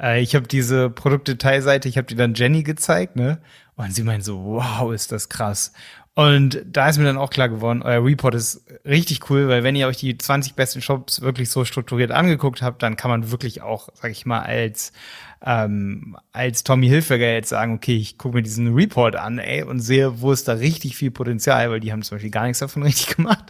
Äh, 0.00 0.20
ich 0.20 0.34
habe 0.34 0.46
diese 0.46 0.90
Produktdetailseite, 0.90 1.88
ich 1.88 1.98
habe 1.98 2.06
die 2.06 2.14
dann 2.14 2.34
Jenny 2.34 2.62
gezeigt, 2.62 3.16
ne? 3.16 3.38
Und 3.76 3.94
sie 3.94 4.04
meint 4.04 4.24
so, 4.24 4.42
wow, 4.42 4.92
ist 4.92 5.12
das 5.12 5.28
krass. 5.28 5.72
Und 6.16 6.62
da 6.64 6.88
ist 6.88 6.96
mir 6.96 7.04
dann 7.04 7.18
auch 7.18 7.28
klar 7.28 7.50
geworden, 7.50 7.82
euer 7.82 8.02
Report 8.02 8.34
ist 8.34 8.64
richtig 8.86 9.28
cool, 9.28 9.48
weil 9.48 9.62
wenn 9.64 9.76
ihr 9.76 9.86
euch 9.86 9.98
die 9.98 10.16
20 10.16 10.54
besten 10.54 10.80
Shops 10.80 11.20
wirklich 11.20 11.50
so 11.50 11.66
strukturiert 11.66 12.10
angeguckt 12.10 12.62
habt, 12.62 12.82
dann 12.82 12.96
kann 12.96 13.10
man 13.10 13.30
wirklich 13.30 13.60
auch, 13.60 13.90
sag 13.92 14.10
ich 14.10 14.24
mal, 14.24 14.40
als 14.40 14.94
ähm, 15.44 16.16
als 16.32 16.64
Tommy 16.64 16.88
Hilfiger 16.88 17.30
jetzt 17.30 17.50
sagen, 17.50 17.74
okay, 17.74 17.96
ich 17.96 18.16
gucke 18.16 18.36
mir 18.36 18.42
diesen 18.42 18.74
Report 18.74 19.14
an, 19.16 19.38
ey, 19.38 19.62
und 19.62 19.80
sehe, 19.80 20.22
wo 20.22 20.32
ist 20.32 20.48
da 20.48 20.54
richtig 20.54 20.96
viel 20.96 21.10
Potenzial, 21.10 21.70
weil 21.70 21.80
die 21.80 21.92
haben 21.92 22.00
zum 22.00 22.16
Beispiel 22.16 22.30
gar 22.30 22.44
nichts 22.44 22.60
davon 22.60 22.82
richtig 22.82 23.16
gemacht. 23.16 23.44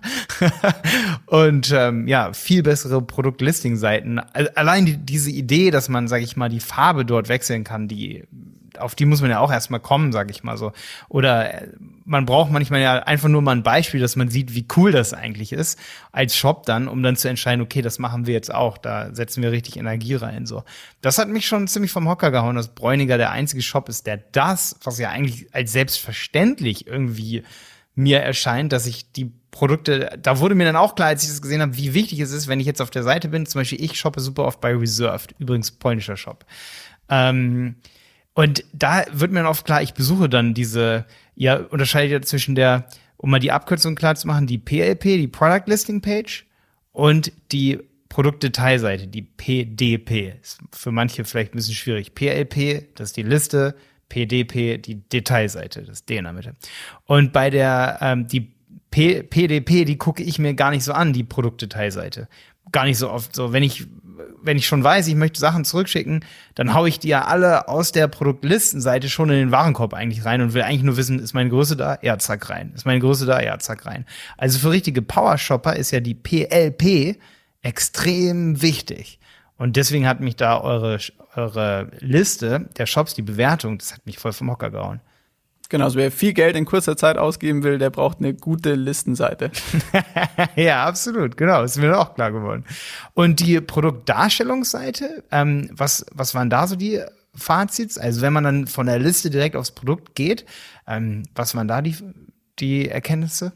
und 1.27 1.73
ähm, 1.73 2.09
ja, 2.09 2.33
viel 2.33 2.65
bessere 2.65 3.01
Produktlisting-Seiten. 3.01 4.19
Allein 4.57 4.87
die, 4.87 4.97
diese 4.97 5.31
Idee, 5.31 5.71
dass 5.71 5.89
man, 5.89 6.09
sag 6.09 6.21
ich 6.21 6.37
mal, 6.37 6.49
die 6.49 6.59
Farbe 6.59 7.05
dort 7.05 7.29
wechseln 7.29 7.63
kann, 7.63 7.87
die 7.87 8.25
auf 8.79 8.95
die 8.95 9.05
muss 9.05 9.21
man 9.21 9.31
ja 9.31 9.41
auch 9.41 9.53
erstmal 9.53 9.81
kommen, 9.81 10.13
sag 10.13 10.31
ich 10.31 10.43
mal 10.43 10.57
so. 10.57 10.73
Oder 11.09 11.63
äh, 11.63 11.69
man 12.05 12.27
braucht 12.27 12.51
manchmal 12.51 12.81
ja 12.81 12.99
einfach 13.01 13.29
nur 13.29 13.43
mal 13.43 13.53
ein 13.53 13.63
Beispiel, 13.63 14.01
dass 14.01 14.17
man 14.17 14.29
sieht, 14.29 14.55
wie 14.55 14.67
cool 14.77 14.93
das 14.93 15.13
eigentlich 15.13 15.53
ist, 15.53 15.79
als 16.13 16.37
Shop 16.37 16.65
dann, 16.67 16.89
um 16.89 17.03
dann 17.03 17.17
zu 17.17 17.29
entscheiden, 17.29 17.61
okay, 17.61 17.83
das 17.83 17.99
machen 17.99 18.27
wir 18.27 18.35
jetzt 18.35 18.55
auch, 18.55 18.79
da 18.79 19.15
setzen 19.15 19.43
wir 19.43 19.53
richtig 19.53 19.77
Energie 19.77 20.15
rein, 20.15 20.47
so. 20.47 20.65
Das 21.01 21.19
hat 21.19 21.29
mich 21.29 21.47
schon 21.47 21.69
ziemlich 21.69 21.93
vom 21.93 22.09
Hocker 22.09 22.31
gehauen, 22.31 22.57
dass 22.57 22.75
Bräuniger 22.75 23.19
der 23.19 23.31
einzige 23.31 23.63
Shop 23.63 23.89
ist, 23.89 24.07
der 24.07 24.19
das, 24.33 24.79
was 24.83 24.99
ja 24.99 25.11
eigentlich 25.11 25.55
als 25.55 25.73
selbstverständlich 25.73 26.87
irgendwie 26.87 27.43
mir 27.97 28.21
erscheint, 28.21 28.73
dass 28.73 28.87
ich 28.87 29.11
die 29.13 29.33
Produkte, 29.51 30.19
da 30.21 30.39
wurde 30.39 30.55
mir 30.55 30.67
dann 30.67 30.77
auch 30.77 30.95
klar, 30.95 31.09
als 31.09 31.23
ich 31.23 31.31
das 31.31 31.41
gesehen 31.41 31.63
habe, 31.63 31.77
wie 31.79 31.95
wichtig 31.95 32.21
es 32.21 32.31
ist, 32.31 32.47
wenn 32.47 32.61
ich 32.61 32.67
jetzt 32.67 32.83
auf 32.83 32.91
der 32.91 33.03
Seite 33.03 33.29
bin, 33.29 33.47
zum 33.47 33.61
Beispiel 33.61 33.83
ich 33.83 33.99
shoppe 33.99 34.21
super 34.21 34.45
oft 34.45 34.61
bei 34.61 34.77
Reserved, 34.77 35.35
übrigens 35.39 35.73
polnischer 35.73 36.19
Shop. 36.19 36.45
Ähm, 37.09 37.77
und 38.37 38.65
da 38.75 39.07
wird 39.13 39.33
mir 39.33 39.39
dann 39.39 39.47
oft 39.47 39.65
klar, 39.65 39.81
ich 39.81 39.95
besuche 39.95 40.29
dann 40.29 40.53
diese, 40.53 41.07
ja, 41.37 41.57
unterscheidet 41.57 42.13
ja 42.13 42.21
zwischen 42.21 42.55
der, 42.55 42.87
um 43.17 43.31
mal 43.31 43.41
die 43.41 43.51
Abkürzung 43.51 43.95
klar 43.95 44.15
zu 44.15 44.27
machen, 44.27 44.47
die 44.47 44.59
PLP, 44.59 45.03
die 45.05 45.27
Product 45.27 45.63
Listing 45.65 46.03
Page 46.03 46.45
und 46.93 47.33
die 47.51 47.79
Produktdetailseite, 48.11 49.07
die 49.07 49.23
PDP. 49.23 50.35
Ist 50.43 50.61
für 50.71 50.93
manche 50.93 51.25
vielleicht 51.25 51.55
ein 51.55 51.57
bisschen 51.57 51.75
schwierig. 51.77 52.15
PLP, 52.15 52.95
das 52.95 53.09
ist 53.09 53.17
die 53.17 53.23
Liste, 53.23 53.75
PDP, 54.11 54.77
die 54.77 54.97
Detailseite, 55.09 55.85
das 55.85 56.05
D 56.05 56.19
in 56.19 56.25
der 56.25 56.35
Mitte. 56.35 56.57
Und 57.07 57.33
bei 57.33 57.49
der, 57.49 57.99
ähm, 58.03 58.29
die 58.29 58.53
P 58.91 59.23
PDP, 59.23 59.87
die 59.87 59.97
gucke 59.97 60.23
ich 60.23 60.39
mir 60.39 60.53
gar 60.53 60.71
nicht 60.71 60.85
so 60.85 60.93
an, 60.93 61.15
die 61.15 61.25
Produktdetailseite. 61.25 62.29
Gar 62.71 62.85
nicht 62.85 62.99
so 62.99 63.11
oft 63.11 63.35
so. 63.35 63.55
Wenn 63.55 63.63
ich, 63.63 63.87
wenn 64.43 64.57
ich 64.57 64.67
schon 64.67 64.83
weiß, 64.83 65.07
ich 65.09 65.15
möchte 65.15 65.41
Sachen 65.41 65.65
zurückschicken, 65.65 66.25
dann 66.55 66.75
haue 66.75 66.89
ich 66.89 66.99
die 66.99 67.09
ja 67.09 67.25
alle 67.25 67.69
aus 67.69 67.93
der 67.93 68.09
Produktlistenseite 68.09 69.09
schon 69.09 69.31
in 69.31 69.37
den 69.37 69.51
Warenkorb 69.51 69.95
eigentlich 69.95 70.25
rein 70.25 70.41
und 70.41 70.55
will 70.55 70.63
eigentlich 70.63 70.83
nur 70.83 70.97
wissen, 70.97 71.19
ist 71.19 71.35
meine 71.35 71.51
Größe 71.51 71.77
da? 71.77 71.99
Ja, 72.03 72.19
zack 72.19 72.49
rein. 72.51 72.73
Ist 72.75 72.87
meine 72.87 73.01
Größe 73.01 73.27
da? 73.27 73.41
Ja, 73.41 73.59
zack 73.59 73.87
rein. 73.87 74.07
Also 74.37 74.59
für 74.59 74.71
richtige 74.71 75.03
Power-Shopper 75.03 75.77
ist 75.77 75.91
ja 75.91 76.01
die 76.01 76.15
PLP 76.15 77.19
extrem 77.63 78.63
wichtig. 78.63 79.19
Und 79.59 79.77
deswegen 79.77 80.07
hat 80.07 80.21
mich 80.21 80.37
da 80.37 80.61
eure, 80.61 80.99
eure 81.35 81.91
Liste 82.01 82.69
der 82.77 82.87
Shops, 82.87 83.15
die 83.15 83.23
Bewertung, 83.23 83.79
das 83.79 83.93
hat 83.93 84.05
mich 84.07 84.19
voll 84.19 84.33
vom 84.33 84.51
Hocker 84.51 84.71
gehauen. 84.71 85.01
Genau, 85.69 85.85
also 85.85 85.99
wer 85.99 86.13
viel 86.13 86.33
Geld 86.33 86.57
in 86.57 86.65
kurzer 86.65 86.97
Zeit 86.97 87.19
ausgeben 87.19 87.63
will, 87.63 87.79
der 87.79 87.91
braucht 87.91 88.19
eine 88.19 88.35
gute 88.35 88.75
Listenseite. 88.75 89.51
ja, 90.57 90.85
absolut, 90.87 91.37
genau, 91.37 91.63
ist 91.63 91.79
mir 91.79 91.99
auch 91.99 92.15
klar 92.15 92.31
geworden. 92.31 92.65
Und 93.15 93.41
die 93.41 93.61
Produktdarstellungsseite, 93.61 95.25
ähm, 95.33 95.69
was, 95.73 96.07
was 96.13 96.35
waren 96.35 96.51
da 96.51 96.67
so 96.67 96.77
die 96.77 97.03
Fazits? 97.35 97.99
Also 97.99 98.23
wenn 98.23 98.33
man 98.33 98.45
dann 98.45 98.67
von 98.67 98.87
der 98.87 98.99
Liste 98.99 99.31
direkt 99.31 99.57
aufs 99.57 99.73
Produkt 99.73 100.15
geht, 100.15 100.47
ähm, 100.87 101.25
was 101.35 101.55
waren 101.55 101.69
da 101.69 101.83
die, 101.83 101.97
die 102.59 102.89
Erkenntnisse? 102.89 103.53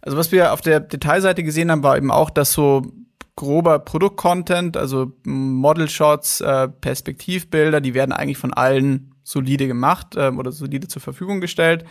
Also 0.00 0.16
was 0.16 0.32
wir 0.32 0.52
auf 0.52 0.60
der 0.60 0.80
Detailseite 0.80 1.42
gesehen 1.42 1.70
haben, 1.70 1.82
war 1.82 1.96
eben 1.96 2.10
auch, 2.10 2.30
dass 2.30 2.52
so 2.52 2.92
grober 3.34 3.78
Produktcontent, 3.78 4.76
also 4.76 5.12
Model-Shots, 5.24 6.40
äh, 6.40 6.68
Perspektivbilder, 6.68 7.80
die 7.80 7.94
werden 7.94 8.12
eigentlich 8.12 8.38
von 8.38 8.54
allen 8.54 9.12
solide 9.26 9.66
gemacht 9.66 10.14
ähm, 10.16 10.38
oder 10.38 10.52
solide 10.52 10.86
zur 10.86 11.02
Verfügung 11.02 11.40
gestellt. 11.40 11.84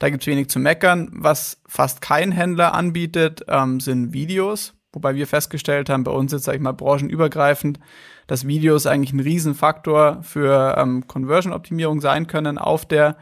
Da 0.00 0.10
gibt's 0.10 0.26
wenig 0.26 0.48
zu 0.48 0.58
meckern. 0.58 1.08
Was 1.12 1.62
fast 1.68 2.00
kein 2.00 2.32
Händler 2.32 2.74
anbietet, 2.74 3.44
ähm, 3.48 3.80
sind 3.80 4.12
Videos. 4.12 4.74
Wobei 4.92 5.14
wir 5.14 5.28
festgestellt 5.28 5.88
haben, 5.88 6.02
bei 6.02 6.10
uns 6.10 6.32
jetzt, 6.32 6.44
sag 6.44 6.56
ich 6.56 6.60
mal, 6.60 6.72
branchenübergreifend, 6.72 7.78
dass 8.26 8.48
Videos 8.48 8.86
eigentlich 8.86 9.12
ein 9.12 9.20
Riesenfaktor 9.20 10.18
für 10.22 10.74
ähm, 10.76 11.06
Conversion-Optimierung 11.06 12.00
sein 12.00 12.26
können 12.26 12.58
auf 12.58 12.86
der 12.86 13.16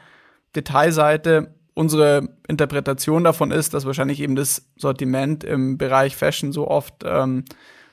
Detailseite. 0.57 1.55
Unsere 1.75 2.31
Interpretation 2.49 3.23
davon 3.23 3.51
ist, 3.51 3.75
dass 3.75 3.85
wahrscheinlich 3.85 4.21
eben 4.21 4.35
das 4.35 4.67
Sortiment 4.77 5.45
im 5.45 5.77
Bereich 5.77 6.17
Fashion 6.17 6.53
so 6.53 6.69
oft, 6.69 7.05
ähm, 7.05 7.45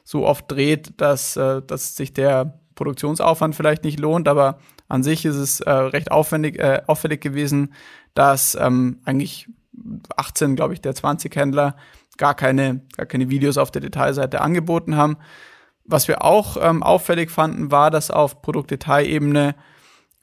so 0.06 0.26
oft 0.26 0.50
dreht, 0.50 0.94
dass, 1.02 1.36
äh, 1.36 1.62
dass 1.62 1.98
sich 1.98 2.14
der 2.14 2.60
Produktionsaufwand 2.76 3.56
vielleicht 3.56 3.84
nicht 3.84 4.00
lohnt, 4.00 4.30
aber 4.30 4.60
an 4.88 5.04
sich 5.04 5.26
ist 5.26 5.36
es 5.36 5.60
äh, 5.62 5.72
recht 5.72 6.12
aufwendig, 6.12 6.60
äh, 6.60 6.82
auffällig 6.88 7.22
gewesen, 7.22 7.74
dass 8.14 8.56
ähm, 8.60 9.00
eigentlich 9.06 9.50
18, 10.16 10.56
glaube 10.56 10.74
ich, 10.74 10.82
der 10.82 10.96
20 10.96 11.36
Händler 11.36 11.76
gar 12.18 12.36
keine, 12.36 12.82
gar 12.96 13.06
keine 13.06 13.30
Videos 13.30 13.58
auf 13.58 13.72
der 13.72 13.82
Detailseite 13.82 14.42
angeboten 14.42 14.96
haben. 14.96 15.18
Was 15.84 16.08
wir 16.08 16.24
auch 16.24 16.58
ähm, 16.60 16.82
auffällig 16.82 17.30
fanden, 17.30 17.72
war, 17.72 17.92
dass 17.92 18.10
auf 18.10 18.42
Produktdetailebene 18.42 19.56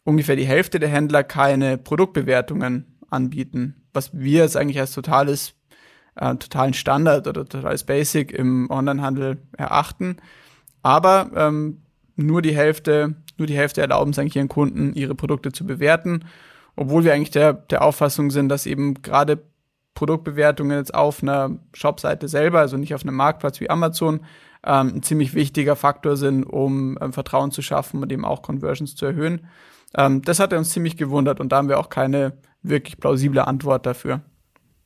ungefähr 0.04 0.36
die 0.36 0.46
Hälfte 0.46 0.80
der 0.80 0.88
Händler 0.88 1.22
keine 1.22 1.78
Produktbewertungen 1.78 2.98
anbieten, 3.10 3.86
was 3.92 4.12
wir 4.12 4.42
jetzt 4.42 4.56
eigentlich 4.56 4.80
als 4.80 4.92
totales, 4.92 5.54
äh, 6.16 6.34
totalen 6.36 6.74
Standard 6.74 7.28
oder 7.28 7.46
totales 7.46 7.84
Basic 7.84 8.32
im 8.32 8.70
Onlinehandel 8.70 9.42
erachten. 9.56 10.16
Aber 10.82 11.30
ähm, 11.36 11.81
nur 12.16 12.42
die 12.42 12.54
Hälfte 12.54 13.16
nur 13.42 13.46
die 13.46 13.56
Hälfte 13.56 13.80
erlauben 13.80 14.12
es 14.12 14.18
eigentlich 14.18 14.36
ihren 14.36 14.48
Kunden, 14.48 14.94
ihre 14.94 15.14
Produkte 15.14 15.52
zu 15.52 15.66
bewerten. 15.66 16.24
Obwohl 16.76 17.04
wir 17.04 17.12
eigentlich 17.12 17.30
der, 17.30 17.52
der 17.52 17.82
Auffassung 17.82 18.30
sind, 18.30 18.48
dass 18.48 18.66
eben 18.66 19.02
gerade 19.02 19.42
Produktbewertungen 19.94 20.78
jetzt 20.78 20.94
auf 20.94 21.22
einer 21.22 21.58
Shopseite 21.74 22.28
selber, 22.28 22.60
also 22.60 22.76
nicht 22.76 22.94
auf 22.94 23.02
einem 23.02 23.16
Marktplatz 23.16 23.60
wie 23.60 23.68
Amazon, 23.68 24.20
ähm, 24.64 24.92
ein 24.94 25.02
ziemlich 25.02 25.34
wichtiger 25.34 25.76
Faktor 25.76 26.16
sind, 26.16 26.44
um 26.44 26.96
ähm, 27.00 27.12
Vertrauen 27.12 27.50
zu 27.50 27.62
schaffen 27.62 28.00
und 28.00 28.10
eben 28.10 28.24
auch 28.24 28.42
Conversions 28.42 28.94
zu 28.94 29.06
erhöhen. 29.06 29.46
Ähm, 29.94 30.22
das 30.22 30.38
hat 30.38 30.52
uns 30.52 30.70
ziemlich 30.70 30.96
gewundert 30.96 31.40
und 31.40 31.52
da 31.52 31.56
haben 31.56 31.68
wir 31.68 31.78
auch 31.78 31.90
keine 31.90 32.34
wirklich 32.62 32.98
plausible 32.98 33.46
Antwort 33.46 33.84
dafür. 33.84 34.22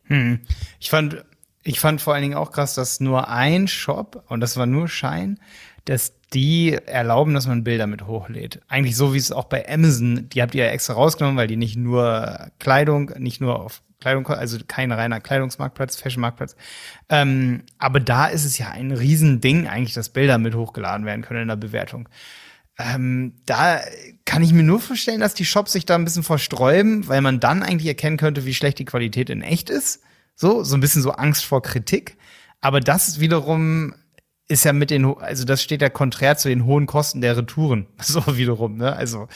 Hm. 0.04 0.40
Ich 0.80 0.90
fand, 0.90 1.24
ich 1.62 1.78
fand 1.78 2.00
vor 2.00 2.14
allen 2.14 2.22
Dingen 2.22 2.36
auch 2.36 2.50
krass, 2.50 2.74
dass 2.74 3.00
nur 3.00 3.28
ein 3.28 3.68
Shop, 3.68 4.24
und 4.28 4.40
das 4.40 4.56
war 4.56 4.66
nur 4.66 4.88
Schein, 4.88 5.38
dass 5.86 6.14
die 6.34 6.72
erlauben, 6.72 7.32
dass 7.32 7.46
man 7.46 7.64
Bilder 7.64 7.86
mit 7.86 8.06
hochlädt. 8.06 8.60
Eigentlich 8.68 8.96
so 8.96 9.14
wie 9.14 9.18
es 9.18 9.32
auch 9.32 9.44
bei 9.44 9.66
Amazon, 9.72 10.28
die 10.28 10.42
habt 10.42 10.54
ihr 10.54 10.64
ja 10.64 10.70
extra 10.70 10.94
rausgenommen, 10.94 11.38
weil 11.38 11.46
die 11.46 11.56
nicht 11.56 11.76
nur 11.76 12.50
Kleidung, 12.58 13.12
nicht 13.18 13.40
nur 13.40 13.60
auf 13.60 13.82
Kleidung, 14.00 14.26
also 14.26 14.58
kein 14.66 14.92
reiner 14.92 15.20
Kleidungsmarktplatz, 15.20 15.96
Fashionmarktplatz. 15.96 16.56
Ähm, 17.08 17.62
aber 17.78 18.00
da 18.00 18.26
ist 18.26 18.44
es 18.44 18.58
ja 18.58 18.70
ein 18.70 18.90
Riesending 18.90 19.68
eigentlich, 19.68 19.94
dass 19.94 20.10
Bilder 20.10 20.38
mit 20.38 20.54
hochgeladen 20.54 21.06
werden 21.06 21.22
können 21.22 21.42
in 21.42 21.48
der 21.48 21.56
Bewertung. 21.56 22.08
Ähm, 22.78 23.34
da 23.46 23.80
kann 24.24 24.42
ich 24.42 24.52
mir 24.52 24.64
nur 24.64 24.80
vorstellen, 24.80 25.20
dass 25.20 25.34
die 25.34 25.46
Shops 25.46 25.72
sich 25.72 25.86
da 25.86 25.94
ein 25.94 26.04
bisschen 26.04 26.24
versträuben, 26.24 27.08
weil 27.08 27.22
man 27.22 27.40
dann 27.40 27.62
eigentlich 27.62 27.88
erkennen 27.88 28.18
könnte, 28.18 28.44
wie 28.44 28.54
schlecht 28.54 28.78
die 28.80 28.84
Qualität 28.84 29.30
in 29.30 29.40
echt 29.40 29.70
ist. 29.70 30.02
So, 30.34 30.64
so 30.64 30.76
ein 30.76 30.80
bisschen 30.80 31.00
so 31.00 31.12
Angst 31.12 31.44
vor 31.44 31.62
Kritik. 31.62 32.18
Aber 32.60 32.80
das 32.80 33.20
wiederum 33.20 33.94
ist 34.48 34.64
ja 34.64 34.72
mit 34.72 34.90
den, 34.90 35.04
also 35.04 35.44
das 35.44 35.62
steht 35.62 35.82
ja 35.82 35.88
konträr 35.88 36.36
zu 36.36 36.48
den 36.48 36.64
hohen 36.64 36.86
Kosten 36.86 37.20
der 37.20 37.36
Retouren. 37.36 37.86
So 38.00 38.36
wiederum, 38.36 38.76
ne? 38.76 38.94
Also 38.94 39.28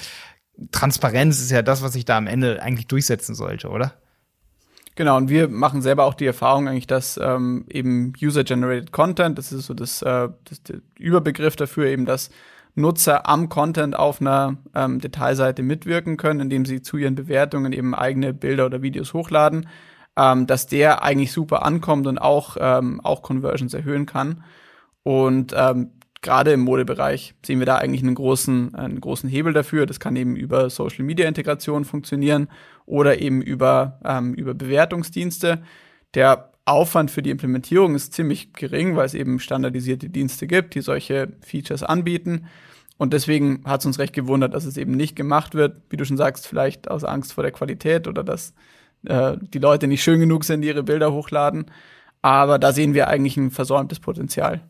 Transparenz 0.72 1.40
ist 1.40 1.50
ja 1.50 1.62
das, 1.62 1.82
was 1.82 1.94
sich 1.94 2.04
da 2.04 2.16
am 2.16 2.26
Ende 2.26 2.62
eigentlich 2.62 2.86
durchsetzen 2.86 3.34
sollte, 3.34 3.68
oder? 3.68 3.94
Genau, 4.94 5.16
und 5.16 5.30
wir 5.30 5.48
machen 5.48 5.82
selber 5.82 6.04
auch 6.04 6.14
die 6.14 6.26
Erfahrung 6.26 6.68
eigentlich, 6.68 6.86
dass 6.86 7.18
ähm, 7.22 7.64
eben 7.70 8.12
User-Generated 8.20 8.92
Content, 8.92 9.38
das 9.38 9.52
ist 9.52 9.66
so 9.66 9.74
das, 9.74 10.02
äh, 10.02 10.28
das 10.44 10.62
der 10.62 10.80
Überbegriff 10.98 11.56
dafür, 11.56 11.86
eben, 11.86 12.04
dass 12.06 12.30
Nutzer 12.74 13.28
am 13.28 13.48
Content 13.48 13.96
auf 13.96 14.20
einer 14.20 14.58
ähm, 14.74 15.00
Detailseite 15.00 15.62
mitwirken 15.62 16.16
können, 16.16 16.40
indem 16.40 16.64
sie 16.66 16.82
zu 16.82 16.96
ihren 16.96 17.14
Bewertungen 17.14 17.72
eben 17.72 17.94
eigene 17.94 18.34
Bilder 18.34 18.66
oder 18.66 18.82
Videos 18.82 19.14
hochladen, 19.14 19.68
ähm, 20.16 20.46
dass 20.46 20.66
der 20.66 21.02
eigentlich 21.02 21.32
super 21.32 21.64
ankommt 21.64 22.06
und 22.06 22.18
auch, 22.18 22.56
ähm, 22.60 23.00
auch 23.02 23.22
Conversions 23.22 23.74
erhöhen 23.74 24.06
kann. 24.06 24.44
Und 25.02 25.54
ähm, 25.56 25.92
gerade 26.22 26.52
im 26.52 26.60
Modebereich 26.60 27.34
sehen 27.44 27.58
wir 27.58 27.66
da 27.66 27.76
eigentlich 27.76 28.02
einen 28.02 28.14
großen, 28.14 28.74
einen 28.74 29.00
großen 29.00 29.28
Hebel 29.28 29.52
dafür. 29.52 29.86
Das 29.86 30.00
kann 30.00 30.16
eben 30.16 30.36
über 30.36 30.68
Social 30.70 31.04
Media 31.04 31.26
Integration 31.26 31.84
funktionieren 31.84 32.48
oder 32.86 33.20
eben 33.20 33.42
über, 33.42 34.00
ähm, 34.04 34.34
über 34.34 34.54
Bewertungsdienste. 34.54 35.62
Der 36.14 36.50
Aufwand 36.64 37.10
für 37.10 37.22
die 37.22 37.30
Implementierung 37.30 37.94
ist 37.94 38.12
ziemlich 38.12 38.52
gering, 38.52 38.96
weil 38.96 39.06
es 39.06 39.14
eben 39.14 39.40
standardisierte 39.40 40.08
Dienste 40.08 40.46
gibt, 40.46 40.74
die 40.74 40.82
solche 40.82 41.32
Features 41.40 41.82
anbieten. 41.82 42.46
Und 42.98 43.14
deswegen 43.14 43.62
hat 43.64 43.80
es 43.80 43.86
uns 43.86 43.98
recht 43.98 44.12
gewundert, 44.12 44.52
dass 44.52 44.66
es 44.66 44.76
eben 44.76 44.92
nicht 44.92 45.16
gemacht 45.16 45.54
wird, 45.54 45.80
wie 45.88 45.96
du 45.96 46.04
schon 46.04 46.18
sagst, 46.18 46.46
vielleicht 46.46 46.90
aus 46.90 47.02
Angst 47.02 47.32
vor 47.32 47.42
der 47.42 47.52
Qualität 47.52 48.06
oder 48.06 48.22
dass 48.22 48.52
äh, 49.06 49.38
die 49.40 49.58
Leute 49.58 49.86
nicht 49.86 50.02
schön 50.02 50.20
genug 50.20 50.44
sind, 50.44 50.60
die 50.60 50.68
ihre 50.68 50.82
Bilder 50.82 51.10
hochladen. 51.12 51.66
Aber 52.20 52.58
da 52.58 52.72
sehen 52.72 52.92
wir 52.92 53.08
eigentlich 53.08 53.38
ein 53.38 53.50
versäumtes 53.50 54.00
Potenzial. 54.00 54.60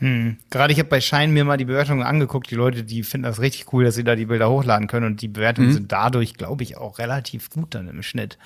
Hm. 0.00 0.38
Gerade 0.48 0.72
ich 0.72 0.78
habe 0.78 0.88
bei 0.88 1.00
Schein 1.00 1.30
mir 1.30 1.44
mal 1.44 1.58
die 1.58 1.66
Bewertungen 1.66 2.02
angeguckt. 2.02 2.50
Die 2.50 2.54
Leute, 2.54 2.84
die 2.84 3.02
finden 3.02 3.24
das 3.24 3.40
richtig 3.40 3.72
cool, 3.72 3.84
dass 3.84 3.94
sie 3.94 4.04
da 4.04 4.16
die 4.16 4.26
Bilder 4.26 4.50
hochladen 4.50 4.88
können. 4.88 5.06
Und 5.06 5.22
die 5.22 5.28
Bewertungen 5.28 5.68
mhm. 5.68 5.74
sind 5.74 5.92
dadurch, 5.92 6.34
glaube 6.34 6.62
ich, 6.62 6.76
auch 6.78 6.98
relativ 6.98 7.50
gut 7.50 7.74
dann 7.74 7.86
im 7.88 8.02
Schnitt. 8.02 8.38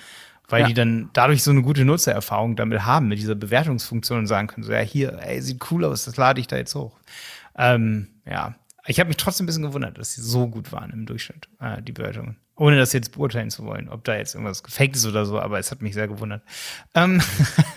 Weil 0.47 0.61
ja. 0.61 0.67
die 0.67 0.73
dann 0.73 1.09
dadurch 1.13 1.43
so 1.43 1.51
eine 1.51 1.63
gute 1.63 1.85
Nutzererfahrung 1.85 2.55
damit 2.55 2.85
haben, 2.85 3.07
mit 3.07 3.17
dieser 3.17 3.35
Bewertungsfunktion 3.35 4.19
und 4.19 4.27
sagen 4.27 4.47
können, 4.47 4.63
so 4.63 4.71
ja, 4.71 4.79
hier, 4.79 5.17
ey, 5.19 5.41
sieht 5.41 5.71
cool 5.71 5.85
aus, 5.85 6.05
das 6.05 6.17
lade 6.17 6.39
ich 6.39 6.47
da 6.47 6.57
jetzt 6.57 6.75
hoch. 6.75 6.99
Ähm, 7.57 8.09
ja, 8.29 8.53
ich 8.85 8.99
habe 8.99 9.07
mich 9.07 9.17
trotzdem 9.17 9.45
ein 9.45 9.47
bisschen 9.47 9.63
gewundert, 9.63 9.97
dass 9.97 10.13
sie 10.13 10.21
so 10.21 10.47
gut 10.47 10.71
waren 10.71 10.91
im 10.91 11.07
Durchschnitt, 11.07 11.47
äh, 11.59 11.81
die 11.81 11.93
Bewertungen 11.93 12.37
ohne 12.57 12.77
das 12.77 12.93
jetzt 12.93 13.11
beurteilen 13.11 13.49
zu 13.49 13.65
wollen, 13.65 13.89
ob 13.89 14.05
da 14.05 14.15
jetzt 14.15 14.33
irgendwas 14.33 14.63
gefaked 14.63 14.95
ist 14.95 15.05
oder 15.05 15.25
so, 15.25 15.39
aber 15.39 15.59
es 15.59 15.71
hat 15.71 15.81
mich 15.81 15.93
sehr 15.93 16.07
gewundert. 16.07 16.41
Ähm, 16.93 17.21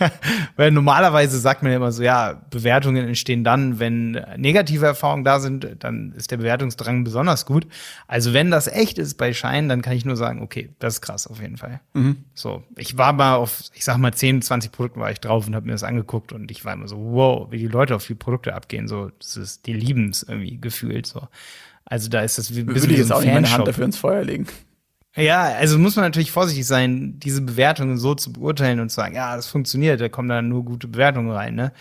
weil 0.57 0.71
normalerweise 0.71 1.39
sagt 1.41 1.63
man 1.63 1.73
ja 1.73 1.79
immer 1.79 1.91
so, 1.91 2.05
ja, 2.05 2.41
Bewertungen 2.51 3.09
entstehen 3.09 3.43
dann, 3.43 3.81
wenn 3.81 4.13
negative 4.37 4.87
Erfahrungen 4.87 5.25
da 5.25 5.41
sind, 5.41 5.67
dann 5.81 6.13
ist 6.13 6.31
der 6.31 6.37
Bewertungsdrang 6.37 7.03
besonders 7.03 7.45
gut. 7.45 7.67
Also 8.07 8.33
wenn 8.35 8.53
das 8.53 8.69
echt 8.69 8.99
ist 8.99 9.15
bei 9.15 9.33
Schein, 9.33 9.69
dann 9.69 9.83
kann 9.83 9.95
ich 9.95 10.05
nur 10.05 10.17
sagen, 10.17 10.43
okay, 10.43 10.71
das 10.79 10.95
ist 10.95 11.01
krass 11.01 11.27
auf 11.27 11.41
jeden 11.41 11.57
Fall. 11.57 11.81
Mhm. 11.95 12.19
So, 12.35 12.63
ich 12.77 12.97
war 12.97 13.13
mal 13.13 13.35
auf, 13.35 13.63
ich 13.75 13.85
sag 13.85 13.97
mal 13.99 14.15
10, 14.15 14.43
20 14.43 14.71
Produkten 14.71 15.01
war 15.01 15.11
ich 15.11 15.19
drauf 15.19 15.49
und 15.49 15.57
habe 15.57 15.67
mir 15.67 15.73
das 15.73 15.83
angeguckt 15.83 16.33
und 16.33 16.53
ich 16.53 16.65
war 16.65 16.75
immer 16.75 16.87
so, 16.87 16.99
wow, 16.99 17.51
wie 17.51 17.59
die 17.59 17.67
Leute 17.67 17.97
auf 17.97 18.07
die 18.07 18.15
Produkte 18.15 18.55
abgehen, 18.55 18.87
so, 18.87 19.11
das 19.19 19.37
ist, 19.37 19.67
die 19.67 19.73
lieben 19.73 20.11
es 20.11 20.23
irgendwie 20.23 20.61
gefühlt 20.61 21.07
so. 21.07 21.27
Also 21.85 22.11
da 22.11 22.21
ist 22.21 22.39
das 22.39 22.55
wie 22.55 22.61
ein 22.61 22.67
bisschen 22.67 22.83
Würde 22.83 22.93
ich 22.93 23.01
jetzt 23.01 23.13
auch 23.13 23.23
nicht 23.23 23.33
meine 23.33 23.51
Hand 23.51 23.67
dafür 23.67 23.87
ins 23.87 23.97
Feuer 23.97 24.23
legen. 24.23 24.47
Ja, 25.19 25.43
also 25.43 25.79
muss 25.79 25.97
man 25.97 26.05
natürlich 26.05 26.31
vorsichtig 26.31 26.65
sein, 26.65 27.19
diese 27.19 27.41
Bewertungen 27.41 27.99
so 27.99 28.15
zu 28.15 28.33
beurteilen 28.33 28.79
und 28.79 28.89
zu 28.89 28.97
sagen, 28.97 29.17
ja, 29.17 29.35
das 29.35 29.49
funktioniert, 29.49 30.01
da 30.01 30.09
kommen 30.09 30.29
dann 30.29 30.49
nur 30.49 30.65
gute 30.65 30.87
Bewertungen 30.87 31.33
rein. 31.33 31.57
Ne? 31.57 31.73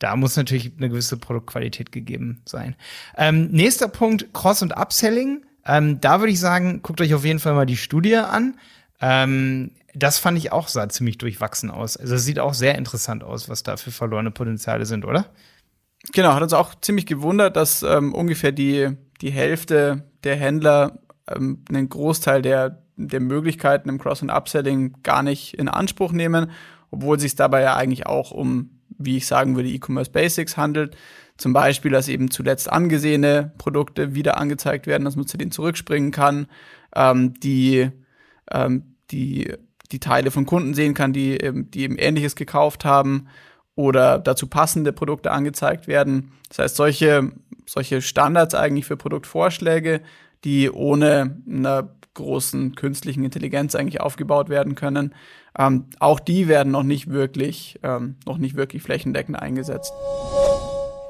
Da 0.00 0.16
muss 0.16 0.36
natürlich 0.36 0.72
eine 0.76 0.88
gewisse 0.88 1.16
Produktqualität 1.16 1.92
gegeben 1.92 2.42
sein. 2.46 2.74
Ähm, 3.16 3.48
nächster 3.52 3.86
Punkt, 3.86 4.34
Cross- 4.34 4.62
und 4.62 4.76
Upselling. 4.76 5.44
Ähm, 5.64 6.00
da 6.00 6.18
würde 6.18 6.32
ich 6.32 6.40
sagen, 6.40 6.82
guckt 6.82 7.00
euch 7.00 7.14
auf 7.14 7.24
jeden 7.24 7.38
Fall 7.38 7.54
mal 7.54 7.64
die 7.64 7.76
Studie 7.76 8.16
an. 8.16 8.58
Ähm, 9.00 9.70
das 9.94 10.18
fand 10.18 10.36
ich 10.38 10.50
auch 10.50 10.66
sah 10.66 10.88
ziemlich 10.88 11.16
durchwachsen 11.18 11.70
aus. 11.70 11.96
Also 11.96 12.16
es 12.16 12.24
sieht 12.24 12.40
auch 12.40 12.54
sehr 12.54 12.76
interessant 12.76 13.22
aus, 13.22 13.48
was 13.48 13.62
da 13.62 13.76
für 13.76 13.92
verlorene 13.92 14.32
Potenziale 14.32 14.84
sind, 14.84 15.04
oder? 15.04 15.26
Genau, 16.12 16.34
hat 16.34 16.42
uns 16.42 16.54
auch 16.54 16.74
ziemlich 16.80 17.06
gewundert, 17.06 17.54
dass 17.54 17.84
ähm, 17.84 18.14
ungefähr 18.14 18.50
die, 18.50 18.88
die 19.20 19.30
Hälfte 19.30 20.10
der 20.24 20.34
Händler 20.34 20.98
ähm, 21.34 21.64
einen 21.68 21.88
Großteil 21.88 22.42
der, 22.42 22.82
der 22.96 23.20
Möglichkeiten 23.20 23.88
im 23.88 23.98
Cross- 23.98 24.22
und 24.22 24.30
Upselling 24.30 24.96
gar 25.02 25.22
nicht 25.22 25.54
in 25.54 25.68
Anspruch 25.68 26.12
nehmen, 26.12 26.50
obwohl 26.90 27.16
es 27.16 27.22
sich 27.22 27.36
dabei 27.36 27.62
ja 27.62 27.76
eigentlich 27.76 28.06
auch 28.06 28.30
um, 28.30 28.80
wie 28.98 29.16
ich 29.16 29.26
sagen 29.26 29.56
würde, 29.56 29.68
E-Commerce 29.68 30.10
Basics 30.10 30.56
handelt. 30.56 30.96
Zum 31.36 31.52
Beispiel, 31.52 31.90
dass 31.90 32.08
eben 32.08 32.30
zuletzt 32.30 32.70
angesehene 32.70 33.52
Produkte 33.56 34.14
wieder 34.14 34.36
angezeigt 34.36 34.86
werden, 34.86 35.04
dass 35.04 35.16
man 35.16 35.26
zu 35.26 35.38
denen 35.38 35.52
zurückspringen 35.52 36.10
kann, 36.10 36.46
ähm, 36.94 37.34
die, 37.40 37.90
ähm, 38.50 38.96
die, 39.10 39.52
die 39.90 40.00
Teile 40.00 40.30
von 40.30 40.44
Kunden 40.44 40.74
sehen 40.74 40.94
kann, 40.94 41.12
die, 41.12 41.38
die 41.72 41.82
eben 41.82 41.96
Ähnliches 41.96 42.36
gekauft 42.36 42.84
haben 42.84 43.28
oder 43.74 44.18
dazu 44.18 44.46
passende 44.46 44.92
Produkte 44.92 45.30
angezeigt 45.30 45.88
werden. 45.88 46.32
Das 46.48 46.58
heißt, 46.58 46.76
solche, 46.76 47.32
solche 47.66 48.02
Standards 48.02 48.54
eigentlich 48.54 48.84
für 48.84 48.96
Produktvorschläge, 48.96 50.02
die 50.44 50.70
ohne 50.70 51.36
einer 51.48 51.96
großen 52.14 52.74
künstlichen 52.74 53.24
Intelligenz 53.24 53.74
eigentlich 53.74 54.00
aufgebaut 54.00 54.48
werden 54.48 54.74
können, 54.74 55.14
ähm, 55.58 55.86
auch 55.98 56.20
die 56.20 56.48
werden 56.48 56.72
noch 56.72 56.82
nicht 56.82 57.08
wirklich, 57.08 57.78
ähm, 57.82 58.16
noch 58.26 58.38
nicht 58.38 58.56
wirklich 58.56 58.82
flächendeckend 58.82 59.38
eingesetzt. 59.38 59.92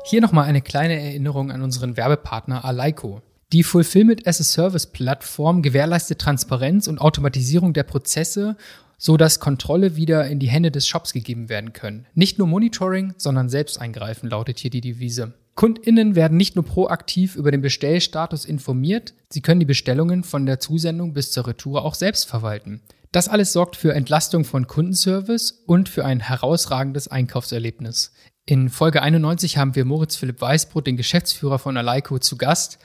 Hier 0.05 0.20
nochmal 0.20 0.47
eine 0.47 0.62
kleine 0.62 1.01
Erinnerung 1.01 1.51
an 1.51 1.62
unseren 1.62 1.97
Werbepartner 1.97 2.64
Alaiko. 2.64 3.22
Die 3.53 3.64
Fulfillment 3.64 4.26
as 4.26 4.41
a 4.41 4.45
Service 4.45 4.87
Plattform 4.87 5.62
gewährleistet 5.62 6.20
Transparenz 6.20 6.87
und 6.87 7.01
Automatisierung 7.01 7.72
der 7.72 7.83
Prozesse 7.83 8.57
so 9.01 9.16
dass 9.16 9.41
Kontrolle 9.41 9.97
wieder 9.97 10.26
in 10.26 10.39
die 10.39 10.51
Hände 10.51 10.70
des 10.70 10.87
Shops 10.87 11.14
gegeben 11.14 11.49
werden 11.49 11.72
können. 11.72 12.07
Nicht 12.14 12.39
nur 12.39 12.47
Monitoring, 12.47 13.14
sondern 13.16 13.49
selbst 13.49 13.81
eingreifen 13.81 14.28
lautet 14.28 14.59
hier 14.59 14.70
die 14.70 14.83
Devise. 14.83 15.33
KundInnen 15.55 16.15
werden 16.15 16.37
nicht 16.37 16.57
nur 16.57 16.65
proaktiv 16.65 17.37
über 17.37 17.51
den 17.51 17.61
Bestellstatus 17.61 18.45
informiert, 18.45 19.15
sie 19.29 19.43
können 19.43 19.61
die 19.61 19.67
Bestellungen 19.67 20.25
von 20.25 20.47
der 20.47 20.61
Zusendung 20.61 21.13
bis 21.13 21.33
zur 21.33 21.47
Retour 21.47 21.85
auch 21.85 21.95
selbst 21.95 22.27
verwalten. 22.27 22.81
Das 23.13 23.29
alles 23.29 23.53
sorgt 23.53 23.77
für 23.77 23.93
Entlastung 23.93 24.45
von 24.45 24.67
Kundenservice 24.67 25.63
und 25.67 25.89
für 25.89 26.05
ein 26.05 26.21
herausragendes 26.21 27.09
Einkaufserlebnis. 27.09 28.13
In 28.47 28.71
Folge 28.71 29.03
91 29.03 29.59
haben 29.59 29.75
wir 29.75 29.85
Moritz 29.85 30.17
Philipp 30.17 30.41
Weißbrot, 30.41 30.87
den 30.87 30.97
Geschäftsführer 30.97 31.59
von 31.59 31.77
Alaiko, 31.77 32.19
zu 32.19 32.37
Gast. 32.37 32.79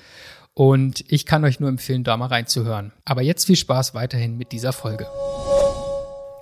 Und 0.53 1.03
ich 1.11 1.25
kann 1.25 1.43
euch 1.43 1.59
nur 1.59 1.69
empfehlen, 1.69 2.03
da 2.03 2.17
mal 2.17 2.27
reinzuhören. 2.27 2.91
Aber 3.03 3.21
jetzt 3.21 3.45
viel 3.45 3.55
Spaß 3.55 3.93
weiterhin 3.93 4.37
mit 4.37 4.51
dieser 4.51 4.73
Folge 4.73 5.07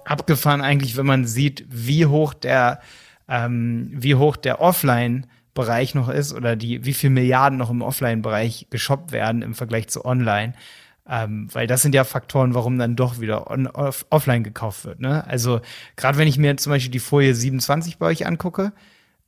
abgefahren 0.05 0.61
eigentlich, 0.61 0.97
wenn 0.97 1.05
man 1.05 1.25
sieht, 1.25 1.65
wie 1.69 2.05
hoch 2.05 2.33
der, 2.33 2.79
ähm, 3.27 3.89
wie 3.93 4.15
hoch 4.15 4.35
der 4.35 4.61
Offline 4.61 5.27
Bereich 5.53 5.93
noch 5.95 6.09
ist 6.09 6.33
oder 6.33 6.55
die, 6.55 6.85
wie 6.85 6.93
viel 6.93 7.09
Milliarden 7.09 7.59
noch 7.59 7.69
im 7.69 7.81
Offline-Bereich 7.81 8.67
geshoppt 8.69 9.11
werden 9.11 9.41
im 9.41 9.53
Vergleich 9.53 9.87
zu 9.87 10.03
Online. 10.05 10.53
Ähm, 11.07 11.49
weil 11.51 11.67
das 11.67 11.81
sind 11.81 11.93
ja 11.93 12.05
Faktoren, 12.05 12.53
warum 12.53 12.77
dann 12.77 12.95
doch 12.95 13.19
wieder 13.19 13.51
on, 13.51 13.67
off, 13.67 14.05
offline 14.09 14.43
gekauft 14.43 14.85
wird. 14.85 15.01
Ne? 15.01 15.27
Also 15.27 15.59
gerade 15.97 16.17
wenn 16.17 16.29
ich 16.29 16.37
mir 16.37 16.55
zum 16.55 16.71
Beispiel 16.71 16.91
die 16.91 16.99
Folie 16.99 17.35
27 17.35 17.97
bei 17.97 18.05
euch 18.05 18.25
angucke, 18.25 18.71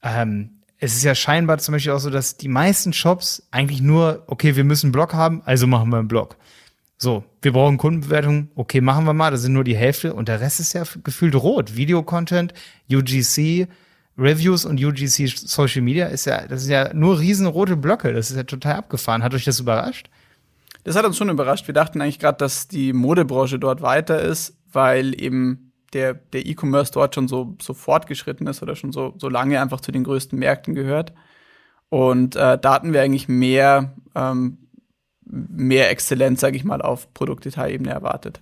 ähm, 0.02 0.52
es 0.78 0.96
ist 0.96 1.04
ja 1.04 1.16
scheinbar 1.16 1.58
zum 1.58 1.74
Beispiel 1.74 1.92
auch 1.92 2.00
so, 2.00 2.10
dass 2.10 2.38
die 2.38 2.48
meisten 2.48 2.94
Shops 2.94 3.48
eigentlich 3.52 3.82
nur, 3.82 4.24
okay, 4.28 4.56
wir 4.56 4.64
müssen 4.64 4.88
einen 4.88 4.92
Blog 4.94 5.14
haben, 5.14 5.42
also 5.46 5.68
machen 5.68 5.90
wir 5.90 5.98
einen 5.98 6.08
Blog. 6.08 6.38
So, 6.98 7.26
wir 7.42 7.52
brauchen 7.52 7.78
Kundenbewertung, 7.78 8.50
okay, 8.56 8.80
machen 8.80 9.06
wir 9.06 9.14
mal, 9.14 9.32
das 9.32 9.42
sind 9.42 9.54
nur 9.54 9.66
die 9.66 9.76
Hälfte 9.76 10.14
und 10.14 10.30
der 10.30 10.40
Rest 10.40 10.60
ist 10.62 10.74
ja 10.74 10.84
gefühlt 11.04 11.36
rot. 11.36 11.76
Video-Content, 11.76 12.54
UGC, 12.90 13.68
Reviews 14.18 14.66
und 14.66 14.84
UGC 14.84 15.28
Social 15.28 15.82
Media 15.82 16.08
ist 16.08 16.26
ja, 16.26 16.48
das 16.48 16.64
sind 16.64 16.72
ja 16.72 16.94
nur 16.94 17.20
riesenrote 17.20 17.76
Blöcke, 17.76 18.14
das 18.14 18.32
ist 18.32 18.38
ja 18.38 18.44
total 18.44 18.76
abgefahren. 18.76 19.24
Hat 19.24 19.34
euch 19.34 19.44
das 19.44 19.60
überrascht? 19.60 20.10
Das 20.84 20.96
hat 20.96 21.06
uns 21.06 21.18
schon 21.18 21.30
überrascht. 21.30 21.68
Wir 21.68 21.74
dachten 21.74 22.02
eigentlich 22.02 22.20
gerade, 22.20 22.38
dass 22.38 22.68
die 22.68 22.94
Modebranche 22.94 23.60
dort 23.60 23.82
weiter 23.82 24.22
ist, 24.22 24.58
weil 24.72 25.20
eben 25.20 25.74
der, 25.94 26.14
der 26.14 26.46
E-Commerce 26.46 26.92
dort 26.92 27.16
schon 27.16 27.28
so, 27.28 27.58
so 27.62 27.74
fortgeschritten 27.74 28.48
ist 28.48 28.62
oder 28.62 28.76
schon 28.76 28.92
so, 28.92 29.14
so 29.18 29.28
lange 29.28 29.62
einfach 29.62 29.82
zu 29.82 29.92
den 29.92 30.04
größten 30.04 30.38
Märkten 30.38 30.76
gehört. 30.76 31.14
Und 31.90 32.36
äh, 32.36 32.58
da 32.58 32.74
hatten 32.74 32.94
wir 32.94 33.02
eigentlich 33.02 33.28
mehr 33.28 33.96
ähm, 34.16 34.66
mehr 35.26 35.90
Exzellenz, 35.90 36.42
sage 36.42 36.56
ich 36.56 36.64
mal, 36.64 36.82
auf 36.82 37.14
Produktdetailebene 37.14 37.90
erwartet. 37.90 38.42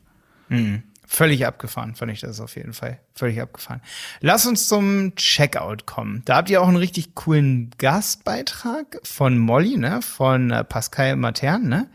Mhm. 0.50 0.84
Völlig 1.06 1.46
abgefahren, 1.46 1.96
fand 1.96 2.12
ich 2.12 2.22
das 2.22 2.40
auf 2.40 2.56
jeden 2.56 2.74
Fall. 2.74 3.00
Völlig 3.14 3.42
abgefahren. 3.42 3.82
Lass 4.22 4.46
uns 4.46 4.68
zum 4.68 5.16
Checkout 5.16 5.86
kommen. 5.86 6.22
Da 6.26 6.38
habt 6.38 6.50
ihr 6.50 6.62
auch 6.62 6.68
einen 6.68 6.78
richtig 6.78 7.14
coolen 7.14 7.72
Gastbeitrag 7.78 9.00
von 9.04 9.38
Molly, 9.38 9.78
ne, 9.78 10.02
von 10.02 10.52
äh, 10.52 10.64
Pascal 10.64 11.16
Matern, 11.16 11.68
ne, 11.68 11.90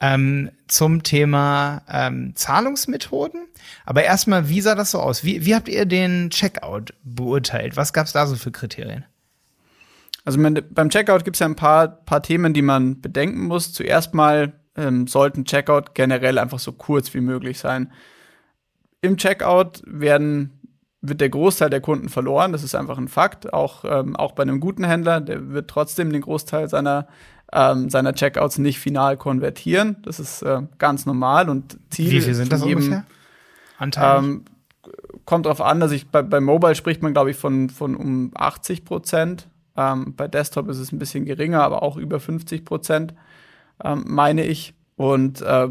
ähm, 0.00 0.50
zum 0.66 1.02
Thema 1.02 1.82
ähm, 1.88 2.32
Zahlungsmethoden. 2.34 3.46
Aber 3.86 4.02
erstmal, 4.02 4.48
wie 4.48 4.60
sah 4.60 4.74
das 4.74 4.90
so 4.90 5.00
aus? 5.00 5.22
Wie, 5.22 5.44
wie 5.44 5.54
habt 5.54 5.68
ihr 5.68 5.86
den 5.86 6.30
Checkout 6.30 6.94
beurteilt? 7.04 7.76
Was 7.76 7.92
gab 7.92 8.06
es 8.06 8.12
da 8.12 8.26
so 8.26 8.36
für 8.36 8.50
Kriterien? 8.50 9.04
Also 10.24 10.38
beim 10.38 10.90
Checkout 10.90 11.24
gibt 11.24 11.36
es 11.36 11.40
ja 11.40 11.46
ein 11.46 11.56
paar, 11.56 11.88
paar 11.88 12.22
Themen, 12.22 12.52
die 12.52 12.62
man 12.62 13.00
bedenken 13.00 13.46
muss. 13.46 13.72
Zuerst 13.72 14.12
mal 14.12 14.52
ähm, 14.76 15.06
sollten 15.06 15.44
Checkout 15.44 15.94
generell 15.94 16.38
einfach 16.38 16.58
so 16.58 16.72
kurz 16.72 17.14
wie 17.14 17.20
möglich 17.20 17.58
sein. 17.58 17.92
Im 19.02 19.16
Checkout 19.16 19.82
werden 19.86 20.60
wird 21.02 21.20
der 21.20 21.30
Großteil 21.30 21.70
der 21.70 21.80
Kunden 21.80 22.08
verloren. 22.08 22.52
Das 22.52 22.62
ist 22.62 22.74
einfach 22.74 22.98
ein 22.98 23.08
Fakt. 23.08 23.52
Auch, 23.52 23.84
ähm, 23.84 24.16
auch 24.16 24.32
bei 24.32 24.42
einem 24.42 24.60
guten 24.60 24.84
Händler, 24.84 25.20
der 25.20 25.50
wird 25.50 25.68
trotzdem 25.68 26.12
den 26.12 26.20
Großteil 26.20 26.68
seiner, 26.68 27.08
ähm, 27.52 27.88
seiner 27.88 28.12
Checkouts 28.12 28.58
nicht 28.58 28.78
final 28.78 29.16
konvertieren. 29.16 29.96
Das 30.02 30.20
ist 30.20 30.42
äh, 30.42 30.62
ganz 30.78 31.06
normal 31.06 31.48
und 31.48 31.78
Ziel. 31.88 32.10
Wie 32.10 32.20
viel 32.20 32.34
sind 32.34 32.52
das 32.52 32.62
jedem, 32.64 32.78
ungefähr? 32.78 33.04
Anteil? 33.78 34.18
Ähm, 34.18 34.44
kommt 35.24 35.46
drauf 35.46 35.62
an, 35.62 35.80
dass 35.80 35.92
ich 35.92 36.08
bei, 36.08 36.22
bei 36.22 36.40
Mobile 36.40 36.74
spricht 36.74 37.02
man, 37.02 37.14
glaube 37.14 37.30
ich, 37.30 37.36
von, 37.36 37.70
von 37.70 37.96
um 37.96 38.32
80 38.34 38.84
Prozent. 38.84 39.48
Ähm, 39.76 40.14
bei 40.16 40.28
Desktop 40.28 40.68
ist 40.68 40.78
es 40.78 40.92
ein 40.92 40.98
bisschen 40.98 41.24
geringer, 41.24 41.62
aber 41.62 41.82
auch 41.82 41.96
über 41.96 42.20
50 42.20 42.66
Prozent, 42.66 43.14
ähm, 43.82 44.04
meine 44.06 44.44
ich. 44.44 44.74
Und 44.96 45.40
äh, 45.40 45.68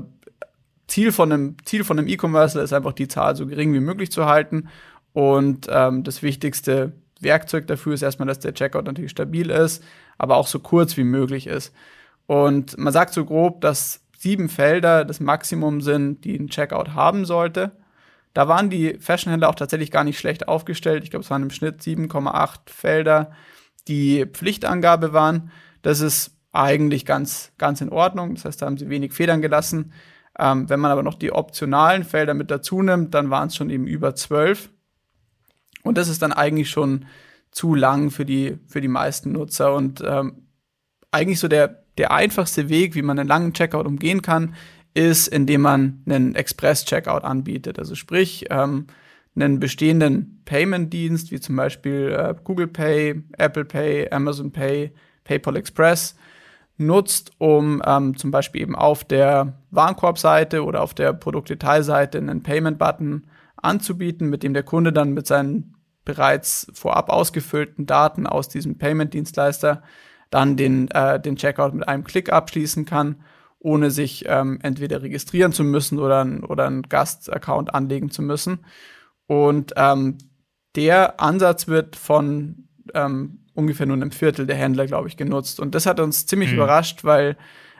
Ziel 0.90 1.12
von 1.12 1.32
einem 1.32 1.56
Ziel 1.64 1.84
von 1.84 1.98
einem 1.98 2.08
E-Commerce 2.08 2.60
ist 2.60 2.74
einfach 2.74 2.94
die 2.94 3.08
Zahl 3.08 3.36
so 3.36 3.48
gering 3.48 3.74
wie 3.74 3.80
möglich 3.80 4.12
zu 4.12 4.26
halten. 4.26 4.70
Und 5.14 5.68
ähm, 5.70 6.04
das 6.04 6.22
wichtigste 6.22 6.94
Werkzeug 7.20 7.68
dafür 7.68 7.94
ist 7.94 8.02
erstmal, 8.02 8.28
dass 8.28 8.40
der 8.40 8.54
Checkout 8.54 8.86
natürlich 8.86 9.12
stabil 9.12 9.50
ist, 9.50 9.84
aber 10.18 10.38
auch 10.38 10.48
so 10.48 10.60
kurz 10.60 10.98
wie 10.98 11.04
möglich 11.04 11.48
ist. 11.48 11.74
Und 12.28 12.78
man 12.78 12.94
sagt 12.94 13.14
so 13.14 13.26
grob, 13.26 13.62
dass 13.62 14.02
sieben 14.18 14.50
Felder 14.50 15.06
das 15.06 15.20
Maximum 15.20 15.82
sind, 15.82 16.26
die 16.26 16.38
ein 16.38 16.50
Checkout 16.50 16.94
haben 16.94 17.26
sollte. 17.26 17.72
Da 18.34 18.48
waren 18.48 18.70
die 18.70 18.98
Fashionhändler 19.00 19.50
auch 19.50 19.56
tatsächlich 19.56 19.92
gar 19.92 20.04
nicht 20.04 20.20
schlecht 20.20 20.48
aufgestellt. 20.48 21.04
Ich 21.04 21.10
glaube, 21.10 21.24
es 21.24 21.32
waren 21.32 21.44
im 21.44 21.50
Schnitt 21.50 21.82
7,8 21.82 22.60
Felder 22.68 23.32
die 23.88 24.26
Pflichtangabe 24.26 25.14
waren. 25.14 25.52
Das 25.82 26.00
ist 26.00 26.36
eigentlich 26.52 27.06
ganz, 27.06 27.52
ganz 27.58 27.82
in 27.82 27.90
Ordnung. 27.90 28.36
Das 28.36 28.46
heißt, 28.46 28.62
da 28.62 28.66
haben 28.66 28.78
sie 28.78 28.90
wenig 28.90 29.14
Federn 29.14 29.42
gelassen. 29.42 29.94
Ähm, 30.40 30.70
wenn 30.70 30.80
man 30.80 30.92
aber 30.92 31.04
noch 31.04 31.16
die 31.16 31.32
optionalen 31.32 32.04
Felder 32.04 32.34
mit 32.34 32.50
dazu 32.50 32.82
nimmt, 32.82 33.14
dann 33.14 33.30
waren 33.30 33.50
es 33.50 33.56
schon 33.56 33.70
eben 33.70 33.86
über 33.86 34.16
zwölf. 34.16 34.70
Und 35.84 35.98
das 35.98 36.08
ist 36.08 36.22
dann 36.22 36.34
eigentlich 36.34 36.70
schon 36.70 37.06
zu 37.52 37.76
lang 37.76 38.10
für 38.10 38.26
die, 38.26 38.58
für 38.68 38.82
die 38.82 38.88
meisten 38.88 39.32
Nutzer. 39.32 39.76
Und 39.76 40.02
ähm, 40.06 40.48
eigentlich 41.12 41.40
so 41.40 41.48
der, 41.48 41.84
der 41.98 42.12
einfachste 42.12 42.70
Weg, 42.70 42.96
wie 42.96 43.02
man 43.02 43.20
einen 43.20 43.28
langen 43.28 43.54
Checkout 43.54 43.86
umgehen 43.86 44.22
kann, 44.22 44.56
ist, 44.94 45.28
indem 45.28 45.62
man 45.62 46.04
einen 46.06 46.36
Express-Checkout 46.36 47.24
anbietet. 47.24 47.78
Also 47.78 47.96
sprich, 47.96 48.46
ähm, 48.50 48.88
einen 49.36 49.60
bestehenden 49.60 50.42
Payment-Dienst, 50.46 51.32
wie 51.32 51.40
zum 51.40 51.56
Beispiel 51.56 52.16
äh, 52.18 52.36
Google 52.44 52.68
Pay, 52.68 53.24
Apple 53.38 53.66
Pay, 53.66 54.10
Amazon 54.12 54.52
Pay, 54.52 54.92
PayPal 55.24 55.56
Express, 55.56 56.16
nutzt, 56.80 57.32
um 57.38 57.82
ähm, 57.86 58.18
zum 58.18 58.32
Beispiel 58.32 58.62
eben 58.62 58.76
auf 58.76 59.04
der 59.04 59.60
Warenkorbseite 59.72 60.64
oder 60.64 60.82
auf 60.82 60.94
der 60.94 61.14
Produktdetailseite 61.14 62.18
einen 62.18 62.44
Payment-Button 62.44 63.28
anzubieten, 63.58 64.30
mit 64.30 64.44
dem 64.44 64.54
der 64.54 64.64
Kunde 64.64 64.94
dann 64.94 65.14
mit 65.14 65.28
seinen 65.28 65.76
bereits 66.06 66.68
vorab 66.74 67.10
ausgefüllten 67.10 67.86
Daten 67.86 68.26
aus 68.26 68.50
diesem 68.50 68.78
Payment-Dienstleister 68.78 69.84
dann 70.30 70.56
den, 70.56 70.90
äh, 70.92 71.20
den 71.20 71.36
Checkout 71.36 71.74
mit 71.74 71.88
einem 71.88 72.04
Klick 72.04 72.32
abschließen 72.32 72.86
kann 72.86 73.18
ohne 73.60 73.92
sich 73.92 74.24
ähm, 74.28 74.60
entweder 74.64 75.02
registrieren 75.02 75.52
zu 75.52 75.64
müssen 75.64 76.00
oder, 76.00 76.26
oder 76.48 76.66
einen 76.66 76.84
Gastaccount 76.84 77.74
anlegen 77.74 78.10
zu 78.10 78.22
müssen. 78.22 78.66
Und 79.28 79.74
ähm, 79.76 80.18
der 80.76 81.20
Ansatz 81.20 81.68
wird 81.68 81.96
von 81.96 82.68
ähm, 82.94 83.40
ungefähr 83.54 83.86
nur 83.86 83.96
einem 83.96 84.12
Viertel 84.12 84.46
der 84.48 84.56
Händler, 84.56 84.86
glaube 84.86 85.08
ich, 85.08 85.18
genutzt. 85.18 85.60
Und 85.60 85.76
das 85.76 85.86
hat 85.86 86.00
uns 86.00 86.26
ziemlich 86.26 86.52
mhm. 86.52 86.58
überrascht, 86.58 87.04
weil 87.04 87.38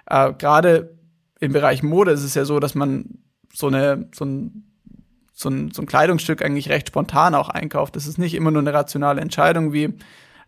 äh, 0.08 0.34
gerade 0.34 0.98
im 1.40 1.54
Bereich 1.54 1.84
Mode 1.84 2.12
ist 2.12 2.24
es 2.24 2.36
ja 2.36 2.46
so, 2.46 2.60
dass 2.60 2.76
man 2.76 3.20
so 3.54 3.68
eine, 3.68 4.10
so 4.14 4.26
ein 4.26 4.70
so 5.40 5.50
ein, 5.50 5.72
so 5.72 5.82
ein 5.82 5.86
Kleidungsstück 5.86 6.44
eigentlich 6.44 6.70
recht 6.70 6.90
spontan 6.90 7.34
auch 7.34 7.48
einkauft. 7.48 7.96
Das 7.96 8.08
ist 8.08 8.18
nicht 8.18 8.36
immer 8.36 8.52
nur 8.52 8.62
eine 8.62 8.74
rationale 8.74 9.22
Entscheidung 9.22 9.72
wie, 9.72 9.94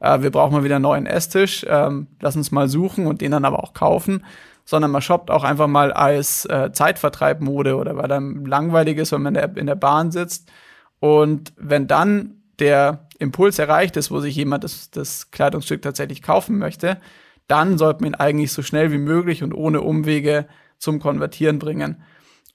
äh, 0.01 0.21
wir 0.21 0.31
brauchen 0.31 0.53
mal 0.53 0.65
wieder 0.65 0.75
einen 0.75 0.83
neuen 0.83 1.05
Esstisch, 1.05 1.65
ähm, 1.67 2.07
lass 2.19 2.35
uns 2.35 2.51
mal 2.51 2.67
suchen 2.67 3.07
und 3.07 3.21
den 3.21 3.31
dann 3.31 3.45
aber 3.45 3.63
auch 3.63 3.73
kaufen, 3.73 4.25
sondern 4.65 4.91
man 4.91 5.01
shoppt 5.01 5.31
auch 5.31 5.45
einfach 5.45 5.67
mal 5.67 5.93
als 5.93 6.45
äh, 6.45 6.71
Zeitvertreibmode 6.73 7.77
oder 7.77 7.95
weil 7.95 8.11
einem 8.11 8.45
langweilig 8.45 8.97
ist, 8.97 9.13
wenn 9.13 9.21
man 9.21 9.35
in 9.35 9.41
der, 9.41 9.57
in 9.57 9.67
der 9.67 9.75
Bahn 9.75 10.11
sitzt. 10.11 10.51
Und 10.99 11.53
wenn 11.55 11.87
dann 11.87 12.41
der 12.59 13.07
Impuls 13.21 13.59
erreicht 13.59 13.95
ist, 13.97 14.11
wo 14.11 14.19
sich 14.19 14.35
jemand 14.35 14.63
das, 14.63 14.89
das 14.89 15.31
Kleidungsstück 15.31 15.81
tatsächlich 15.81 16.21
kaufen 16.21 16.57
möchte, 16.57 16.99
dann 17.47 17.77
sollte 17.77 18.01
man 18.01 18.13
ihn 18.13 18.15
eigentlich 18.15 18.51
so 18.51 18.61
schnell 18.61 18.91
wie 18.91 18.97
möglich 18.97 19.43
und 19.43 19.53
ohne 19.53 19.81
Umwege 19.81 20.47
zum 20.77 20.99
Konvertieren 20.99 21.59
bringen. 21.59 22.01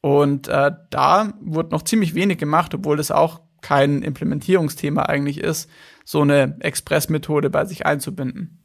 Und 0.00 0.48
äh, 0.48 0.72
da 0.90 1.34
wurde 1.40 1.70
noch 1.70 1.82
ziemlich 1.82 2.14
wenig 2.14 2.38
gemacht, 2.38 2.74
obwohl 2.74 2.96
das 2.96 3.10
auch 3.10 3.40
kein 3.60 4.02
Implementierungsthema 4.02 5.02
eigentlich 5.02 5.38
ist, 5.38 5.70
so 6.04 6.22
eine 6.22 6.56
Express-Methode 6.60 7.50
bei 7.50 7.64
sich 7.64 7.86
einzubinden. 7.86 8.58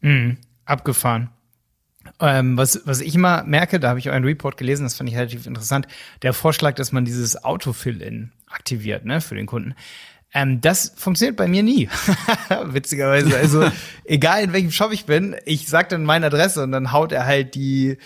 Mhm, 0.00 0.38
abgefahren. 0.64 1.30
Ähm, 2.20 2.56
was, 2.56 2.82
was 2.86 3.00
ich 3.00 3.14
immer 3.14 3.42
merke, 3.44 3.80
da 3.80 3.88
habe 3.88 3.98
ich 3.98 4.08
auch 4.08 4.14
einen 4.14 4.24
Report 4.24 4.56
gelesen, 4.56 4.84
das 4.84 4.94
fand 4.94 5.08
ich 5.08 5.16
relativ 5.16 5.46
interessant, 5.46 5.86
der 6.22 6.32
Vorschlag, 6.32 6.74
dass 6.74 6.92
man 6.92 7.04
dieses 7.04 7.42
Autofill-In 7.44 8.32
aktiviert, 8.46 9.04
ne, 9.04 9.20
für 9.20 9.34
den 9.34 9.46
Kunden. 9.46 9.74
Ähm, 10.32 10.60
das 10.60 10.92
funktioniert 10.96 11.36
bei 11.36 11.48
mir 11.48 11.62
nie. 11.62 11.88
Witzigerweise. 12.64 13.36
Also, 13.36 13.70
egal 14.04 14.42
in 14.42 14.52
welchem 14.52 14.70
Shop 14.70 14.92
ich 14.92 15.04
bin, 15.06 15.36
ich 15.44 15.68
sage 15.68 15.88
dann 15.88 16.04
meine 16.04 16.26
Adresse 16.26 16.62
und 16.62 16.72
dann 16.72 16.92
haut 16.92 17.12
er 17.12 17.26
halt 17.26 17.54
die 17.54 17.98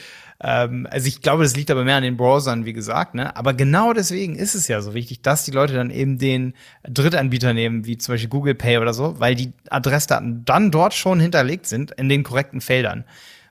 ähm, 0.42 0.88
also 0.90 1.06
ich 1.06 1.20
glaube, 1.20 1.42
das 1.42 1.54
liegt 1.54 1.70
aber 1.70 1.84
mehr 1.84 1.96
an 1.96 2.02
den 2.02 2.16
Browsern, 2.16 2.64
wie 2.64 2.72
gesagt. 2.72 3.14
Ne? 3.14 3.36
Aber 3.36 3.52
genau 3.52 3.92
deswegen 3.92 4.36
ist 4.36 4.54
es 4.54 4.68
ja 4.68 4.80
so 4.80 4.94
wichtig, 4.94 5.22
dass 5.22 5.44
die 5.44 5.50
Leute 5.50 5.74
dann 5.74 5.90
eben 5.90 6.18
den 6.18 6.54
Drittanbieter 6.88 7.52
nehmen, 7.52 7.84
wie 7.84 7.98
zum 7.98 8.14
Beispiel 8.14 8.30
Google 8.30 8.54
Pay 8.54 8.78
oder 8.78 8.94
so, 8.94 9.20
weil 9.20 9.34
die 9.34 9.52
Adressdaten 9.68 10.44
dann 10.44 10.70
dort 10.70 10.94
schon 10.94 11.20
hinterlegt 11.20 11.66
sind 11.66 11.90
in 11.92 12.08
den 12.08 12.22
korrekten 12.22 12.60
Feldern. 12.60 13.04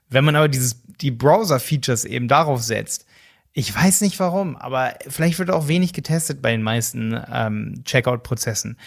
Wenn 0.10 0.26
man 0.26 0.36
aber 0.36 0.48
dieses, 0.48 0.82
die 1.00 1.12
Browser-Features 1.12 2.06
eben 2.06 2.28
darauf 2.28 2.64
setzt, 2.64 3.06
ich 3.54 3.76
weiß 3.76 4.02
nicht 4.02 4.20
warum, 4.20 4.56
aber 4.56 4.93
vielleicht 5.08 5.39
wird 5.39 5.52
auch 5.52 5.68
wenig 5.68 5.93
getestet 5.93 6.41
bei 6.41 6.52
den 6.52 6.64
meisten 6.64 7.20
ähm, 7.32 7.84
Checkout-Prozessen. 7.84 8.78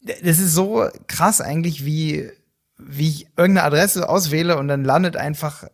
Das 0.00 0.38
ist 0.38 0.54
so 0.54 0.88
krass 1.06 1.40
eigentlich, 1.40 1.84
wie, 1.84 2.30
wie 2.78 3.08
ich 3.08 3.26
irgendeine 3.36 3.64
Adresse 3.64 4.08
auswähle 4.08 4.56
und 4.56 4.68
dann 4.68 4.84
landet 4.84 5.16
einfach 5.16 5.64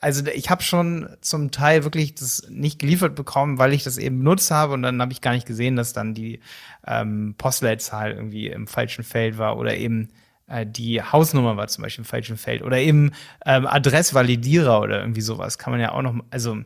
also 0.00 0.26
ich 0.26 0.50
habe 0.50 0.62
schon 0.62 1.08
zum 1.20 1.50
Teil 1.50 1.84
wirklich 1.84 2.14
das 2.14 2.46
nicht 2.48 2.78
geliefert 2.78 3.14
bekommen, 3.14 3.58
weil 3.58 3.74
ich 3.74 3.84
das 3.84 3.98
eben 3.98 4.18
benutzt 4.18 4.50
habe 4.50 4.72
und 4.72 4.82
dann 4.82 5.00
habe 5.00 5.12
ich 5.12 5.20
gar 5.20 5.32
nicht 5.32 5.46
gesehen, 5.46 5.76
dass 5.76 5.92
dann 5.92 6.14
die 6.14 6.40
ähm, 6.86 7.34
Postleitzahl 7.36 8.12
irgendwie 8.12 8.48
im 8.48 8.66
falschen 8.66 9.04
Feld 9.04 9.36
war 9.36 9.58
oder 9.58 9.76
eben 9.76 10.08
äh, 10.46 10.66
die 10.66 11.02
Hausnummer 11.02 11.56
war 11.56 11.68
zum 11.68 11.82
Beispiel 11.82 12.02
im 12.02 12.08
falschen 12.08 12.36
Feld 12.36 12.62
oder 12.62 12.78
eben 12.78 13.12
ähm, 13.44 13.66
Adressvalidierer 13.66 14.80
oder 14.80 15.00
irgendwie 15.00 15.20
sowas 15.20 15.58
kann 15.58 15.72
man 15.72 15.80
ja 15.80 15.92
auch 15.92 16.02
noch, 16.02 16.14
also 16.30 16.58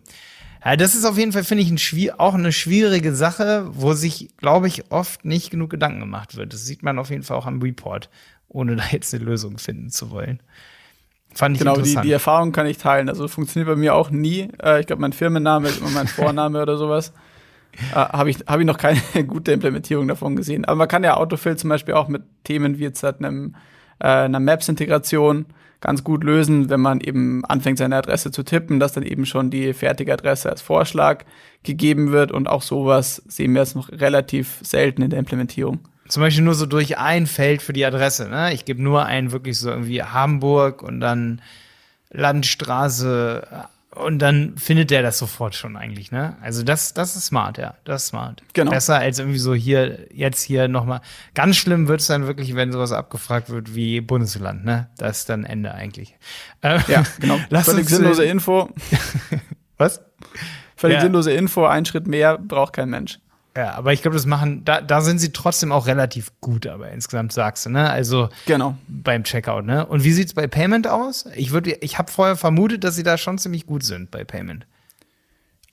ja, 0.65 0.77
das 0.77 0.95
ist 0.95 1.05
auf 1.05 1.19
jeden 1.19 1.33
Fall, 1.33 1.45
finde 1.45 1.65
ich, 1.65 1.71
ein, 1.71 2.11
auch 2.19 2.35
eine 2.35 2.53
schwierige 2.53 3.15
Sache, 3.15 3.67
wo 3.73 3.95
sich, 3.95 4.31
glaube 4.37 4.69
ich, 4.69 4.91
oft 4.91 5.25
nicht 5.25 5.51
genug 5.51 5.71
Gedanken 5.71 6.01
gemacht 6.01 6.37
wird. 6.37 6.53
Das 6.53 6.65
sieht 6.65 6.83
man 6.83 6.99
auf 6.99 7.11
jeden 7.11 7.23
Fall 7.23 7.37
auch 7.37 7.47
am 7.47 7.61
Report, 7.61 8.11
ohne 8.49 8.77
da 8.77 8.85
jetzt 8.91 9.13
eine 9.15 9.25
Lösung 9.25 9.59
finden 9.59 9.91
zu 9.91 10.11
wollen. 10.11 10.41
Fand 11.35 11.57
ich 11.57 11.61
genau, 11.61 11.77
die, 11.77 11.97
die 11.97 12.13
Erfahrung 12.13 12.53
kann 12.53 12.67
ich 12.67 12.79
teilen. 12.79 13.09
Also 13.09 13.27
funktioniert 13.27 13.69
bei 13.69 13.77
mir 13.77 13.95
auch 13.95 14.11
nie. 14.11 14.49
Äh, 14.63 14.81
ich 14.81 14.87
glaube, 14.87 15.01
mein 15.01 15.13
Firmenname 15.13 15.69
ist 15.69 15.81
immer 15.81 15.91
mein 15.91 16.07
Vorname 16.09 16.63
oder 16.63 16.77
sowas. 16.77 17.13
Äh, 17.93 17.95
Habe 17.95 18.31
ich, 18.31 18.39
hab 18.47 18.61
ich 18.61 18.67
noch 18.67 18.79
keine 18.79 19.01
gute 19.27 19.53
Implementierung 19.53 20.07
davon 20.09 20.37
gesehen. 20.37 20.65
Aber 20.65 20.77
man 20.77 20.89
kann 20.89 21.05
ja 21.05 21.17
Autofill 21.17 21.57
zum 21.57 21.71
Beispiel 21.71 21.95
auch 21.95 22.09
mit 22.09 22.23
Themen 22.45 22.79
wie 22.79 22.83
jetzt 22.83 23.03
halt 23.03 23.19
einem, 23.19 23.57
äh, 23.99 24.09
einer 24.09 24.41
Maps-Integration 24.41 25.47
ganz 25.83 26.03
gut 26.03 26.25
lösen, 26.25 26.71
wenn 26.71 26.81
man 26.81 27.01
eben 27.01 27.45
anfängt, 27.45 27.77
seine 27.77 27.97
Adresse 27.97 28.31
zu 28.31 28.43
tippen, 28.43 28.81
dass 28.81 28.93
dann 28.93 29.03
eben 29.03 29.27
schon 29.27 29.51
die 29.51 29.75
fertige 29.75 30.15
Adresse 30.15 30.49
als 30.49 30.63
Vorschlag 30.63 31.25
gegeben 31.63 32.13
wird. 32.13 32.33
Und 32.33 32.49
auch 32.49 32.63
sowas 32.63 33.23
sehen 33.27 33.53
wir 33.53 33.61
jetzt 33.61 33.77
noch 33.77 33.91
relativ 33.91 34.61
selten 34.63 35.03
in 35.03 35.11
der 35.11 35.19
Implementierung 35.19 35.81
zum 36.09 36.21
Beispiel 36.21 36.45
nur 36.45 36.55
so 36.55 36.67
durch 36.67 36.99
ein 36.99 37.27
Feld 37.27 37.63
für 37.63 37.73
die 37.73 37.87
Adresse. 37.87 38.29
Ne? 38.29 38.53
Ich 38.53 38.67
gebe 38.67 38.83
nur 38.83 39.07
ein 39.07 39.33
wirklich 39.33 39.59
so 39.59 39.71
irgendwie 39.71 40.03
Hamburg 40.03 40.83
und 40.83 41.01
dann 41.01 41.41
Landstraße 42.11 43.47
und 43.95 44.21
dann 44.21 44.57
findet 44.57 44.91
der 44.91 45.03
das 45.03 45.19
sofort 45.19 45.55
schon 45.55 45.77
eigentlich, 45.77 46.13
ne? 46.13 46.37
Also 46.41 46.63
das, 46.63 46.95
das 46.95 47.15
ist 47.15 47.27
smart, 47.27 47.59
ja, 47.59 47.75
das 47.85 48.05
ist 48.05 48.09
smart. 48.09 48.43
Genau. 48.55 48.71
Besser 48.71 48.97
als 48.97 49.19
irgendwie 49.19 49.39
so 49.39 49.55
hier, 49.55 50.09
jetzt 50.13 50.43
hier 50.43 50.67
nochmal. 50.69 51.03
Ganz 51.35 51.57
schlimm 51.57 51.89
wird 51.89 52.01
es 52.01 52.07
dann 52.07 52.27
wirklich, 52.27 52.55
wenn 52.55 52.73
sowas 52.73 52.93
abgefragt 52.93 53.51
wird 53.51 53.75
wie 53.75 54.01
Bundesland, 54.01 54.65
ne? 54.65 54.89
Das 54.97 55.19
ist 55.19 55.29
dann 55.29 55.45
Ende 55.45 55.75
eigentlich. 55.75 56.17
Ja, 56.63 57.05
genau. 57.21 57.39
Lass 57.51 57.67
Völlig 57.67 57.89
sinnlose 57.89 58.25
Info. 58.25 58.71
Was? 59.77 60.01
Völlig 60.75 60.97
ja. 60.97 61.03
sinnlose 61.03 61.33
Info, 61.33 61.67
ein 61.67 61.85
Schritt 61.85 62.07
mehr 62.07 62.39
braucht 62.39 62.73
kein 62.73 62.89
Mensch. 62.89 63.19
Ja, 63.57 63.75
aber 63.75 63.93
ich 63.93 64.01
glaube, 64.01 64.17
das 64.17 64.25
machen, 64.25 64.65
da, 64.65 64.81
da 64.81 65.03
sind 65.03 65.19
sie 65.19 65.33
trotzdem 65.33 65.73
auch 65.73 65.87
relativ 65.87 66.33
gut, 66.41 66.67
aber 66.67 66.91
insgesamt 66.91 67.33
sagst 67.33 67.67
du, 67.67 67.71
ne? 67.71 67.91
Also 67.91 68.31
genau. 68.47 68.79
beim 68.89 69.25
Checkout, 69.25 69.67
ne? 69.67 69.85
Und 69.85 70.05
wie 70.05 70.13
sieht's 70.13 70.33
bei 70.33 70.47
Payment 70.47 70.89
aus? 70.89 71.27
Ich 71.35 71.53
würde, 71.53 71.73
ich 71.83 71.99
habe 71.99 72.11
vorher 72.11 72.37
vermutet, 72.37 72.83
dass 72.83 72.97
sie 72.97 73.03
da 73.03 73.19
schon 73.19 73.37
ziemlich 73.37 73.67
gut 73.67 73.85
sind 73.85 74.11
bei 74.11 74.25
Payment. 74.25 74.67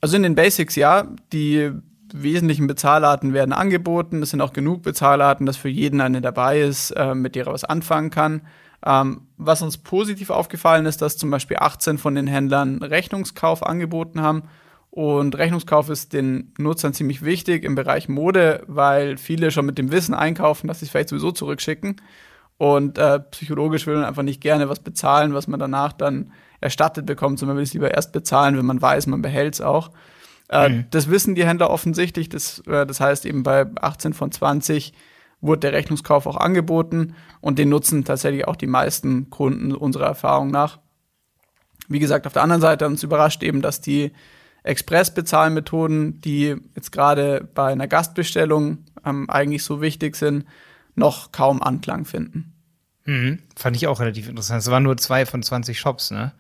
Also 0.02 0.18
in 0.18 0.24
den 0.24 0.36
Basics 0.36 0.76
ja, 0.76 1.08
die 1.32 1.72
wesentlichen 2.14 2.68
Bezahlarten 2.68 3.34
werden 3.34 3.54
angeboten. 3.54 4.22
Es 4.24 4.32
sind 4.32 4.42
auch 4.42 4.54
genug 4.54 4.82
Bezahlarten, 4.82 5.46
dass 5.46 5.56
für 5.56 5.70
jeden 5.70 6.02
eine 6.02 6.22
dabei 6.22 6.60
ist, 6.60 6.92
äh, 6.92 7.16
mit 7.16 7.36
der 7.36 7.46
er 7.46 7.54
was 7.54 7.64
anfangen 7.64 8.10
kann. 8.10 8.42
Ähm, 8.86 9.22
was 9.38 9.62
uns 9.62 9.78
positiv 9.78 10.32
aufgefallen 10.32 10.86
ist, 10.86 11.02
dass 11.02 11.18
zum 11.18 11.32
Beispiel 11.32 11.58
18 11.60 11.98
von 11.98 12.16
den 12.16 12.28
Händlern 12.28 12.82
Rechnungskauf 12.82 13.66
angeboten 13.66 14.22
haben 14.22 14.44
und 14.92 15.38
Rechnungskauf 15.38 15.90
ist 15.90 16.14
den 16.14 16.54
Nutzern 16.58 16.94
ziemlich 16.94 17.24
wichtig 17.24 17.64
im 17.64 17.76
Bereich 17.76 18.10
Mode, 18.10 18.64
weil 18.68 19.18
viele 19.18 19.52
schon 19.52 19.66
mit 19.66 19.78
dem 19.78 19.92
Wissen 19.92 20.16
einkaufen, 20.16 20.68
dass 20.68 20.80
sie 20.80 20.86
es 20.86 20.92
vielleicht 20.92 21.10
sowieso 21.10 21.32
zurückschicken. 21.32 21.98
Und 22.58 22.98
äh, 22.98 23.20
psychologisch 23.20 23.88
will 23.88 23.96
man 23.96 24.06
einfach 24.06 24.24
nicht 24.24 24.42
gerne 24.42 24.68
was 24.68 24.80
bezahlen, 24.80 25.34
was 25.34 25.48
man 25.48 25.60
danach 25.60 25.94
dann 25.94 26.34
erstattet 26.60 27.06
bekommt, 27.06 27.40
sondern 27.40 27.56
will 27.56 27.64
es 27.64 27.74
lieber 27.74 27.94
erst 27.94 28.12
bezahlen, 28.12 28.58
wenn 28.58 28.66
man 28.66 28.82
weiß, 28.82 29.08
man 29.08 29.22
behält 29.22 29.54
es 29.54 29.62
auch. 29.62 29.92
Äh, 30.50 30.70
mhm. 30.70 30.86
Das 30.90 31.10
wissen 31.10 31.36
die 31.36 31.46
Händler 31.46 31.70
offensichtlich. 31.70 32.28
Das, 32.28 32.60
äh, 32.68 32.86
das 32.86 33.00
heißt, 33.00 33.26
eben 33.26 33.44
bei 33.44 33.68
18 33.80 34.14
von 34.14 34.32
20 34.32 34.94
wurde 35.40 35.62
der 35.62 35.74
Rechnungskauf 35.74 36.26
auch 36.26 36.36
angeboten 36.36 37.16
und 37.40 37.60
den 37.60 37.70
nutzen 37.70 38.04
tatsächlich 38.04 38.48
auch 38.48 38.58
die 38.58 38.68
meisten 38.68 39.30
Kunden 39.30 39.74
unserer 39.74 40.08
Erfahrung 40.08 40.52
nach. 40.52 40.80
Wie 41.88 42.00
gesagt, 42.00 42.28
auf 42.28 42.34
der 42.34 42.44
anderen 42.44 42.62
Seite 42.62 42.88
uns 42.88 43.04
überrascht 43.04 43.42
eben, 43.44 43.62
dass 43.62 43.80
die 43.80 44.12
Express-Bezahlmethoden, 44.70 46.22
die 46.22 46.56
jetzt 46.76 46.92
gerade 46.92 47.48
bei 47.54 47.72
einer 47.72 47.88
Gastbestellung 47.88 48.80
ähm, 49.06 49.30
eigentlich 49.30 49.64
so 49.64 49.82
wichtig 49.82 50.16
sind, 50.16 50.46
noch 50.96 51.32
kaum 51.32 51.62
Anklang 51.62 52.06
finden. 52.06 52.54
Mhm. 53.06 53.40
Fand 53.56 53.76
ich 53.76 53.88
auch 53.88 54.00
relativ 54.00 54.30
interessant. 54.30 54.62
Es 54.62 54.70
waren 54.70 54.84
nur 54.84 54.98
zwei 54.98 55.26
von 55.26 55.42
20 55.42 55.80
Shops, 55.80 56.12
ne? 56.12 56.34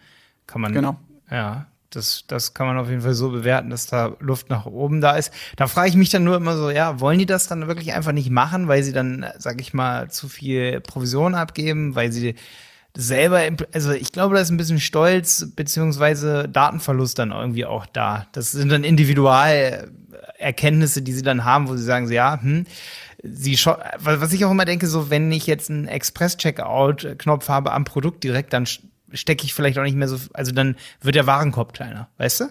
Kann 0.45 0.61
man. 0.61 0.73
Genau. 0.73 0.99
Ja, 1.31 1.67
das, 1.89 2.25
das 2.27 2.53
kann 2.53 2.67
man 2.67 2.77
auf 2.77 2.89
jeden 2.89 3.01
Fall 3.01 3.15
so 3.15 3.31
bewerten, 3.31 3.69
dass 3.69 3.87
da 3.87 4.15
Luft 4.19 4.49
nach 4.49 4.65
oben 4.65 5.01
da 5.01 5.15
ist. 5.15 5.33
Da 5.55 5.67
frage 5.67 5.89
ich 5.89 5.95
mich 5.95 6.09
dann 6.09 6.23
nur 6.23 6.35
immer 6.35 6.55
so, 6.55 6.69
ja, 6.69 6.99
wollen 6.99 7.17
die 7.17 7.25
das 7.25 7.47
dann 7.47 7.67
wirklich 7.67 7.93
einfach 7.93 8.11
nicht 8.11 8.29
machen, 8.29 8.67
weil 8.67 8.83
sie 8.83 8.93
dann, 8.93 9.25
sag 9.37 9.59
ich 9.59 9.73
mal, 9.73 10.11
zu 10.11 10.29
viel 10.29 10.81
Provision 10.81 11.33
abgeben, 11.33 11.95
weil 11.95 12.11
sie 12.11 12.35
selber, 12.97 13.41
also 13.73 13.91
ich 13.91 14.11
glaube, 14.11 14.35
da 14.35 14.41
ist 14.41 14.49
ein 14.49 14.57
bisschen 14.57 14.79
Stolz 14.79 15.51
beziehungsweise 15.55 16.49
Datenverlust 16.49 17.19
dann 17.19 17.31
irgendwie 17.31 17.65
auch 17.65 17.85
da. 17.85 18.27
Das 18.31 18.51
sind 18.51 18.71
dann 18.71 18.83
Individualerkenntnisse, 18.83 21.01
die 21.01 21.13
sie 21.13 21.21
dann 21.21 21.45
haben, 21.45 21.69
wo 21.69 21.75
sie 21.75 21.83
sagen, 21.83 22.07
so, 22.07 22.13
ja, 22.13 22.41
hm, 22.41 22.65
sie 23.23 23.57
was 23.97 24.33
ich 24.33 24.45
auch 24.45 24.51
immer 24.51 24.65
denke, 24.65 24.87
so 24.87 25.09
wenn 25.09 25.31
ich 25.31 25.47
jetzt 25.47 25.69
einen 25.69 25.87
Express-Checkout-Knopf 25.87 27.49
habe 27.49 27.73
am 27.73 27.85
Produkt 27.85 28.23
direkt, 28.23 28.53
dann 28.53 28.67
stecke 29.11 29.45
ich 29.45 29.53
vielleicht 29.53 29.77
auch 29.77 29.83
nicht 29.83 29.95
mehr 29.95 30.07
so, 30.07 30.17
also 30.33 30.51
dann 30.51 30.75
wird 31.01 31.15
der 31.15 31.27
Warenkorb 31.27 31.73
kleiner, 31.73 32.09
weißt 32.17 32.41
du? 32.41 32.45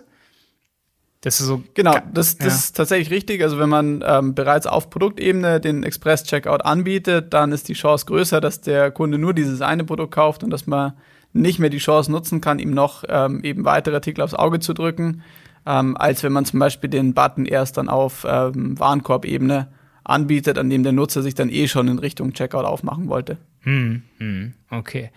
Das 1.21 1.41
ist 1.41 1.47
so. 1.47 1.63
Genau, 1.75 1.97
das, 2.13 2.39
das 2.39 2.47
ja. 2.47 2.55
ist 2.55 2.77
tatsächlich 2.77 3.11
richtig. 3.11 3.43
Also 3.43 3.59
wenn 3.59 3.69
man 3.69 4.05
ähm, 4.07 4.35
bereits 4.35 4.67
auf 4.67 4.89
Produktebene 4.89 5.61
den 5.61 5.83
Express-Checkout 5.83 6.65
anbietet, 6.65 7.35
dann 7.35 7.51
ist 7.51 7.69
die 7.69 7.75
Chance 7.75 8.07
größer, 8.07 8.41
dass 8.41 8.61
der 8.61 8.91
Kunde 8.93 9.19
nur 9.19 9.35
dieses 9.35 9.61
eine 9.61 9.85
Produkt 9.85 10.15
kauft 10.15 10.45
und 10.45 10.51
dass 10.51 10.67
man 10.67 10.93
nicht 11.33 11.59
mehr 11.59 11.71
die 11.71 11.79
Chance 11.79 12.11
nutzen 12.11 12.41
kann, 12.41 12.59
ihm 12.59 12.71
noch 12.71 13.05
ähm, 13.09 13.43
eben 13.43 13.65
weitere 13.65 13.97
Artikel 13.97 14.23
aufs 14.23 14.35
Auge 14.35 14.61
zu 14.61 14.75
drücken, 14.75 15.23
ähm, 15.67 15.97
als 15.97 16.23
wenn 16.23 16.33
man 16.33 16.45
zum 16.45 16.61
Beispiel 16.61 16.89
den 16.89 17.15
Button 17.15 17.47
erst 17.47 17.77
dann 17.77 17.89
auf 17.89 18.25
ähm, 18.29 18.79
Warenkorb-Ebene 18.79 19.69
anbietet, 20.05 20.57
an 20.57 20.71
dem 20.71 20.85
der 20.85 20.93
Nutzer 20.93 21.23
sich 21.23 21.35
dann 21.35 21.51
eh 21.51 21.69
schon 21.69 21.89
in 21.89 21.99
Richtung 21.99 22.33
Checkout 22.33 22.65
aufmachen 22.65 23.09
wollte. 23.09 23.39
Hm, 23.61 24.03
hm, 24.19 24.55
okay. 24.71 25.11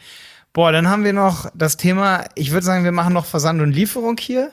Boah, 0.53 0.71
dann 0.71 0.89
haben 0.89 1.05
wir 1.05 1.13
noch 1.13 1.49
das 1.55 1.77
Thema, 1.77 2.25
ich 2.35 2.51
würde 2.51 2.65
sagen, 2.65 2.83
wir 2.83 2.91
machen 2.91 3.13
noch 3.13 3.25
Versand 3.25 3.61
und 3.61 3.71
Lieferung 3.71 4.17
hier. 4.17 4.51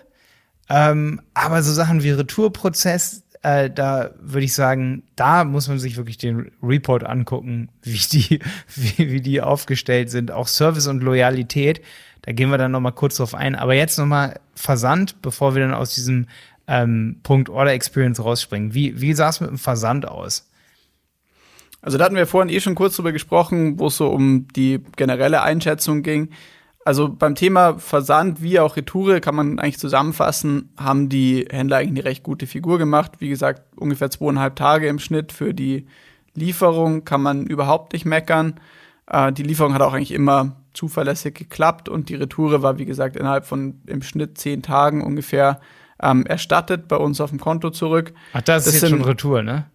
Ähm, 0.68 1.20
aber 1.34 1.62
so 1.62 1.72
Sachen 1.72 2.02
wie 2.02 2.10
Retourprozess, 2.10 3.22
äh, 3.42 3.70
da 3.70 4.10
würde 4.20 4.44
ich 4.44 4.54
sagen, 4.54 5.02
da 5.16 5.44
muss 5.44 5.68
man 5.68 5.78
sich 5.78 5.96
wirklich 5.96 6.18
den 6.18 6.50
Report 6.62 7.04
angucken, 7.04 7.68
wie 7.82 7.98
die, 7.98 8.40
wie, 8.74 9.10
wie 9.12 9.20
die 9.20 9.40
aufgestellt 9.40 10.10
sind. 10.10 10.30
Auch 10.30 10.48
Service 10.48 10.86
und 10.86 11.02
Loyalität, 11.02 11.82
da 12.22 12.32
gehen 12.32 12.50
wir 12.50 12.58
dann 12.58 12.72
noch 12.72 12.80
mal 12.80 12.92
kurz 12.92 13.16
drauf 13.16 13.34
ein. 13.34 13.54
Aber 13.54 13.74
jetzt 13.74 13.98
noch 13.98 14.06
mal 14.06 14.40
Versand, 14.54 15.22
bevor 15.22 15.54
wir 15.54 15.62
dann 15.62 15.74
aus 15.74 15.94
diesem 15.94 16.26
ähm, 16.66 17.20
Punkt 17.22 17.48
Order 17.48 17.72
Experience 17.72 18.22
rausspringen. 18.22 18.74
Wie, 18.74 19.00
wie 19.00 19.14
sah 19.14 19.30
es 19.30 19.40
mit 19.40 19.50
dem 19.50 19.58
Versand 19.58 20.06
aus? 20.06 20.48
Also 21.80 21.96
da 21.96 22.04
hatten 22.04 22.16
wir 22.16 22.26
vorhin 22.26 22.52
eh 22.54 22.60
schon 22.60 22.74
kurz 22.74 22.96
drüber 22.96 23.12
gesprochen, 23.12 23.78
wo 23.78 23.86
es 23.86 23.96
so 23.96 24.08
um 24.08 24.48
die 24.48 24.80
generelle 24.96 25.42
Einschätzung 25.42 26.02
ging. 26.02 26.30
Also 26.88 27.10
beim 27.10 27.34
Thema 27.34 27.78
Versand 27.78 28.40
wie 28.40 28.58
auch 28.58 28.78
Retoure 28.78 29.20
kann 29.20 29.34
man 29.34 29.58
eigentlich 29.58 29.78
zusammenfassen, 29.78 30.70
haben 30.78 31.10
die 31.10 31.46
Händler 31.50 31.76
eigentlich 31.76 31.98
eine 31.98 32.04
recht 32.06 32.22
gute 32.22 32.46
Figur 32.46 32.78
gemacht. 32.78 33.12
Wie 33.18 33.28
gesagt, 33.28 33.60
ungefähr 33.76 34.10
zweieinhalb 34.10 34.56
Tage 34.56 34.88
im 34.88 34.98
Schnitt 34.98 35.32
für 35.32 35.52
die 35.52 35.86
Lieferung 36.32 37.04
kann 37.04 37.20
man 37.20 37.44
überhaupt 37.44 37.92
nicht 37.92 38.06
meckern. 38.06 38.54
Äh, 39.06 39.34
die 39.34 39.42
Lieferung 39.42 39.74
hat 39.74 39.82
auch 39.82 39.92
eigentlich 39.92 40.12
immer 40.12 40.56
zuverlässig 40.72 41.34
geklappt 41.34 41.90
und 41.90 42.08
die 42.08 42.14
Retoure 42.14 42.62
war, 42.62 42.78
wie 42.78 42.86
gesagt, 42.86 43.16
innerhalb 43.16 43.44
von 43.44 43.82
im 43.84 44.00
Schnitt 44.00 44.38
zehn 44.38 44.62
Tagen 44.62 45.04
ungefähr 45.04 45.60
ähm, 46.02 46.24
erstattet 46.24 46.88
bei 46.88 46.96
uns 46.96 47.20
auf 47.20 47.28
dem 47.28 47.38
Konto 47.38 47.68
zurück. 47.68 48.14
Ach, 48.32 48.40
das, 48.40 48.64
das 48.64 48.68
ist 48.68 48.80
jetzt 48.80 48.88
sind, 48.88 49.00
schon 49.00 49.06
Retour, 49.06 49.42
ne? 49.42 49.66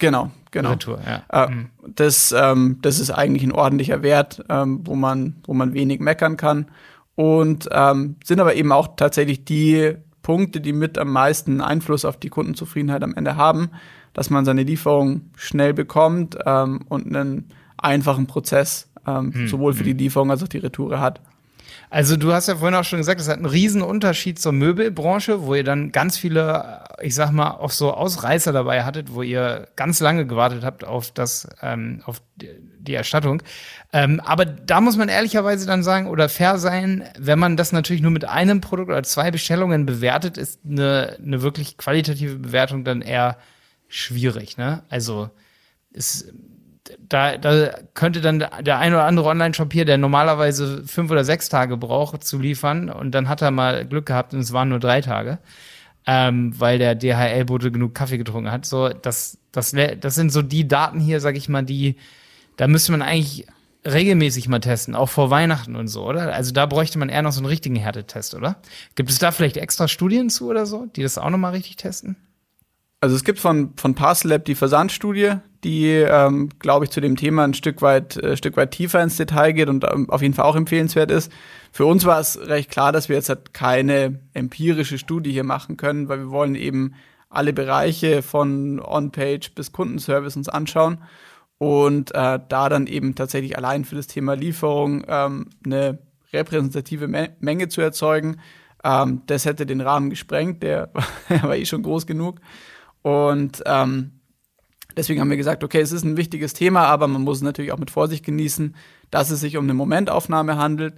Genau, 0.00 0.30
genau. 0.50 0.70
Retour, 0.70 0.98
ja. 1.06 1.22
Äh, 1.44 1.50
mhm. 1.50 1.70
das, 1.94 2.34
ähm, 2.36 2.78
das 2.82 2.98
ist 2.98 3.10
eigentlich 3.10 3.44
ein 3.44 3.52
ordentlicher 3.52 4.02
Wert, 4.02 4.44
ähm, 4.48 4.80
wo, 4.84 4.96
man, 4.96 5.36
wo 5.44 5.54
man 5.54 5.74
wenig 5.74 6.00
meckern 6.00 6.36
kann. 6.36 6.66
Und 7.14 7.68
ähm, 7.70 8.16
sind 8.24 8.40
aber 8.40 8.54
eben 8.56 8.72
auch 8.72 8.96
tatsächlich 8.96 9.44
die 9.44 9.94
Punkte, 10.22 10.60
die 10.60 10.72
mit 10.72 10.98
am 10.98 11.12
meisten 11.12 11.60
Einfluss 11.60 12.04
auf 12.04 12.16
die 12.16 12.30
Kundenzufriedenheit 12.30 13.02
am 13.02 13.14
Ende 13.14 13.36
haben, 13.36 13.70
dass 14.14 14.30
man 14.30 14.44
seine 14.44 14.62
Lieferung 14.62 15.30
schnell 15.36 15.74
bekommt 15.74 16.38
ähm, 16.44 16.80
und 16.88 17.06
einen 17.06 17.50
einfachen 17.76 18.26
Prozess 18.26 18.90
ähm, 19.06 19.32
hm, 19.32 19.48
sowohl 19.48 19.74
für 19.74 19.84
die 19.84 19.92
hm. 19.92 19.98
Lieferung 19.98 20.30
als 20.30 20.42
auch 20.42 20.48
die 20.48 20.58
Retoure 20.58 21.00
hat. 21.00 21.20
Also 21.90 22.16
du 22.16 22.32
hast 22.32 22.48
ja 22.48 22.56
vorhin 22.56 22.74
auch 22.74 22.84
schon 22.84 22.98
gesagt, 22.98 23.20
es 23.20 23.28
hat 23.28 23.36
einen 23.36 23.46
riesen 23.46 23.82
Unterschied 23.82 24.38
zur 24.38 24.52
Möbelbranche, 24.52 25.42
wo 25.42 25.54
ihr 25.54 25.64
dann 25.64 25.92
ganz 25.92 26.16
viele, 26.16 26.84
ich 27.00 27.14
sag 27.14 27.32
mal, 27.32 27.50
auch 27.50 27.70
so 27.70 27.92
Ausreißer 27.92 28.52
dabei 28.52 28.84
hattet, 28.84 29.12
wo 29.12 29.22
ihr 29.22 29.68
ganz 29.76 30.00
lange 30.00 30.26
gewartet 30.26 30.64
habt 30.64 30.84
auf 30.84 31.10
das, 31.10 31.48
ähm, 31.62 32.02
auf 32.04 32.22
die 32.36 32.94
Erstattung. 32.94 33.42
Ähm, 33.92 34.20
aber 34.20 34.44
da 34.44 34.80
muss 34.80 34.96
man 34.96 35.08
ehrlicherweise 35.08 35.66
dann 35.66 35.82
sagen 35.82 36.06
oder 36.06 36.28
fair 36.28 36.58
sein, 36.58 37.04
wenn 37.18 37.38
man 37.38 37.56
das 37.56 37.72
natürlich 37.72 38.02
nur 38.02 38.10
mit 38.10 38.24
einem 38.24 38.60
Produkt 38.60 38.90
oder 38.90 39.02
zwei 39.02 39.30
Bestellungen 39.30 39.86
bewertet, 39.86 40.38
ist 40.38 40.60
eine, 40.64 41.16
eine 41.24 41.42
wirklich 41.42 41.76
qualitative 41.76 42.36
Bewertung 42.36 42.84
dann 42.84 43.02
eher 43.02 43.36
schwierig. 43.88 44.56
Ne? 44.56 44.82
Also 44.88 45.30
ist 45.92 46.32
da, 46.98 47.36
da 47.36 47.70
könnte 47.94 48.20
dann 48.20 48.44
der 48.60 48.78
ein 48.78 48.92
oder 48.92 49.04
andere 49.04 49.28
Online-Shop 49.28 49.72
hier, 49.72 49.84
der 49.84 49.98
normalerweise 49.98 50.84
fünf 50.86 51.10
oder 51.10 51.24
sechs 51.24 51.48
Tage 51.48 51.76
braucht, 51.76 52.24
zu 52.24 52.38
liefern 52.38 52.90
und 52.90 53.12
dann 53.12 53.28
hat 53.28 53.42
er 53.42 53.50
mal 53.50 53.86
Glück 53.86 54.06
gehabt 54.06 54.34
und 54.34 54.40
es 54.40 54.52
waren 54.52 54.68
nur 54.68 54.80
drei 54.80 55.00
Tage, 55.00 55.38
ähm, 56.06 56.58
weil 56.58 56.78
der 56.78 56.94
DHL-Bote 56.94 57.70
genug 57.70 57.94
Kaffee 57.94 58.18
getrunken 58.18 58.50
hat. 58.50 58.66
So, 58.66 58.88
das, 58.88 59.38
das, 59.52 59.74
das 60.00 60.14
sind 60.14 60.32
so 60.32 60.42
die 60.42 60.66
Daten 60.68 61.00
hier, 61.00 61.20
sag 61.20 61.36
ich 61.36 61.48
mal, 61.48 61.62
die, 61.62 61.96
da 62.56 62.66
müsste 62.66 62.92
man 62.92 63.02
eigentlich 63.02 63.46
regelmäßig 63.84 64.48
mal 64.48 64.60
testen, 64.60 64.94
auch 64.94 65.08
vor 65.08 65.30
Weihnachten 65.30 65.76
und 65.76 65.88
so, 65.88 66.06
oder? 66.06 66.32
Also 66.34 66.52
da 66.52 66.66
bräuchte 66.66 66.98
man 66.98 67.08
eher 67.08 67.22
noch 67.22 67.32
so 67.32 67.40
einen 67.40 67.46
richtigen 67.46 67.76
Härtetest, 67.76 68.34
oder? 68.34 68.56
Gibt 68.94 69.10
es 69.10 69.18
da 69.18 69.30
vielleicht 69.30 69.56
extra 69.56 69.88
Studien 69.88 70.28
zu 70.28 70.50
oder 70.50 70.66
so, 70.66 70.86
die 70.96 71.02
das 71.02 71.18
auch 71.18 71.30
nochmal 71.30 71.52
richtig 71.52 71.76
testen? 71.76 72.16
Also 73.00 73.16
es 73.16 73.24
gibt 73.24 73.38
von, 73.38 73.72
von 73.76 73.94
Parcel 73.94 74.30
Lab 74.30 74.44
die 74.44 74.54
Versandstudie, 74.54 75.36
die, 75.64 75.88
ähm, 75.88 76.48
glaube 76.58 76.84
ich, 76.84 76.90
zu 76.90 77.00
dem 77.00 77.16
Thema 77.16 77.44
ein 77.44 77.54
Stück 77.54 77.82
weit, 77.82 78.16
äh, 78.16 78.36
Stück 78.36 78.56
weit 78.56 78.70
tiefer 78.70 79.02
ins 79.02 79.16
Detail 79.16 79.52
geht 79.52 79.68
und 79.68 79.84
ähm, 79.84 80.08
auf 80.08 80.22
jeden 80.22 80.34
Fall 80.34 80.46
auch 80.46 80.56
empfehlenswert 80.56 81.10
ist. 81.10 81.30
Für 81.72 81.86
uns 81.86 82.04
war 82.04 82.18
es 82.20 82.38
recht 82.48 82.70
klar, 82.70 82.92
dass 82.92 83.08
wir 83.08 83.16
jetzt 83.16 83.28
halt 83.28 83.52
keine 83.52 84.20
empirische 84.32 84.98
Studie 84.98 85.32
hier 85.32 85.44
machen 85.44 85.76
können, 85.76 86.08
weil 86.08 86.18
wir 86.18 86.30
wollen 86.30 86.54
eben 86.54 86.94
alle 87.28 87.52
Bereiche 87.52 88.22
von 88.22 88.80
On-Page 88.80 89.54
bis 89.54 89.72
Kundenservice 89.72 90.36
uns 90.36 90.48
anschauen 90.48 90.98
und 91.58 92.14
äh, 92.14 92.40
da 92.48 92.68
dann 92.68 92.86
eben 92.86 93.14
tatsächlich 93.14 93.56
allein 93.56 93.84
für 93.84 93.94
das 93.94 94.06
Thema 94.06 94.34
Lieferung 94.34 95.04
ähm, 95.06 95.46
eine 95.64 95.98
repräsentative 96.32 97.06
Me 97.06 97.30
Menge 97.40 97.68
zu 97.68 97.82
erzeugen. 97.82 98.40
Ähm, 98.82 99.22
das 99.26 99.44
hätte 99.44 99.66
den 99.66 99.80
Rahmen 99.80 100.10
gesprengt, 100.10 100.62
der 100.62 100.90
war 101.42 101.56
eh 101.56 101.66
schon 101.66 101.82
groß 101.82 102.06
genug. 102.06 102.40
Und 103.02 103.62
ähm, 103.66 104.19
deswegen 104.96 105.20
haben 105.20 105.30
wir 105.30 105.36
gesagt, 105.36 105.64
okay, 105.64 105.80
es 105.80 105.92
ist 105.92 106.04
ein 106.04 106.16
wichtiges 106.16 106.52
Thema, 106.52 106.86
aber 106.86 107.08
man 107.08 107.22
muss 107.22 107.38
es 107.38 107.42
natürlich 107.42 107.72
auch 107.72 107.78
mit 107.78 107.90
Vorsicht 107.90 108.24
genießen, 108.24 108.74
dass 109.10 109.30
es 109.30 109.40
sich 109.40 109.56
um 109.56 109.64
eine 109.64 109.74
Momentaufnahme 109.74 110.56
handelt, 110.56 110.94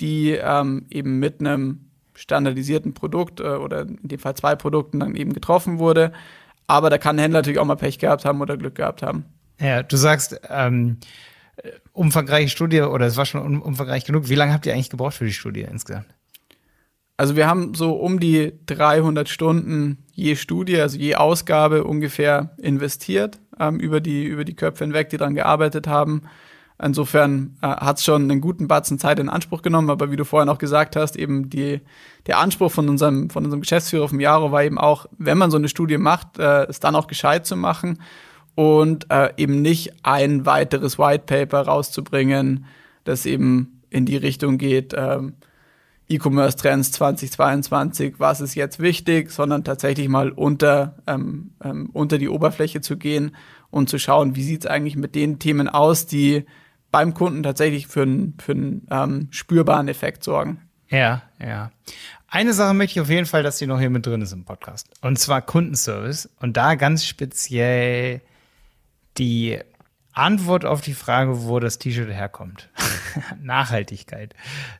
die 0.00 0.30
ähm, 0.30 0.86
eben 0.90 1.18
mit 1.18 1.40
einem 1.40 1.90
standardisierten 2.14 2.94
Produkt 2.94 3.40
äh, 3.40 3.44
oder 3.44 3.82
in 3.82 3.98
dem 4.02 4.18
Fall 4.18 4.34
zwei 4.34 4.54
Produkten 4.54 5.00
dann 5.00 5.14
eben 5.14 5.32
getroffen 5.32 5.78
wurde. 5.78 6.12
Aber 6.66 6.90
da 6.90 6.98
kann 6.98 7.16
ein 7.16 7.20
Händler 7.20 7.40
natürlich 7.40 7.58
auch 7.58 7.64
mal 7.64 7.76
Pech 7.76 7.98
gehabt 7.98 8.24
haben 8.24 8.40
oder 8.40 8.56
Glück 8.56 8.76
gehabt 8.76 9.02
haben. 9.02 9.24
Ja, 9.60 9.82
du 9.82 9.96
sagst, 9.96 10.40
ähm, 10.48 10.98
umfangreiche 11.92 12.48
Studie 12.48 12.80
oder 12.82 13.06
es 13.06 13.16
war 13.16 13.26
schon 13.26 13.40
um, 13.40 13.62
umfangreich 13.62 14.04
genug. 14.04 14.28
Wie 14.28 14.34
lange 14.34 14.52
habt 14.52 14.66
ihr 14.66 14.72
eigentlich 14.72 14.90
gebraucht 14.90 15.14
für 15.14 15.24
die 15.24 15.32
Studie 15.32 15.62
insgesamt? 15.62 16.06
Also 17.16 17.36
wir 17.36 17.46
haben 17.46 17.74
so 17.74 17.92
um 17.92 18.18
die 18.18 18.52
300 18.66 19.28
Stunden 19.28 20.04
je 20.12 20.34
Studie, 20.36 20.80
also 20.80 20.98
je 20.98 21.14
Ausgabe 21.14 21.84
ungefähr 21.84 22.50
investiert 22.58 23.38
ähm, 23.58 23.78
über, 23.78 24.00
die, 24.00 24.24
über 24.24 24.44
die 24.44 24.54
Köpfe 24.54 24.84
hinweg, 24.84 25.10
die 25.10 25.16
daran 25.16 25.34
gearbeitet 25.34 25.86
haben. 25.86 26.22
Insofern 26.82 27.56
äh, 27.62 27.68
hat 27.68 27.98
es 27.98 28.04
schon 28.04 28.22
einen 28.22 28.40
guten 28.40 28.66
Batzen 28.66 28.98
Zeit 28.98 29.20
in 29.20 29.28
Anspruch 29.28 29.62
genommen, 29.62 29.90
aber 29.90 30.10
wie 30.10 30.16
du 30.16 30.24
vorhin 30.24 30.48
auch 30.48 30.58
gesagt 30.58 30.96
hast, 30.96 31.14
eben 31.16 31.50
die, 31.50 31.80
der 32.26 32.38
Anspruch 32.38 32.72
von 32.72 32.88
unserem, 32.88 33.30
von 33.30 33.44
unserem 33.44 33.60
Geschäftsführer 33.60 34.08
vom 34.08 34.18
Jaro 34.18 34.50
war 34.50 34.64
eben 34.64 34.78
auch, 34.78 35.06
wenn 35.16 35.38
man 35.38 35.52
so 35.52 35.56
eine 35.56 35.68
Studie 35.68 35.98
macht, 35.98 36.38
äh, 36.38 36.64
es 36.64 36.80
dann 36.80 36.96
auch 36.96 37.06
gescheit 37.06 37.46
zu 37.46 37.56
machen 37.56 38.02
und 38.56 39.08
äh, 39.10 39.30
eben 39.36 39.62
nicht 39.62 39.92
ein 40.02 40.46
weiteres 40.46 40.98
White 40.98 41.24
Paper 41.26 41.62
rauszubringen, 41.62 42.66
das 43.04 43.24
eben 43.24 43.82
in 43.90 44.04
die 44.04 44.16
Richtung 44.16 44.58
geht, 44.58 44.94
ähm, 44.96 45.34
E-Commerce-Trends 46.08 46.92
2022, 46.92 48.14
was 48.18 48.40
ist 48.40 48.54
jetzt 48.54 48.78
wichtig, 48.78 49.30
sondern 49.30 49.64
tatsächlich 49.64 50.08
mal 50.08 50.30
unter, 50.30 50.96
ähm, 51.06 51.52
ähm, 51.62 51.90
unter 51.92 52.18
die 52.18 52.28
Oberfläche 52.28 52.80
zu 52.80 52.96
gehen 52.96 53.34
und 53.70 53.88
zu 53.88 53.98
schauen, 53.98 54.36
wie 54.36 54.42
sieht 54.42 54.64
es 54.64 54.70
eigentlich 54.70 54.96
mit 54.96 55.14
den 55.14 55.38
Themen 55.38 55.68
aus, 55.68 56.06
die 56.06 56.44
beim 56.90 57.14
Kunden 57.14 57.42
tatsächlich 57.42 57.86
für 57.86 58.02
einen 58.02 58.34
für 58.38 58.52
einen, 58.52 58.86
ähm, 58.90 59.28
spürbaren 59.30 59.88
Effekt 59.88 60.22
sorgen. 60.22 60.60
Ja, 60.88 61.22
ja. 61.40 61.72
Eine 62.28 62.52
Sache 62.52 62.74
möchte 62.74 62.98
ich 62.98 63.00
auf 63.00 63.10
jeden 63.10 63.26
Fall, 63.26 63.42
dass 63.42 63.58
die 63.58 63.66
noch 63.66 63.80
hier 63.80 63.90
mit 63.90 64.06
drin 64.06 64.20
ist 64.20 64.32
im 64.32 64.44
Podcast. 64.44 64.88
Und 65.00 65.18
zwar 65.18 65.40
Kundenservice. 65.40 66.28
Und 66.40 66.56
da 66.56 66.74
ganz 66.74 67.04
speziell 67.04 68.20
die 69.18 69.58
Antwort 70.14 70.64
auf 70.64 70.80
die 70.80 70.94
Frage, 70.94 71.44
wo 71.44 71.58
das 71.58 71.78
T-Shirt 71.78 72.10
herkommt. 72.10 72.68
Nachhaltigkeit. 73.42 74.34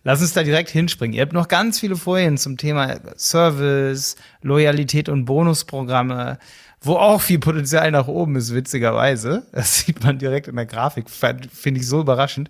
Lass 0.04 0.20
uns 0.20 0.32
da 0.32 0.42
direkt 0.42 0.70
hinspringen. 0.70 1.14
Ihr 1.14 1.22
habt 1.22 1.32
noch 1.32 1.48
ganz 1.48 1.80
viele 1.80 1.96
Folien 1.96 2.38
zum 2.38 2.56
Thema 2.56 3.00
Service, 3.16 4.16
Loyalität 4.42 5.08
und 5.08 5.24
Bonusprogramme, 5.24 6.38
wo 6.80 6.96
auch 6.96 7.20
viel 7.20 7.38
Potenzial 7.38 7.90
nach 7.90 8.06
oben 8.06 8.36
ist, 8.36 8.54
witzigerweise. 8.54 9.46
Das 9.52 9.80
sieht 9.80 10.02
man 10.04 10.18
direkt 10.18 10.48
in 10.48 10.56
der 10.56 10.66
Grafik. 10.66 11.10
Finde 11.10 11.80
ich 11.80 11.86
so 11.86 12.00
überraschend. 12.00 12.48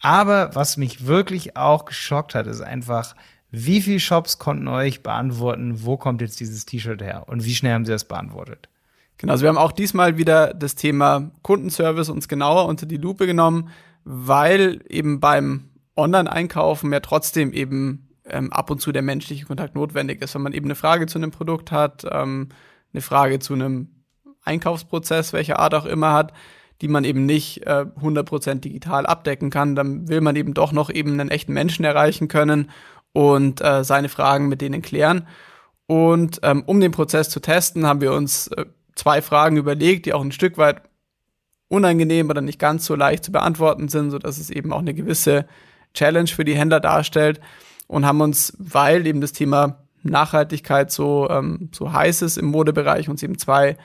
Aber 0.00 0.54
was 0.54 0.76
mich 0.76 1.06
wirklich 1.06 1.56
auch 1.56 1.86
geschockt 1.86 2.34
hat, 2.34 2.46
ist 2.46 2.60
einfach, 2.60 3.14
wie 3.50 3.80
viele 3.80 4.00
Shops 4.00 4.38
konnten 4.38 4.68
euch 4.68 5.02
beantworten, 5.02 5.84
wo 5.84 5.96
kommt 5.96 6.20
jetzt 6.20 6.40
dieses 6.40 6.66
T-Shirt 6.66 7.00
her 7.00 7.24
und 7.28 7.44
wie 7.44 7.54
schnell 7.54 7.72
haben 7.72 7.86
sie 7.86 7.92
das 7.92 8.04
beantwortet? 8.04 8.68
Genau, 9.18 9.32
also 9.32 9.42
wir 9.42 9.48
haben 9.48 9.58
auch 9.58 9.72
diesmal 9.72 10.18
wieder 10.18 10.52
das 10.52 10.74
Thema 10.74 11.30
Kundenservice 11.42 12.10
uns 12.10 12.28
genauer 12.28 12.66
unter 12.66 12.86
die 12.86 12.98
Lupe 12.98 13.26
genommen, 13.26 13.70
weil 14.04 14.82
eben 14.88 15.20
beim 15.20 15.70
Online-Einkaufen 15.96 16.92
ja 16.92 17.00
trotzdem 17.00 17.52
eben 17.52 18.08
ähm, 18.26 18.52
ab 18.52 18.70
und 18.70 18.80
zu 18.80 18.92
der 18.92 19.02
menschliche 19.02 19.46
Kontakt 19.46 19.74
notwendig 19.74 20.22
ist. 20.22 20.34
Wenn 20.34 20.42
man 20.42 20.52
eben 20.52 20.66
eine 20.66 20.74
Frage 20.74 21.06
zu 21.06 21.18
einem 21.18 21.30
Produkt 21.30 21.72
hat, 21.72 22.04
ähm, 22.10 22.50
eine 22.92 23.00
Frage 23.00 23.38
zu 23.38 23.54
einem 23.54 23.88
Einkaufsprozess, 24.42 25.32
welcher 25.32 25.58
Art 25.58 25.74
auch 25.74 25.86
immer 25.86 26.12
hat, 26.12 26.32
die 26.80 26.88
man 26.88 27.04
eben 27.04 27.24
nicht 27.24 27.66
äh, 27.66 27.86
100% 28.00 28.60
digital 28.60 29.06
abdecken 29.06 29.50
kann. 29.50 29.74
Dann 29.74 30.08
will 30.08 30.20
man 30.20 30.36
eben 30.36 30.54
doch 30.54 30.72
noch 30.72 30.90
eben 30.90 31.12
einen 31.12 31.30
echten 31.30 31.52
Menschen 31.52 31.84
erreichen 31.84 32.28
können 32.28 32.70
und 33.12 33.62
äh, 33.62 33.82
seine 33.82 34.08
Fragen 34.08 34.48
mit 34.48 34.60
denen 34.60 34.82
klären. 34.82 35.26
Und 35.86 36.40
ähm, 36.42 36.64
um 36.66 36.80
den 36.80 36.92
Prozess 36.92 37.30
zu 37.30 37.40
testen, 37.40 37.86
haben 37.86 38.00
wir 38.00 38.12
uns 38.12 38.48
äh, 38.48 38.66
zwei 38.96 39.22
Fragen 39.22 39.56
überlegt, 39.56 40.06
die 40.06 40.12
auch 40.12 40.22
ein 40.22 40.32
Stück 40.32 40.58
weit 40.58 40.82
unangenehm 41.68 42.28
oder 42.30 42.40
nicht 42.40 42.58
ganz 42.58 42.84
so 42.84 42.96
leicht 42.96 43.24
zu 43.24 43.32
beantworten 43.32 43.88
sind, 43.88 44.10
so 44.10 44.18
dass 44.18 44.38
es 44.38 44.50
eben 44.50 44.72
auch 44.72 44.80
eine 44.80 44.94
gewisse 44.94 45.46
Challenge 45.94 46.28
für 46.28 46.44
die 46.44 46.56
Händler 46.56 46.80
darstellt 46.80 47.40
und 47.86 48.04
haben 48.04 48.20
uns, 48.20 48.52
weil 48.58 49.06
eben 49.06 49.20
das 49.20 49.32
Thema 49.32 49.84
Nachhaltigkeit 50.02 50.90
so, 50.90 51.28
ähm, 51.30 51.70
so 51.72 51.92
heiß 51.92 52.22
ist 52.22 52.36
im 52.36 52.46
Modebereich, 52.46 53.08
uns 53.08 53.22
eben 53.22 53.38
zwei 53.38 53.76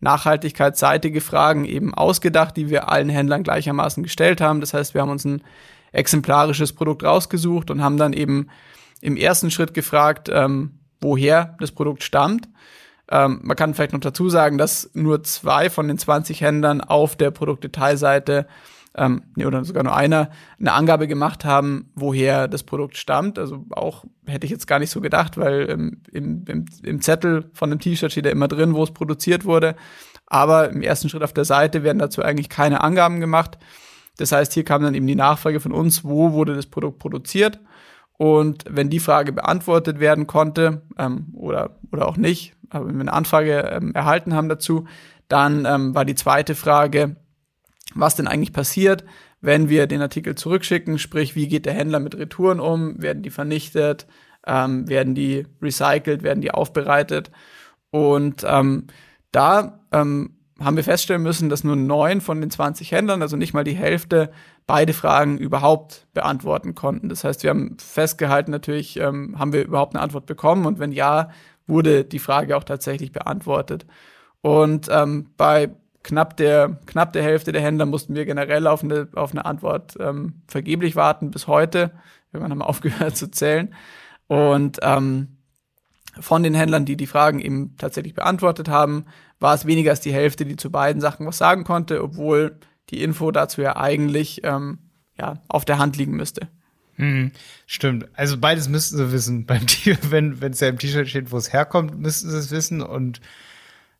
nachhaltigkeitsseitige 0.00 1.20
Fragen 1.20 1.64
eben 1.64 1.94
ausgedacht, 1.94 2.56
die 2.56 2.70
wir 2.70 2.88
allen 2.88 3.08
Händlern 3.08 3.42
gleichermaßen 3.42 4.02
gestellt 4.02 4.40
haben. 4.40 4.60
Das 4.60 4.74
heißt, 4.74 4.94
wir 4.94 5.00
haben 5.00 5.10
uns 5.10 5.24
ein 5.24 5.42
exemplarisches 5.92 6.72
Produkt 6.72 7.04
rausgesucht 7.04 7.70
und 7.70 7.82
haben 7.82 7.96
dann 7.96 8.12
eben 8.12 8.48
im 9.00 9.16
ersten 9.16 9.50
Schritt 9.50 9.74
gefragt, 9.74 10.28
ähm, 10.32 10.78
woher 11.00 11.56
das 11.60 11.72
Produkt 11.72 12.02
stammt. 12.02 12.48
Ähm, 13.10 13.40
man 13.42 13.56
kann 13.56 13.74
vielleicht 13.74 13.92
noch 13.92 14.00
dazu 14.00 14.28
sagen, 14.28 14.58
dass 14.58 14.90
nur 14.94 15.22
zwei 15.22 15.70
von 15.70 15.88
den 15.88 15.98
20 15.98 16.40
Händlern 16.40 16.80
auf 16.80 17.16
der 17.16 17.30
Produktdetailseite 17.30 18.46
ähm, 18.96 19.22
oder 19.36 19.64
sogar 19.64 19.82
nur 19.82 19.96
einer, 19.96 20.30
eine 20.58 20.72
Angabe 20.72 21.08
gemacht 21.08 21.44
haben, 21.44 21.90
woher 21.94 22.48
das 22.48 22.64
Produkt 22.64 22.96
stammt. 22.96 23.38
Also 23.38 23.64
auch 23.70 24.04
hätte 24.26 24.44
ich 24.44 24.50
jetzt 24.50 24.66
gar 24.66 24.78
nicht 24.78 24.90
so 24.90 25.00
gedacht, 25.00 25.38
weil 25.38 25.70
ähm, 25.70 26.02
im, 26.12 26.44
im, 26.46 26.66
im 26.82 27.00
Zettel 27.00 27.50
von 27.54 27.70
dem 27.70 27.78
T-Shirt 27.78 28.12
steht 28.12 28.26
ja 28.26 28.32
immer 28.32 28.48
drin, 28.48 28.74
wo 28.74 28.82
es 28.82 28.92
produziert 28.92 29.44
wurde. 29.44 29.76
Aber 30.26 30.68
im 30.70 30.82
ersten 30.82 31.08
Schritt 31.08 31.22
auf 31.22 31.32
der 31.32 31.46
Seite 31.46 31.82
werden 31.82 31.98
dazu 31.98 32.22
eigentlich 32.22 32.50
keine 32.50 32.82
Angaben 32.82 33.20
gemacht. 33.20 33.58
Das 34.18 34.32
heißt, 34.32 34.52
hier 34.52 34.64
kam 34.64 34.82
dann 34.82 34.94
eben 34.94 35.06
die 35.06 35.14
Nachfrage 35.14 35.60
von 35.60 35.72
uns, 35.72 36.04
wo 36.04 36.32
wurde 36.32 36.54
das 36.54 36.66
Produkt 36.66 36.98
produziert? 36.98 37.60
Und 38.18 38.64
wenn 38.68 38.90
die 38.90 39.00
Frage 39.00 39.32
beantwortet 39.32 40.00
werden 40.00 40.26
konnte 40.26 40.82
ähm, 40.98 41.28
oder, 41.32 41.78
oder 41.92 42.06
auch 42.06 42.16
nicht, 42.16 42.54
aber 42.68 42.88
wenn 42.88 42.96
wir 42.96 43.02
eine 43.02 43.12
Anfrage 43.12 43.60
ähm, 43.72 43.94
erhalten 43.94 44.34
haben 44.34 44.48
dazu, 44.48 44.86
dann 45.28 45.64
ähm, 45.64 45.94
war 45.94 46.04
die 46.04 46.16
zweite 46.16 46.54
Frage, 46.54 47.16
was 47.94 48.16
denn 48.16 48.26
eigentlich 48.26 48.52
passiert, 48.52 49.04
wenn 49.40 49.68
wir 49.68 49.86
den 49.86 50.02
Artikel 50.02 50.34
zurückschicken, 50.34 50.98
sprich, 50.98 51.36
wie 51.36 51.46
geht 51.46 51.64
der 51.64 51.74
Händler 51.74 52.00
mit 52.00 52.18
Retouren 52.18 52.58
um, 52.60 53.00
werden 53.00 53.22
die 53.22 53.30
vernichtet, 53.30 54.06
ähm, 54.46 54.88
werden 54.88 55.14
die 55.14 55.46
recycelt, 55.62 56.22
werden 56.24 56.40
die 56.40 56.50
aufbereitet. 56.50 57.30
Und 57.90 58.44
ähm, 58.46 58.88
da 59.30 59.80
ähm, 59.92 60.38
haben 60.58 60.76
wir 60.76 60.84
feststellen 60.84 61.22
müssen, 61.22 61.48
dass 61.48 61.62
nur 61.62 61.76
neun 61.76 62.20
von 62.20 62.40
den 62.40 62.50
20 62.50 62.90
Händlern, 62.90 63.22
also 63.22 63.36
nicht 63.36 63.54
mal 63.54 63.64
die 63.64 63.76
Hälfte, 63.76 64.32
beide 64.68 64.92
Fragen 64.92 65.38
überhaupt 65.38 66.06
beantworten 66.12 66.74
konnten. 66.74 67.08
Das 67.08 67.24
heißt, 67.24 67.42
wir 67.42 67.50
haben 67.50 67.78
festgehalten, 67.78 68.50
natürlich 68.50 68.98
ähm, 69.00 69.36
haben 69.38 69.54
wir 69.54 69.64
überhaupt 69.64 69.94
eine 69.94 70.02
Antwort 70.02 70.26
bekommen 70.26 70.66
und 70.66 70.78
wenn 70.78 70.92
ja, 70.92 71.30
wurde 71.66 72.04
die 72.04 72.18
Frage 72.18 72.56
auch 72.56 72.64
tatsächlich 72.64 73.10
beantwortet. 73.10 73.86
Und 74.42 74.88
ähm, 74.90 75.30
bei 75.38 75.70
knapp 76.02 76.36
der, 76.36 76.78
knapp 76.84 77.14
der 77.14 77.22
Hälfte 77.22 77.50
der 77.50 77.62
Händler 77.62 77.86
mussten 77.86 78.14
wir 78.14 78.26
generell 78.26 78.66
auf 78.66 78.84
eine, 78.84 79.08
auf 79.14 79.32
eine 79.32 79.46
Antwort 79.46 79.96
ähm, 80.00 80.42
vergeblich 80.46 80.96
warten 80.96 81.30
bis 81.30 81.46
heute. 81.46 81.90
Irgendwann 82.30 82.52
haben 82.52 82.58
wir 82.58 82.68
aufgehört 82.68 83.16
zu 83.16 83.30
zählen. 83.30 83.74
Und 84.26 84.80
ähm, 84.82 85.38
von 86.20 86.42
den 86.42 86.52
Händlern, 86.52 86.84
die 86.84 86.98
die 86.98 87.06
Fragen 87.06 87.40
eben 87.40 87.74
tatsächlich 87.78 88.14
beantwortet 88.14 88.68
haben, 88.68 89.06
war 89.40 89.54
es 89.54 89.64
weniger 89.64 89.92
als 89.92 90.00
die 90.00 90.12
Hälfte, 90.12 90.44
die 90.44 90.56
zu 90.56 90.70
beiden 90.70 91.00
Sachen 91.00 91.26
was 91.26 91.38
sagen 91.38 91.64
konnte, 91.64 92.02
obwohl 92.02 92.58
die 92.90 93.02
Info 93.02 93.30
dazu 93.30 93.60
ja 93.60 93.76
eigentlich 93.76 94.42
ähm, 94.44 94.78
ja, 95.18 95.42
auf 95.48 95.64
der 95.64 95.78
Hand 95.78 95.96
liegen 95.96 96.16
müsste. 96.16 96.48
Hm, 96.96 97.30
stimmt. 97.66 98.08
Also 98.14 98.38
beides 98.38 98.68
müssten 98.68 98.96
sie 98.96 99.12
wissen. 99.12 99.46
Beim 99.46 99.66
T 99.66 99.96
wenn 100.10 100.36
es 100.42 100.60
ja 100.60 100.68
im 100.68 100.78
T-Shirt 100.78 101.08
steht, 101.08 101.30
wo 101.30 101.36
es 101.36 101.52
herkommt, 101.52 101.98
müssten 101.98 102.30
sie 102.30 102.38
es 102.38 102.50
wissen. 102.50 102.82
Und 102.82 103.20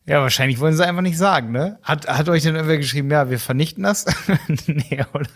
ja, 0.04 0.20
wahrscheinlich 0.20 0.58
wollen 0.58 0.76
sie 0.76 0.86
einfach 0.86 1.02
nicht 1.02 1.18
sagen, 1.18 1.52
ne? 1.52 1.78
Hat, 1.82 2.08
hat 2.08 2.28
euch 2.28 2.42
denn 2.42 2.54
irgendwer 2.54 2.78
geschrieben, 2.78 3.10
ja, 3.10 3.30
wir 3.30 3.38
vernichten 3.38 3.84
das? 3.84 4.06
nee, 4.66 5.04
oder? 5.12 5.28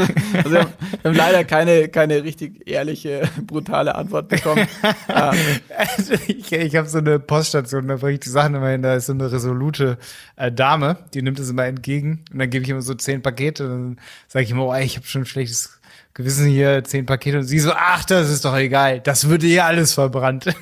Also 0.36 0.50
wir, 0.50 0.60
haben, 0.60 0.72
wir 1.02 1.10
haben 1.10 1.16
leider 1.16 1.44
keine, 1.44 1.88
keine 1.88 2.24
richtig 2.24 2.68
ehrliche, 2.68 3.22
brutale 3.46 3.94
Antwort 3.94 4.28
bekommen. 4.28 4.66
Ah. 5.08 5.34
also 5.76 6.14
ich 6.26 6.52
ich 6.52 6.76
habe 6.76 6.88
so 6.88 6.98
eine 6.98 7.18
Poststation, 7.18 7.88
da 7.88 7.96
bringe 7.96 8.14
ich 8.14 8.20
die 8.20 8.28
Sachen 8.28 8.54
immer 8.54 8.68
hin, 8.68 8.82
da 8.82 8.94
ist 8.94 9.06
so 9.06 9.12
eine 9.12 9.30
resolute 9.30 9.98
äh, 10.36 10.52
Dame, 10.52 10.98
die 11.14 11.22
nimmt 11.22 11.38
es 11.38 11.50
immer 11.50 11.64
entgegen 11.64 12.24
und 12.32 12.38
dann 12.38 12.50
gebe 12.50 12.64
ich 12.64 12.70
immer 12.70 12.82
so 12.82 12.94
zehn 12.94 13.22
Pakete 13.22 13.64
und 13.64 13.70
dann 13.70 13.96
sage 14.28 14.44
ich 14.44 14.50
immer, 14.50 14.66
oh, 14.66 14.72
ey, 14.72 14.84
ich 14.84 14.96
habe 14.96 15.06
schon 15.06 15.22
ein 15.22 15.26
schlechtes 15.26 15.80
Gewissen 16.14 16.46
hier, 16.46 16.84
zehn 16.84 17.06
Pakete 17.06 17.38
und 17.38 17.44
sie 17.44 17.58
so, 17.58 17.72
ach, 17.72 18.04
das 18.04 18.30
ist 18.30 18.44
doch 18.44 18.56
egal, 18.56 19.00
das 19.00 19.28
würde 19.28 19.46
ja 19.46 19.66
alles 19.66 19.94
verbrannt. 19.94 20.44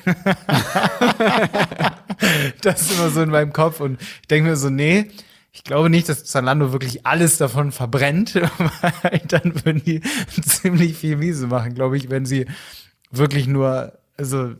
das 2.61 2.81
ist 2.81 2.91
immer 2.93 3.09
so 3.09 3.21
in 3.21 3.29
meinem 3.29 3.53
Kopf 3.53 3.79
und 3.79 4.01
ich 4.01 4.27
denke 4.27 4.49
mir 4.49 4.55
so, 4.55 4.69
nee, 4.69 5.09
ich 5.51 5.63
glaube 5.63 5.89
nicht, 5.89 6.07
dass 6.09 6.25
Zalando 6.25 6.71
wirklich 6.71 7.05
alles 7.05 7.37
davon 7.37 7.71
verbrennt, 7.71 8.35
weil 9.01 9.21
dann 9.27 9.65
würden 9.65 9.83
die 9.83 10.01
ziemlich 10.41 10.97
viel 10.97 11.17
Miese 11.17 11.47
machen, 11.47 11.73
glaube 11.73 11.97
ich, 11.97 12.09
wenn 12.09 12.25
sie 12.25 12.45
wirklich 13.11 13.47
nur 13.47 13.98
also, 14.19 14.53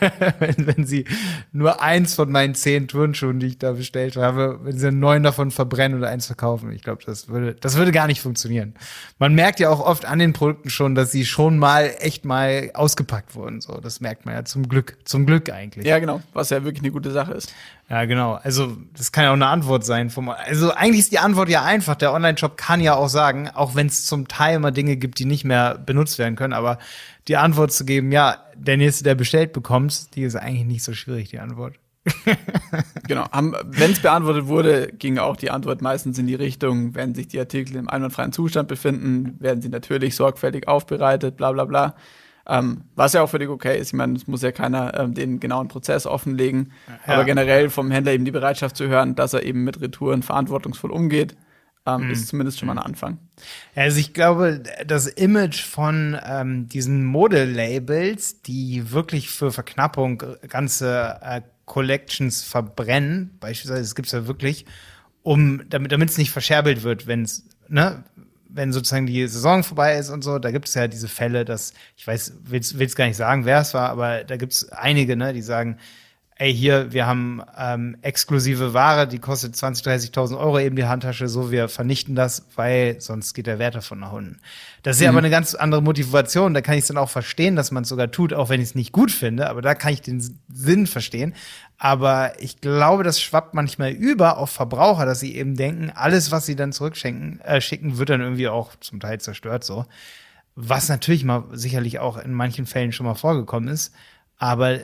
wenn, 0.38 0.66
wenn 0.66 0.86
sie 0.86 1.06
nur 1.50 1.82
eins 1.82 2.14
von 2.14 2.30
meinen 2.30 2.54
zehn 2.54 2.86
Turnschuhen, 2.86 3.40
die 3.40 3.46
ich 3.46 3.58
da 3.58 3.72
bestellt 3.72 4.16
habe, 4.16 4.60
wenn 4.62 4.78
sie 4.78 4.92
neun 4.92 5.22
davon 5.22 5.50
verbrennen 5.50 5.98
oder 5.98 6.10
eins 6.10 6.26
verkaufen, 6.26 6.70
ich 6.70 6.82
glaube, 6.82 7.02
das 7.06 7.28
würde, 7.28 7.54
das 7.54 7.76
würde 7.76 7.92
gar 7.92 8.06
nicht 8.06 8.20
funktionieren. 8.20 8.74
Man 9.18 9.34
merkt 9.34 9.58
ja 9.58 9.70
auch 9.70 9.80
oft 9.80 10.04
an 10.04 10.18
den 10.18 10.34
Produkten 10.34 10.68
schon, 10.68 10.94
dass 10.94 11.12
sie 11.12 11.24
schon 11.24 11.58
mal 11.58 11.94
echt 11.98 12.26
mal 12.26 12.70
ausgepackt 12.74 13.34
wurden. 13.34 13.62
So, 13.62 13.80
das 13.80 14.00
merkt 14.00 14.26
man 14.26 14.34
ja 14.34 14.44
zum 14.44 14.68
Glück, 14.68 14.98
zum 15.04 15.24
Glück 15.24 15.50
eigentlich. 15.50 15.86
Ja, 15.86 15.98
genau, 15.98 16.20
was 16.34 16.50
ja 16.50 16.62
wirklich 16.62 16.82
eine 16.82 16.92
gute 16.92 17.10
Sache 17.10 17.32
ist. 17.32 17.54
Ja, 17.88 18.04
genau. 18.04 18.34
Also, 18.34 18.76
das 18.96 19.12
kann 19.12 19.24
ja 19.24 19.30
auch 19.30 19.34
eine 19.34 19.46
Antwort 19.46 19.84
sein. 19.84 20.10
Vom, 20.10 20.28
also, 20.28 20.72
eigentlich 20.72 21.00
ist 21.00 21.12
die 21.12 21.20
Antwort 21.20 21.48
ja 21.48 21.64
einfach. 21.64 21.94
Der 21.94 22.12
Online-Shop 22.12 22.56
kann 22.56 22.80
ja 22.80 22.96
auch 22.96 23.08
sagen, 23.08 23.48
auch 23.48 23.76
wenn 23.76 23.86
es 23.86 24.04
zum 24.06 24.28
Teil 24.28 24.56
immer 24.56 24.72
Dinge 24.72 24.96
gibt, 24.96 25.20
die 25.20 25.24
nicht 25.24 25.44
mehr 25.44 25.78
benutzt 25.78 26.18
werden 26.18 26.34
können, 26.34 26.52
aber 26.52 26.78
die 27.28 27.36
Antwort 27.36 27.72
zu 27.72 27.84
geben, 27.84 28.12
ja, 28.12 28.44
der 28.56 28.76
nächste, 28.76 29.04
der 29.04 29.14
bestellt 29.14 29.52
bekommt, 29.52 30.14
die 30.14 30.22
ist 30.22 30.36
eigentlich 30.36 30.66
nicht 30.66 30.84
so 30.84 30.92
schwierig, 30.92 31.30
die 31.30 31.40
Antwort. 31.40 31.74
genau. 33.08 33.26
Wenn 33.64 33.90
es 33.90 34.00
beantwortet 34.00 34.46
wurde, 34.46 34.92
ging 34.96 35.18
auch 35.18 35.36
die 35.36 35.50
Antwort 35.50 35.82
meistens 35.82 36.18
in 36.18 36.26
die 36.26 36.36
Richtung, 36.36 36.94
wenn 36.94 37.14
sich 37.14 37.28
die 37.28 37.40
Artikel 37.40 37.76
im 37.76 37.88
einwandfreien 37.88 38.32
Zustand 38.32 38.68
befinden, 38.68 39.36
werden 39.40 39.60
sie 39.60 39.68
natürlich 39.68 40.14
sorgfältig 40.14 40.68
aufbereitet, 40.68 41.36
bla 41.36 41.52
bla 41.52 41.64
bla. 41.64 41.96
Ähm, 42.48 42.82
was 42.94 43.12
ja 43.12 43.22
auch 43.22 43.28
völlig 43.28 43.48
okay 43.48 43.76
ist. 43.76 43.88
Ich 43.88 43.92
meine, 43.94 44.14
es 44.14 44.28
muss 44.28 44.42
ja 44.42 44.52
keiner 44.52 44.96
ähm, 44.96 45.14
den 45.14 45.40
genauen 45.40 45.66
Prozess 45.66 46.06
offenlegen. 46.06 46.72
Ja. 47.06 47.14
Aber 47.14 47.24
generell 47.24 47.70
vom 47.70 47.90
Händler 47.90 48.12
eben 48.12 48.24
die 48.24 48.30
Bereitschaft 48.30 48.76
zu 48.76 48.86
hören, 48.86 49.16
dass 49.16 49.32
er 49.32 49.42
eben 49.42 49.64
mit 49.64 49.80
Retouren 49.80 50.22
verantwortungsvoll 50.22 50.92
umgeht, 50.92 51.36
ähm, 51.86 52.06
mhm. 52.06 52.10
ist 52.10 52.28
zumindest 52.28 52.58
schon 52.58 52.66
mal 52.66 52.78
ein 52.78 52.84
Anfang. 52.84 53.18
Also 53.74 53.98
ich 53.98 54.12
glaube, 54.12 54.62
das 54.86 55.06
Image 55.06 55.62
von 55.62 56.18
ähm, 56.24 56.68
diesen 56.68 57.04
Modelabels, 57.04 58.42
die 58.42 58.90
wirklich 58.90 59.30
für 59.30 59.52
Verknappung 59.52 60.22
ganze 60.48 61.18
äh, 61.22 61.42
Collections 61.64 62.42
verbrennen, 62.42 63.36
beispielsweise, 63.40 63.82
es 63.82 63.94
gibt 63.94 64.06
es 64.06 64.12
ja 64.12 64.26
wirklich, 64.26 64.66
um 65.22 65.68
damit 65.68 65.92
damit 65.92 66.10
es 66.10 66.18
nicht 66.18 66.30
verscherbelt 66.30 66.82
wird, 66.82 67.06
wenn 67.06 67.22
es 67.22 67.44
ne, 67.68 68.04
wenn 68.48 68.72
sozusagen 68.72 69.06
die 69.06 69.26
Saison 69.26 69.62
vorbei 69.62 69.98
ist 69.98 70.10
und 70.10 70.22
so, 70.22 70.38
da 70.38 70.50
gibt 70.50 70.68
es 70.68 70.74
ja 70.74 70.88
diese 70.88 71.08
Fälle, 71.08 71.44
dass, 71.44 71.74
ich 71.96 72.06
weiß, 72.06 72.34
will 72.44 72.60
es 72.60 72.96
gar 72.96 73.06
nicht 73.06 73.16
sagen, 73.16 73.44
wer 73.44 73.60
es 73.60 73.74
war, 73.74 73.90
aber 73.90 74.24
da 74.24 74.36
gibt 74.36 74.52
es 74.52 74.70
einige, 74.70 75.16
ne, 75.16 75.32
die 75.32 75.42
sagen, 75.42 75.78
ey, 76.38 76.54
hier, 76.54 76.92
wir 76.92 77.06
haben 77.06 77.42
ähm, 77.58 77.96
exklusive 78.02 78.74
Ware, 78.74 79.08
die 79.08 79.18
kostet 79.18 79.54
20.000, 79.54 80.12
30.000 80.12 80.38
Euro 80.38 80.58
eben 80.58 80.76
die 80.76 80.84
Handtasche, 80.84 81.28
so, 81.28 81.50
wir 81.50 81.68
vernichten 81.68 82.14
das, 82.14 82.46
weil 82.56 83.00
sonst 83.00 83.32
geht 83.32 83.46
der 83.46 83.58
Wert 83.58 83.74
davon 83.74 84.00
nach 84.00 84.12
unten. 84.12 84.38
Das 84.82 84.96
ist 84.96 85.02
ja 85.02 85.10
mhm. 85.10 85.16
aber 85.16 85.24
eine 85.24 85.30
ganz 85.30 85.54
andere 85.54 85.82
Motivation, 85.82 86.52
da 86.52 86.60
kann 86.60 86.74
ich 86.74 86.82
es 86.82 86.88
dann 86.88 86.98
auch 86.98 87.08
verstehen, 87.08 87.56
dass 87.56 87.70
man 87.70 87.84
es 87.84 87.88
sogar 87.88 88.10
tut, 88.10 88.34
auch 88.34 88.50
wenn 88.50 88.60
ich 88.60 88.68
es 88.68 88.74
nicht 88.74 88.92
gut 88.92 89.10
finde, 89.10 89.48
aber 89.48 89.62
da 89.62 89.74
kann 89.74 89.94
ich 89.94 90.02
den 90.02 90.22
Sinn 90.48 90.86
verstehen. 90.86 91.34
Aber 91.78 92.32
ich 92.38 92.60
glaube, 92.60 93.02
das 93.02 93.20
schwappt 93.20 93.54
manchmal 93.54 93.92
über 93.92 94.36
auf 94.36 94.50
Verbraucher, 94.50 95.06
dass 95.06 95.20
sie 95.20 95.36
eben 95.36 95.56
denken, 95.56 95.90
alles, 95.94 96.30
was 96.30 96.44
sie 96.44 96.56
dann 96.56 96.72
zurückschenken, 96.72 97.40
äh, 97.40 97.62
schicken, 97.62 97.96
wird 97.96 98.10
dann 98.10 98.20
irgendwie 98.20 98.48
auch 98.48 98.76
zum 98.80 99.00
Teil 99.00 99.20
zerstört, 99.20 99.64
so. 99.64 99.86
Was 100.54 100.88
natürlich 100.88 101.22
mal 101.24 101.44
sicherlich 101.52 101.98
auch 101.98 102.16
in 102.16 102.32
manchen 102.32 102.64
Fällen 102.64 102.92
schon 102.92 103.04
mal 103.04 103.14
vorgekommen 103.14 103.68
ist. 103.68 103.92
Aber 104.38 104.78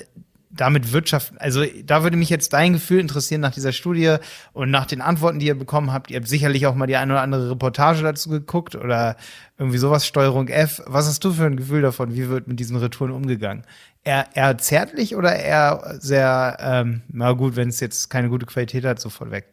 damit 0.55 0.93
wirtschaften, 0.93 1.39
also 1.39 1.65
da 1.85 2.03
würde 2.03 2.17
mich 2.17 2.29
jetzt 2.29 2.53
dein 2.53 2.75
Gefühl 2.75 3.01
interessieren 3.01 3.41
nach 3.41 3.53
dieser 3.53 3.73
Studie 3.73 4.17
und 4.53 4.71
nach 4.71 4.87
den 4.87 5.01
Antworten, 5.01 5.39
die 5.39 5.47
ihr 5.47 5.59
bekommen 5.59 5.93
habt. 5.93 6.11
Ihr 6.11 6.19
habt 6.19 6.29
sicherlich 6.29 6.67
auch 6.67 6.75
mal 6.75 6.87
die 6.87 6.97
eine 6.97 7.15
oder 7.15 7.23
andere 7.23 7.51
Reportage 7.51 8.03
dazu 8.03 8.29
geguckt 8.29 8.77
oder 8.77 9.17
irgendwie 9.59 9.79
sowas, 9.79 10.07
Steuerung 10.07 10.49
F. 10.49 10.83
Was 10.87 11.07
hast 11.07 11.25
du 11.25 11.33
für 11.33 11.47
ein 11.47 11.57
Gefühl 11.57 11.83
davon? 11.83 12.15
Wie 12.15 12.29
wird 12.29 12.49
mit 12.49 12.61
diesen 12.61 12.77
Retouren 12.77 13.13
umgegangen? 13.13 13.65
Eher, 14.05 14.27
eher 14.35 14.59
zärtlich 14.59 15.17
oder 15.17 15.35
eher 15.35 15.97
sehr, 16.01 16.59
ähm, 16.61 17.03
na 17.09 17.33
gut, 17.33 17.57
wenn 17.57 17.69
es 17.69 17.81
jetzt 17.81 18.11
keine 18.11 18.29
gute 18.29 18.47
Qualität 18.47 18.85
hat, 18.85 19.01
sofort 19.01 19.31
weg? 19.31 19.53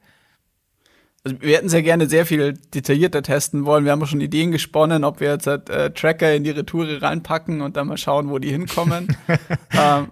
Also 1.23 1.41
wir 1.41 1.57
hätten 1.57 1.69
sehr 1.69 1.83
gerne 1.83 2.07
sehr 2.07 2.25
viel 2.25 2.53
detaillierter 2.73 3.21
testen 3.21 3.65
wollen. 3.65 3.85
Wir 3.85 3.91
haben 3.91 4.05
schon 4.05 4.21
Ideen 4.21 4.51
gesponnen, 4.51 5.03
ob 5.03 5.19
wir 5.19 5.31
jetzt 5.31 5.47
halt, 5.47 5.69
äh, 5.69 5.91
Tracker 5.91 6.33
in 6.33 6.43
die 6.43 6.49
Retoure 6.49 7.01
reinpacken 7.01 7.61
und 7.61 7.77
dann 7.77 7.87
mal 7.87 7.97
schauen, 7.97 8.29
wo 8.29 8.39
die 8.39 8.51
hinkommen. 8.51 9.15
ähm, 9.71 10.11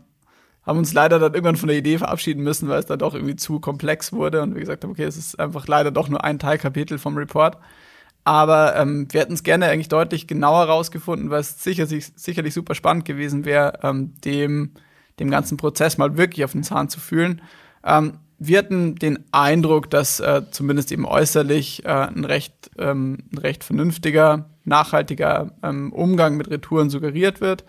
haben 0.68 0.78
uns 0.78 0.94
leider 0.94 1.18
dann 1.18 1.34
irgendwann 1.34 1.56
von 1.56 1.70
der 1.70 1.78
Idee 1.78 1.98
verabschieden 1.98 2.44
müssen, 2.44 2.68
weil 2.68 2.80
es 2.80 2.86
dann 2.86 3.00
doch 3.00 3.16
irgendwie 3.16 3.38
zu 3.38 3.62
komplex 3.62 4.12
wurde 4.12 4.42
und 4.42 4.54
wir 4.54 4.60
gesagt 4.60 4.84
haben, 4.84 4.92
okay, 4.92 5.06
es 5.06 5.16
ist 5.16 5.40
einfach 5.40 5.66
leider 5.66 5.92
doch 5.92 6.10
nur 6.10 6.24
ein 6.24 6.40
Teilkapitel 6.40 7.00
vom 7.00 7.18
Report. 7.18 7.58
Aber 8.26 8.76
ähm, 8.76 9.08
wir 9.10 9.22
hätten 9.22 9.34
es 9.34 9.44
gerne 9.44 9.68
eigentlich 9.68 9.88
deutlich 9.88 10.28
genauer 10.28 10.66
rausgefunden, 10.66 11.30
weil 11.30 11.40
es 11.40 11.64
sicher, 11.64 11.88
sicherlich 11.88 12.54
super 12.54 12.76
spannend 12.76 13.06
gewesen 13.06 13.46
wäre, 13.46 13.80
ähm, 13.84 14.16
dem, 14.26 14.72
dem 15.22 15.32
ganzen 15.32 15.56
Prozess 15.56 15.98
mal 15.98 16.18
wirklich 16.18 16.44
auf 16.44 16.52
den 16.52 16.64
Zahn 16.64 16.90
zu 16.90 17.00
fühlen. 17.00 17.42
Ähm, 17.86 18.20
wir 18.38 18.60
hatten 18.60 18.96
den 18.96 19.24
Eindruck, 19.32 19.90
dass 19.90 20.20
äh, 20.20 20.42
zumindest 20.52 20.92
eben 20.92 21.06
äußerlich 21.06 21.86
äh, 21.86 21.88
ein, 21.88 22.26
recht, 22.26 22.70
ähm, 22.78 23.20
ein 23.32 23.38
recht 23.38 23.64
vernünftiger, 23.64 24.50
nachhaltiger 24.66 25.54
ähm, 25.64 25.94
Umgang 25.94 26.36
mit 26.36 26.50
Retouren 26.50 26.90
suggeriert 26.90 27.40
wird. 27.40 27.64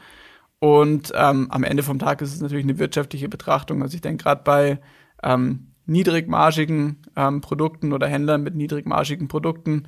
Und 0.60 1.12
ähm, 1.14 1.50
am 1.50 1.62
Ende 1.62 1.82
vom 1.82 1.98
Tag 1.98 2.20
ist 2.20 2.34
es 2.34 2.40
natürlich 2.40 2.64
eine 2.64 2.78
wirtschaftliche 2.78 3.28
Betrachtung. 3.28 3.82
Also 3.82 3.94
ich 3.94 4.00
denke 4.00 4.24
gerade 4.24 4.42
bei 4.42 4.80
ähm, 5.22 5.68
niedrigmargigen 5.86 7.02
ähm, 7.16 7.40
Produkten 7.40 7.92
oder 7.92 8.08
Händlern 8.08 8.42
mit 8.42 8.54
niedrigmargigen 8.54 9.28
Produkten 9.28 9.84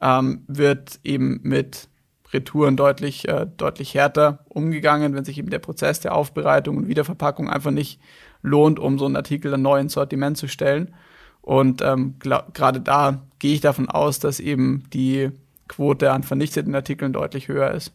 ähm, 0.00 0.44
wird 0.46 1.00
eben 1.04 1.40
mit 1.42 1.88
Retouren 2.32 2.76
deutlich, 2.76 3.28
äh, 3.28 3.46
deutlich 3.56 3.94
härter 3.94 4.44
umgegangen, 4.48 5.14
wenn 5.14 5.24
sich 5.24 5.38
eben 5.38 5.50
der 5.50 5.58
Prozess 5.60 6.00
der 6.00 6.14
Aufbereitung 6.14 6.76
und 6.76 6.88
Wiederverpackung 6.88 7.48
einfach 7.48 7.70
nicht 7.70 8.00
lohnt, 8.42 8.78
um 8.78 8.98
so 8.98 9.06
einen 9.06 9.16
Artikel 9.16 9.50
dann 9.50 9.62
neu 9.62 9.78
ins 9.78 9.92
Sortiment 9.92 10.36
zu 10.36 10.48
stellen. 10.48 10.94
Und 11.40 11.80
ähm, 11.82 12.16
gerade 12.18 12.80
da 12.80 13.22
gehe 13.38 13.54
ich 13.54 13.60
davon 13.60 13.88
aus, 13.88 14.18
dass 14.18 14.40
eben 14.40 14.84
die 14.92 15.30
Quote 15.68 16.10
an 16.10 16.24
vernichteten 16.24 16.74
Artikeln 16.74 17.12
deutlich 17.12 17.48
höher 17.48 17.70
ist. 17.70 17.92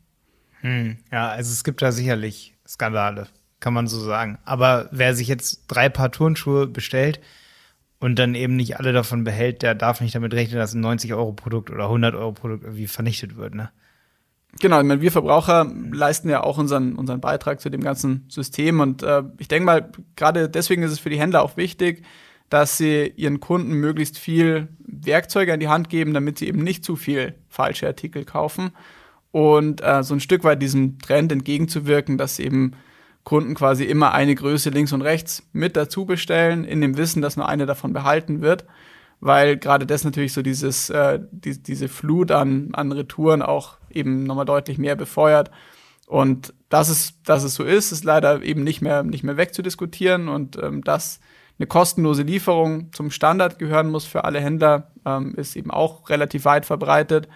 Hm, 0.62 0.97
ja, 1.12 1.30
also 1.30 1.51
es 1.51 1.64
gibt 1.64 1.82
da 1.82 1.91
sicherlich 1.91 2.55
Skandale, 2.68 3.28
kann 3.59 3.74
man 3.74 3.88
so 3.88 3.99
sagen. 3.99 4.38
Aber 4.45 4.89
wer 4.91 5.16
sich 5.16 5.28
jetzt 5.28 5.66
drei 5.68 5.89
Paar 5.89 6.12
Turnschuhe 6.12 6.68
bestellt 6.68 7.20
und 7.99 8.18
dann 8.18 8.36
eben 8.36 8.55
nicht 8.55 8.78
alle 8.78 8.93
davon 8.93 9.24
behält, 9.24 9.62
der 9.62 9.76
darf 9.76 10.01
nicht 10.01 10.16
damit 10.16 10.34
rechnen, 10.34 10.57
dass 10.57 10.74
ein 10.74 10.86
90-Euro-Produkt 10.86 11.72
oder 11.72 11.86
100-Euro-Produkt 11.86 12.64
irgendwie 12.64 12.88
vernichtet 12.88 13.36
wird, 13.36 13.55
ne? 13.55 13.72
Genau, 14.59 14.82
ich 14.82 14.86
meine, 14.86 14.99
wir 14.99 15.14
Verbraucher 15.14 15.72
leisten 15.93 16.30
ja 16.30 16.43
auch 16.43 16.57
unseren, 16.57 16.95
unseren 16.95 17.22
Beitrag 17.22 17.62
zu 17.62 17.70
dem 17.70 17.80
ganzen 17.80 18.26
System. 18.28 18.82
Und 18.82 19.01
äh, 19.01 19.24
ich 19.38 19.47
denke 19.47 19.66
mal, 19.66 19.89
gerade 20.18 20.49
deswegen 20.49 20.84
ist 20.84 20.91
es 20.91 20.99
für 20.99 21.09
die 21.09 21.20
Händler 21.20 21.41
auch 21.41 21.55
wichtig, 21.55 22.03
dass 22.49 22.78
sie 22.78 23.14
ihren 23.16 23.39
Kunden 23.39 23.76
möglichst 23.76 24.18
viel 24.18 24.68
Werkzeuge 24.80 25.53
an 25.53 25.62
die 25.62 25.70
Hand 25.70 25.88
geben, 25.88 26.14
damit 26.14 26.38
sie 26.38 26.49
eben 26.49 26.66
nicht 26.66 26.84
zu 26.84 26.97
viel 26.97 27.36
falsche 27.47 27.88
Artikel 27.88 28.26
kaufen 28.26 28.72
und 29.32 29.82
äh, 29.82 30.03
so 30.03 30.13
ein 30.13 30.19
Stück 30.19 30.43
weit 30.43 30.61
diesem 30.61 30.99
Trend 30.99 31.32
entgegenzuwirken, 31.32 32.17
dass 32.17 32.39
eben 32.39 32.73
Kunden 33.23 33.53
quasi 33.53 33.84
immer 33.86 34.13
eine 34.13 34.36
Größe 34.36 34.69
links 34.69 34.93
und 34.93 35.01
rechts 35.01 35.43
mit 35.53 35.77
dazu 35.77 36.05
bestellen, 36.05 36.63
in 36.63 36.82
dem 36.82 36.97
Wissen, 36.97 37.21
dass 37.21 37.38
nur 37.38 37.47
eine 37.47 37.65
davon 37.65 37.93
behalten 37.93 38.41
wird, 38.41 38.65
weil 39.19 39.57
gerade 39.57 39.86
das 39.86 40.03
natürlich 40.03 40.34
so 40.34 40.41
dieses, 40.41 40.89
äh, 40.89 41.19
die, 41.32 41.61
diese 41.61 41.88
Flut 41.88 42.32
an, 42.32 42.69
an 42.73 42.91
Retouren 42.91 43.41
auch 43.41 43.77
eben 43.89 44.23
nochmal 44.23 44.45
deutlich 44.45 44.77
mehr 44.77 44.95
befeuert. 44.95 45.51
Und 46.07 46.53
dass 46.69 46.89
es, 46.89 47.21
dass 47.23 47.43
es 47.43 47.55
so 47.55 47.63
ist, 47.63 47.91
ist 47.91 48.03
leider 48.03 48.41
eben 48.41 48.63
nicht 48.63 48.82
mehr, 48.82 49.03
nicht 49.03 49.23
mehr 49.23 49.38
wegzudiskutieren 49.38 50.27
und 50.27 50.57
ähm, 50.61 50.84
dass 50.84 51.19
eine 51.57 51.67
kostenlose 51.67 52.23
Lieferung 52.23 52.91
zum 52.91 53.11
Standard 53.11 53.59
gehören 53.59 53.89
muss 53.91 54.05
für 54.05 54.23
alle 54.23 54.41
Händler, 54.41 54.91
ähm, 55.05 55.36
ist 55.36 55.55
eben 55.55 55.69
auch 55.69 56.09
relativ 56.09 56.43
weit 56.45 56.65
verbreitet. 56.65 57.27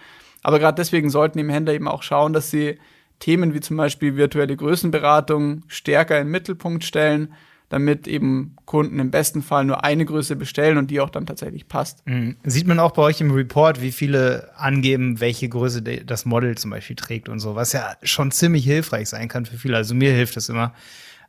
Aber 0.46 0.60
gerade 0.60 0.76
deswegen 0.76 1.10
sollten 1.10 1.40
eben 1.40 1.48
Händler 1.48 1.74
eben 1.74 1.88
auch 1.88 2.04
schauen, 2.04 2.32
dass 2.32 2.52
sie 2.52 2.78
Themen 3.18 3.52
wie 3.52 3.58
zum 3.58 3.76
Beispiel 3.76 4.14
virtuelle 4.14 4.56
Größenberatung 4.56 5.64
stärker 5.66 6.20
in 6.20 6.28
den 6.28 6.30
Mittelpunkt 6.30 6.84
stellen, 6.84 7.34
damit 7.68 8.06
eben 8.06 8.54
Kunden 8.64 9.00
im 9.00 9.10
besten 9.10 9.42
Fall 9.42 9.64
nur 9.64 9.82
eine 9.82 10.04
Größe 10.04 10.36
bestellen 10.36 10.78
und 10.78 10.88
die 10.88 11.00
auch 11.00 11.10
dann 11.10 11.26
tatsächlich 11.26 11.66
passt. 11.66 12.06
Mhm. 12.06 12.36
Sieht 12.44 12.68
man 12.68 12.78
auch 12.78 12.92
bei 12.92 13.02
euch 13.02 13.20
im 13.20 13.32
Report, 13.32 13.82
wie 13.82 13.90
viele 13.90 14.52
angeben, 14.56 15.18
welche 15.18 15.48
Größe 15.48 15.82
das 15.82 16.26
Model 16.26 16.56
zum 16.56 16.70
Beispiel 16.70 16.94
trägt 16.94 17.28
und 17.28 17.40
so, 17.40 17.56
was 17.56 17.72
ja 17.72 17.96
schon 18.04 18.30
ziemlich 18.30 18.64
hilfreich 18.64 19.08
sein 19.08 19.26
kann 19.26 19.46
für 19.46 19.56
viele. 19.56 19.76
Also 19.76 19.96
mir 19.96 20.12
hilft 20.12 20.36
das 20.36 20.48
immer, 20.48 20.74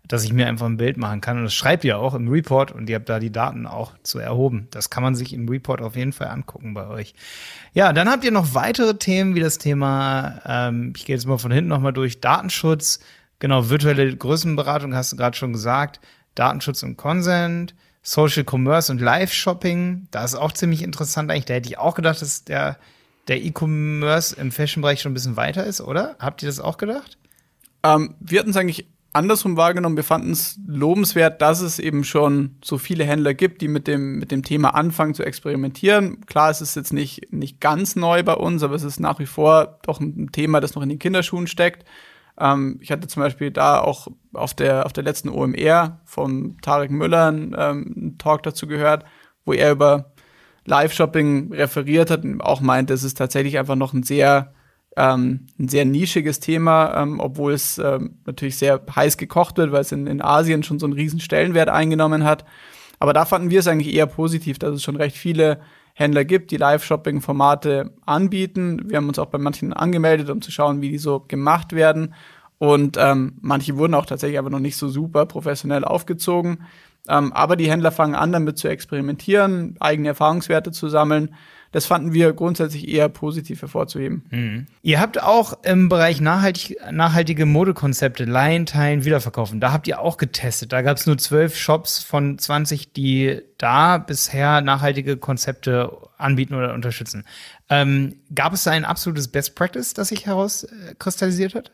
dass 0.08 0.24
ich 0.24 0.34
mir 0.34 0.48
einfach 0.48 0.66
ein 0.66 0.78
Bild 0.78 0.98
machen 0.98 1.22
kann. 1.22 1.38
Und 1.38 1.44
das 1.44 1.54
schreibt 1.54 1.84
ihr 1.84 2.00
auch 2.00 2.14
im 2.14 2.28
Report 2.30 2.72
und 2.72 2.90
ihr 2.90 2.96
habt 2.96 3.10
da 3.10 3.20
die 3.20 3.32
Daten 3.32 3.66
auch 3.66 3.94
zu 4.04 4.20
erhoben. 4.20 4.68
Das 4.72 4.90
kann 4.90 5.04
man 5.04 5.16
sich 5.16 5.34
im 5.34 5.50
Report 5.50 5.82
auf 5.82 5.96
jeden 5.96 6.14
Fall 6.14 6.28
angucken 6.28 6.74
bei 6.74 6.88
euch. 6.88 7.14
Ja, 7.74 7.94
dann 7.94 8.10
habt 8.10 8.24
ihr 8.24 8.32
noch 8.32 8.54
weitere 8.54 8.98
Themen 8.98 9.36
wie 9.36 9.40
das 9.40 9.58
Thema, 9.58 10.42
ähm, 10.46 10.94
ich 10.96 11.06
gehe 11.06 11.16
jetzt 11.16 11.26
mal 11.26 11.38
von 11.38 11.52
hinten 11.52 11.70
nochmal 11.70 11.94
durch, 11.94 12.22
Datenschutz, 12.22 13.00
genau, 13.40 13.70
virtuelle 13.70 14.16
Größenberatung 14.16 14.96
hast 14.96 15.12
du 15.12 15.18
gerade 15.18 15.38
schon 15.38 15.54
gesagt, 15.54 16.00
Datenschutz 16.36 16.84
und 16.84 16.98
Consent, 16.98 17.76
Social 18.02 18.46
Commerce 18.50 18.92
und 18.92 19.02
Live-Shopping. 19.02 20.08
Da 20.12 20.24
ist 20.24 20.36
auch 20.36 20.54
ziemlich 20.54 20.84
interessant 20.84 21.30
eigentlich. 21.30 21.46
Da 21.46 21.56
hätte 21.56 21.70
ich 21.70 21.78
auch 21.78 21.96
gedacht, 21.96 22.22
dass 22.22 22.46
der 22.46 22.78
der 23.28 23.44
E-Commerce 23.44 24.36
im 24.36 24.52
Fashion-Bereich 24.52 25.02
schon 25.02 25.12
ein 25.12 25.14
bisschen 25.14 25.36
weiter 25.36 25.66
ist, 25.66 25.82
oder? 25.82 26.16
Habt 26.20 26.42
ihr 26.42 26.48
das 26.48 26.60
auch 26.60 26.78
gedacht? 26.78 27.18
Ähm, 27.84 28.16
wir 28.20 28.40
hatten 28.40 28.52
es 28.52 28.58
eigentlich 28.58 28.88
andersrum 29.14 29.58
wahrgenommen. 29.58 29.96
Wir 29.96 30.04
fanden 30.04 30.32
es 30.32 30.60
lobenswert, 30.68 31.42
dass 31.42 31.62
es 31.62 31.80
eben 31.80 32.04
schon 32.04 32.58
so 32.64 32.78
viele 32.78 33.04
Händler 33.04 33.34
gibt, 33.34 33.62
die 33.62 33.68
mit 33.68 33.88
dem, 33.88 34.20
mit 34.20 34.32
dem 34.32 34.44
Thema 34.44 34.76
anfangen 34.76 35.14
zu 35.14 35.24
experimentieren. 35.24 36.22
Klar, 36.26 36.50
es 36.50 36.62
ist 36.62 36.76
jetzt 36.76 36.94
nicht, 36.94 37.32
nicht 37.34 37.60
ganz 37.60 37.96
neu 37.96 38.24
bei 38.24 38.36
uns, 38.36 38.64
aber 38.64 38.76
es 38.76 38.84
ist 38.84 39.00
nach 39.00 39.20
wie 39.20 39.26
vor 39.26 39.80
doch 39.84 40.00
ein 40.00 40.32
Thema, 40.32 40.60
das 40.60 40.76
noch 40.76 40.84
in 40.84 40.90
den 40.90 41.00
Kinderschuhen 41.00 41.48
steckt. 41.48 41.86
Ähm, 42.40 42.80
ich 42.82 42.92
hatte 42.92 43.08
zum 43.08 43.24
Beispiel 43.24 43.52
da 43.52 43.80
auch 43.80 44.08
auf 44.34 44.54
der, 44.54 44.86
auf 44.86 44.94
der 44.94 45.04
letzten 45.04 45.30
OMR 45.30 46.00
von 46.06 46.58
Tarek 46.62 46.92
Müller 46.92 47.30
ähm, 47.30 47.54
einen 47.56 48.16
Talk 48.18 48.44
dazu 48.44 48.68
gehört, 48.68 49.06
wo 49.46 49.54
er 49.54 49.72
über 49.72 50.12
Live-Shopping 50.66 51.54
referiert 51.54 52.12
hat 52.12 52.24
und 52.24 52.42
auch 52.42 52.62
meinte, 52.62 52.94
es 52.94 53.04
ist 53.04 53.18
tatsächlich 53.18 53.58
einfach 53.58 53.76
noch 53.76 53.94
ein 53.94 54.04
sehr 54.04 54.54
ähm, 54.98 55.42
ein 55.60 55.68
sehr 55.70 55.86
nischiges 55.86 56.40
Thema, 56.40 57.02
ähm, 57.02 57.20
obwohl 57.20 57.54
es 57.54 57.78
ähm, 57.78 58.16
natürlich 58.26 58.58
sehr 58.58 58.82
heiß 58.94 59.18
gekocht 59.18 59.58
wird, 59.58 59.72
weil 59.72 59.82
es 59.82 59.92
in, 59.92 60.08
in 60.08 60.22
Asien 60.22 60.64
schon 60.64 60.80
so 60.80 60.88
einen 60.88 60.94
riesen 60.94 61.20
Stellenwert 61.20 61.70
eingenommen 61.70 62.24
hat. 62.24 62.46
Aber 63.00 63.14
da 63.14 63.26
fanden 63.26 63.52
wir 63.52 63.60
es 63.60 63.68
eigentlich 63.68 63.94
eher 63.94 64.08
positiv, 64.08 64.58
dass 64.58 64.74
es 64.74 64.82
schon 64.82 64.96
recht 64.96 65.16
viele 65.16 65.60
Händler 65.94 66.26
gibt, 66.26 66.50
die 66.50 66.58
Live-Shopping-Formate 66.58 67.92
anbieten. 68.06 68.90
Wir 68.90 68.98
haben 68.98 69.08
uns 69.08 69.20
auch 69.20 69.28
bei 69.28 69.38
manchen 69.38 69.72
angemeldet, 69.72 70.32
um 70.32 70.42
zu 70.42 70.52
schauen, 70.52 70.82
wie 70.82 70.90
die 70.90 70.98
so 70.98 71.24
gemacht 71.28 71.74
werden. 71.74 72.16
Und 72.58 72.98
ähm, 73.00 73.34
manche 73.42 73.78
wurden 73.78 73.94
auch 73.94 74.08
tatsächlich 74.08 74.40
aber 74.40 74.50
noch 74.50 74.60
nicht 74.60 74.78
so 74.78 74.90
super 74.90 75.28
professionell 75.28 75.86
aufgezogen. 75.86 76.64
Ähm, 77.08 77.32
aber 77.34 77.56
die 77.56 77.70
Händler 77.70 77.92
fangen 77.92 78.16
an, 78.16 78.32
damit 78.32 78.58
zu 78.58 78.68
experimentieren, 78.68 79.76
eigene 79.80 80.10
Erfahrungswerte 80.10 80.72
zu 80.72 80.90
sammeln 80.90 81.36
das 81.72 81.86
fanden 81.86 82.14
wir 82.14 82.34
grundsätzlich 82.34 82.88
eher 82.88 83.10
positiv 83.10 83.62
hervorzuheben. 83.62 84.24
Mhm. 84.30 84.68
Ihr 84.82 85.00
habt 85.00 85.22
auch 85.22 85.64
im 85.64 85.90
Bereich 85.90 86.22
nachhaltig, 86.22 86.78
nachhaltige 86.92 87.46
Modekonzepte, 87.46 88.26
Leihen, 88.26 88.66
Teilen, 88.66 89.06
Wiederverkaufen, 89.06 89.60
da 89.60 89.72
habt 89.72 89.88
ihr 89.88 90.00
auch 90.00 90.18
getestet. 90.18 90.72
Da 90.72 90.82
gab 90.82 90.98
es 90.98 91.06
nur 91.06 91.18
zwölf 91.18 91.56
Shops 91.56 92.02
von 92.04 92.38
20, 92.38 92.94
die 92.94 93.42
da 93.58 93.98
bisher 93.98 94.62
nachhaltige 94.62 95.18
Konzepte 95.18 95.92
anbieten 96.18 96.56
oder 96.56 96.74
unterstützen. 96.74 97.26
Ähm, 97.70 98.16
gab 98.34 98.54
es 98.54 98.64
da 98.64 98.72
ein 98.72 98.86
absolutes 98.86 99.28
Best 99.28 99.56
Practice, 99.56 99.94
das 99.94 100.10
sich 100.10 100.26
herauskristallisiert 100.26 101.56
hat? 101.56 101.72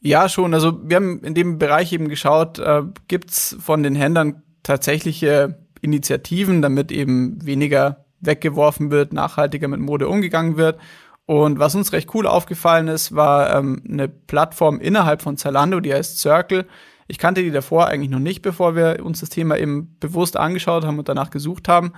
Ja, 0.00 0.28
schon. 0.28 0.54
Also 0.54 0.80
wir 0.88 0.96
haben 0.96 1.22
in 1.22 1.34
dem 1.34 1.58
Bereich 1.58 1.92
eben 1.92 2.08
geschaut, 2.08 2.58
äh, 2.58 2.82
gibt 3.06 3.30
es 3.30 3.56
von 3.60 3.82
den 3.82 3.94
Händlern 3.94 4.42
tatsächliche 4.62 5.58
Initiativen, 5.82 6.62
damit 6.62 6.90
eben 6.90 7.44
weniger 7.44 8.04
weggeworfen 8.20 8.90
wird, 8.90 9.12
nachhaltiger 9.12 9.68
mit 9.68 9.80
Mode 9.80 10.08
umgegangen 10.08 10.56
wird. 10.56 10.78
Und 11.26 11.58
was 11.58 11.74
uns 11.74 11.92
recht 11.92 12.12
cool 12.14 12.26
aufgefallen 12.26 12.88
ist, 12.88 13.14
war 13.14 13.54
ähm, 13.54 13.82
eine 13.88 14.08
Plattform 14.08 14.80
innerhalb 14.80 15.22
von 15.22 15.36
Zalando, 15.36 15.80
die 15.80 15.94
heißt 15.94 16.18
Circle. 16.18 16.66
Ich 17.06 17.18
kannte 17.18 17.42
die 17.42 17.50
davor 17.50 17.86
eigentlich 17.86 18.10
noch 18.10 18.18
nicht, 18.18 18.42
bevor 18.42 18.74
wir 18.74 19.04
uns 19.04 19.20
das 19.20 19.28
Thema 19.28 19.56
eben 19.56 19.96
bewusst 20.00 20.36
angeschaut 20.36 20.84
haben 20.84 20.98
und 20.98 21.08
danach 21.08 21.30
gesucht 21.30 21.68
haben. 21.68 21.92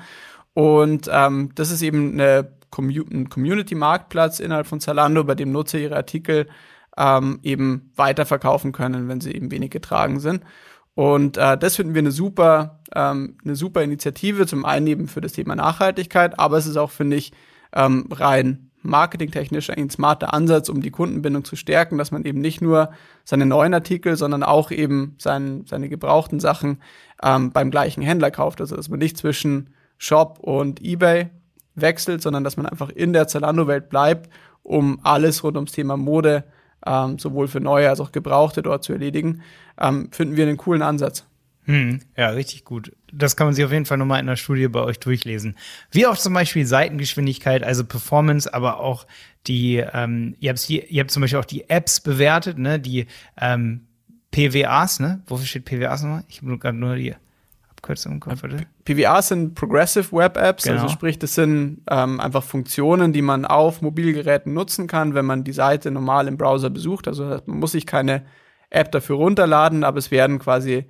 Und 0.54 1.08
ähm, 1.10 1.50
das 1.54 1.70
ist 1.70 1.82
eben 1.82 2.12
eine 2.12 2.52
Commu 2.70 3.04
ein 3.10 3.28
Community-Marktplatz 3.28 4.40
innerhalb 4.40 4.66
von 4.66 4.80
Zalando, 4.80 5.24
bei 5.24 5.34
dem 5.34 5.52
Nutzer 5.52 5.78
ihre 5.78 5.96
Artikel 5.96 6.46
ähm, 6.96 7.40
eben 7.42 7.92
weiterverkaufen 7.96 8.72
können, 8.72 9.08
wenn 9.08 9.20
sie 9.20 9.32
eben 9.32 9.50
wenig 9.50 9.70
getragen 9.70 10.20
sind. 10.20 10.42
Und 10.94 11.36
äh, 11.36 11.56
das 11.56 11.76
finden 11.76 11.94
wir 11.94 12.00
eine 12.00 12.12
super, 12.12 12.80
ähm, 12.94 13.36
eine 13.44 13.56
super 13.56 13.82
Initiative, 13.82 14.46
zum 14.46 14.64
einen 14.64 14.86
eben 14.86 15.08
für 15.08 15.20
das 15.20 15.32
Thema 15.32 15.54
Nachhaltigkeit, 15.56 16.38
aber 16.38 16.58
es 16.58 16.66
ist 16.66 16.76
auch, 16.76 16.90
finde 16.90 17.16
ich, 17.16 17.32
ähm, 17.74 18.06
rein 18.10 18.70
marketingtechnisch 18.82 19.70
ein 19.70 19.90
smarter 19.90 20.34
Ansatz, 20.34 20.68
um 20.68 20.82
die 20.82 20.90
Kundenbindung 20.90 21.44
zu 21.44 21.56
stärken, 21.56 21.98
dass 21.98 22.10
man 22.10 22.24
eben 22.24 22.40
nicht 22.40 22.60
nur 22.60 22.90
seine 23.24 23.46
neuen 23.46 23.74
Artikel, 23.74 24.16
sondern 24.16 24.42
auch 24.42 24.70
eben 24.70 25.14
sein, 25.18 25.64
seine 25.66 25.88
gebrauchten 25.88 26.40
Sachen 26.40 26.82
ähm, 27.22 27.52
beim 27.52 27.70
gleichen 27.70 28.02
Händler 28.02 28.30
kauft. 28.30 28.60
Also 28.60 28.76
dass 28.76 28.88
man 28.88 28.98
nicht 28.98 29.16
zwischen 29.16 29.70
Shop 29.98 30.38
und 30.40 30.82
eBay 30.82 31.30
wechselt, 31.74 32.22
sondern 32.22 32.44
dass 32.44 32.56
man 32.56 32.66
einfach 32.66 32.90
in 32.90 33.12
der 33.12 33.28
Zalando-Welt 33.28 33.88
bleibt, 33.88 34.28
um 34.62 35.00
alles 35.02 35.42
rund 35.44 35.56
ums 35.56 35.72
Thema 35.72 35.96
Mode, 35.96 36.44
ähm, 36.86 37.18
sowohl 37.18 37.48
für 37.48 37.60
neue 37.60 37.88
als 37.88 38.00
auch 38.00 38.12
gebrauchte 38.12 38.62
dort 38.62 38.84
zu 38.84 38.92
erledigen, 38.92 39.42
ähm, 39.80 40.08
finden 40.12 40.36
wir 40.36 40.46
einen 40.46 40.56
coolen 40.56 40.82
Ansatz. 40.82 41.26
Hm, 41.64 42.00
ja, 42.16 42.30
richtig 42.30 42.64
gut. 42.64 42.92
Das 43.12 43.36
kann 43.36 43.46
man 43.46 43.54
sich 43.54 43.64
auf 43.64 43.70
jeden 43.70 43.86
Fall 43.86 43.98
nochmal 43.98 44.18
in 44.20 44.26
der 44.26 44.36
Studie 44.36 44.66
bei 44.66 44.80
euch 44.80 44.98
durchlesen. 44.98 45.56
Wie 45.92 46.06
auch 46.06 46.16
zum 46.16 46.34
Beispiel 46.34 46.66
Seitengeschwindigkeit, 46.66 47.62
also 47.62 47.84
Performance, 47.84 48.52
aber 48.52 48.80
auch 48.80 49.06
die, 49.46 49.76
ähm, 49.76 50.34
ihr, 50.40 50.50
habt 50.50 50.68
ihr 50.68 51.00
habt 51.00 51.10
zum 51.10 51.20
Beispiel 51.20 51.38
auch 51.38 51.44
die 51.44 51.68
Apps 51.70 52.00
bewertet, 52.00 52.58
ne, 52.58 52.80
die 52.80 53.06
ähm, 53.40 53.86
PWAs, 54.32 54.98
ne? 54.98 55.22
Wofür 55.26 55.46
steht 55.46 55.64
PWAs 55.66 56.02
nochmal? 56.02 56.24
Ich 56.28 56.42
habe 56.42 56.58
gerade 56.58 56.76
nur 56.76 56.96
die 56.96 57.14
Abkürzung 57.82 58.12
im 58.12 58.20
Kopf, 58.20 58.44
oder? 58.44 58.58
PWAs 58.84 59.28
sind 59.28 59.54
Progressive 59.54 60.12
Web 60.12 60.36
Apps, 60.36 60.64
also 60.64 60.70
Genau. 60.70 60.82
also 60.84 60.92
sprich, 60.92 61.18
das 61.18 61.34
sind 61.34 61.82
ähm, 61.90 62.20
einfach 62.20 62.44
Funktionen, 62.44 63.12
die 63.12 63.22
man 63.22 63.44
auf 63.44 63.82
Mobilgeräten 63.82 64.54
nutzen 64.54 64.86
kann, 64.86 65.14
wenn 65.14 65.26
man 65.26 65.42
die 65.42 65.52
Seite 65.52 65.90
normal 65.90 66.28
im 66.28 66.36
Browser 66.36 66.70
besucht. 66.70 67.08
Also 67.08 67.24
man 67.24 67.58
muss 67.58 67.72
sich 67.72 67.84
keine 67.86 68.24
App 68.70 68.92
dafür 68.92 69.16
runterladen, 69.16 69.82
aber 69.82 69.98
es 69.98 70.12
werden 70.12 70.38
quasi 70.38 70.86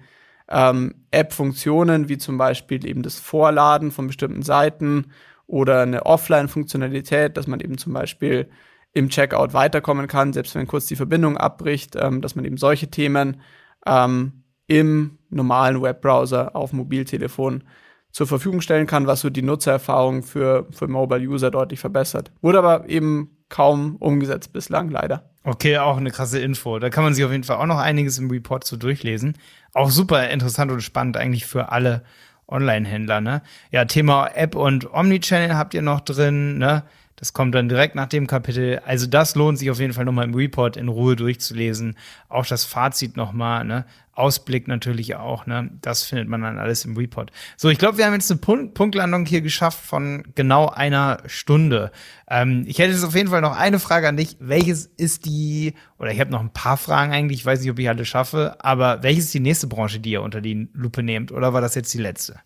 ähm, 0.49 0.95
App-Funktionen, 1.11 2.11
wie 2.11 2.19
zum 2.19 2.37
Beispiel 2.37 2.87
eben 2.87 3.03
das 3.03 3.19
Vorladen 3.19 3.91
von 3.91 4.07
bestimmten 4.07 4.43
Seiten 4.43 5.07
oder 5.47 5.81
eine 5.81 6.05
Offline-Funktionalität, 6.05 7.37
dass 7.37 7.47
man 7.47 7.61
eben 7.61 7.79
zum 7.79 7.95
Beispiel 7.95 8.49
im 8.93 9.09
Checkout 9.09 9.55
weiterkommen 9.55 10.07
kann, 10.09 10.35
selbst 10.35 10.55
wenn 10.55 10.67
kurz 10.67 10.87
die 10.87 10.97
Verbindung 10.97 11.39
abbricht, 11.39 11.97
ähm, 11.97 12.21
dass 12.21 12.35
man 12.35 12.45
eben 12.45 12.59
solche 12.59 12.89
Themen 12.89 13.41
ähm, 13.87 14.43
im 14.67 15.19
normalen 15.33 15.83
Webbrowser 15.83 16.55
auf 16.55 16.73
Mobiltelefon 16.73 17.65
zur 18.11 18.27
Verfügung 18.27 18.61
stellen 18.61 18.87
kann, 18.87 19.07
was 19.07 19.21
so 19.21 19.31
die 19.31 19.43
Nutzererfahrung 19.43 20.23
für, 20.23 20.67
für 20.71 20.87
Mobile 20.87 21.27
User 21.27 21.51
deutlich 21.51 21.81
verbessert. 21.81 22.31
Wurde 22.43 22.59
aber 22.59 22.89
eben 22.89 23.37
kaum 23.49 23.97
umgesetzt 23.97 24.53
bislang, 24.53 24.91
leider. 24.91 25.31
Okay, 25.45 25.79
auch 25.79 25.97
eine 25.97 26.11
krasse 26.11 26.39
Info. 26.39 26.79
Da 26.79 26.91
kann 26.91 27.05
man 27.05 27.15
sich 27.15 27.25
auf 27.25 27.33
jeden 27.33 27.45
Fall 27.45 27.57
auch 27.57 27.67
noch 27.67 27.79
einiges 27.79 28.19
im 28.19 28.31
Report 28.31 28.65
zu 28.65 28.77
durchlesen. 28.77 29.37
Auch 29.75 29.91
super 29.91 30.29
interessant 30.29 30.71
und 30.71 30.83
spannend 30.83 31.17
eigentlich 31.17 31.47
für 31.47 31.73
alle 31.73 32.03
Online-Händler, 32.49 33.21
ne? 33.21 33.43
Ja, 33.71 33.85
Thema 33.87 34.29
App 34.35 34.55
und 34.55 34.93
Omnichannel 34.93 35.57
habt 35.57 35.75
ihr 35.75 35.83
noch 35.83 36.01
drin, 36.01 36.59
ne? 36.59 36.85
Das 37.23 37.33
kommt 37.33 37.55
dann 37.55 37.69
direkt 37.69 37.95
nach 37.95 38.09
dem 38.09 38.27
Kapitel. 38.27 38.81
Also 38.85 39.07
das 39.07 39.37
lohnt 39.37 39.57
sich 39.57 39.71
auf 39.71 39.79
jeden 39.79 39.93
Fall 39.93 40.05
nochmal 40.05 40.25
im 40.25 40.35
Report 40.35 40.77
in 40.77 40.89
Ruhe 40.89 41.15
durchzulesen. 41.15 41.97
Auch 42.29 42.45
das 42.47 42.65
Fazit 42.65 43.17
nochmal, 43.17 43.65
ne? 43.65 43.85
Ausblick 44.13 44.67
natürlich 44.67 45.15
auch, 45.15 45.47
ne? 45.47 45.71
Das 45.83 46.03
findet 46.03 46.27
man 46.27 46.43
dann 46.43 46.59
alles 46.59 46.85
im 46.85 46.97
Report. 46.97 47.31
So, 47.57 47.69
ich 47.69 47.79
glaube, 47.79 47.97
wir 47.97 48.07
haben 48.07 48.15
jetzt 48.15 48.29
eine 48.29 48.41
Punkt 48.41 48.75
Punktlandung 48.75 49.25
hier 49.25 49.41
geschafft 49.41 49.87
von 49.87 50.25
genau 50.35 50.67
einer 50.67 51.19
Stunde. 51.27 51.93
Ähm, 52.29 52.65
ich 52.67 52.81
hätte 52.81 52.91
jetzt 52.91 53.05
auf 53.05 53.15
jeden 53.15 53.29
Fall 53.29 53.41
noch 53.41 53.57
eine 53.57 53.79
Frage 53.79 54.09
an 54.09 54.17
dich. 54.17 54.39
Welches 54.41 54.87
ist 54.87 55.25
die, 55.25 55.75
oder 56.01 56.11
ich 56.11 56.19
habe 56.19 56.33
noch 56.33 56.41
ein 56.41 56.53
paar 56.53 56.77
Fragen 56.77 57.13
eigentlich, 57.13 57.39
ich 57.39 57.47
weiß 57.47 57.61
nicht, 57.61 57.71
ob 57.71 57.79
ich 57.79 57.89
alle 57.89 58.05
schaffe, 58.05 58.57
aber 58.59 59.05
welches 59.05 59.27
ist 59.27 59.35
die 59.35 59.39
nächste 59.39 59.69
Branche, 59.69 60.01
die 60.01 60.11
ihr 60.11 60.23
unter 60.23 60.41
die 60.41 60.69
Lupe 60.73 61.05
nehmt? 61.05 61.31
Oder 61.31 61.53
war 61.53 61.61
das 61.61 61.77
jetzt 61.77 61.95
die 61.95 61.99
letzte? 61.99 62.41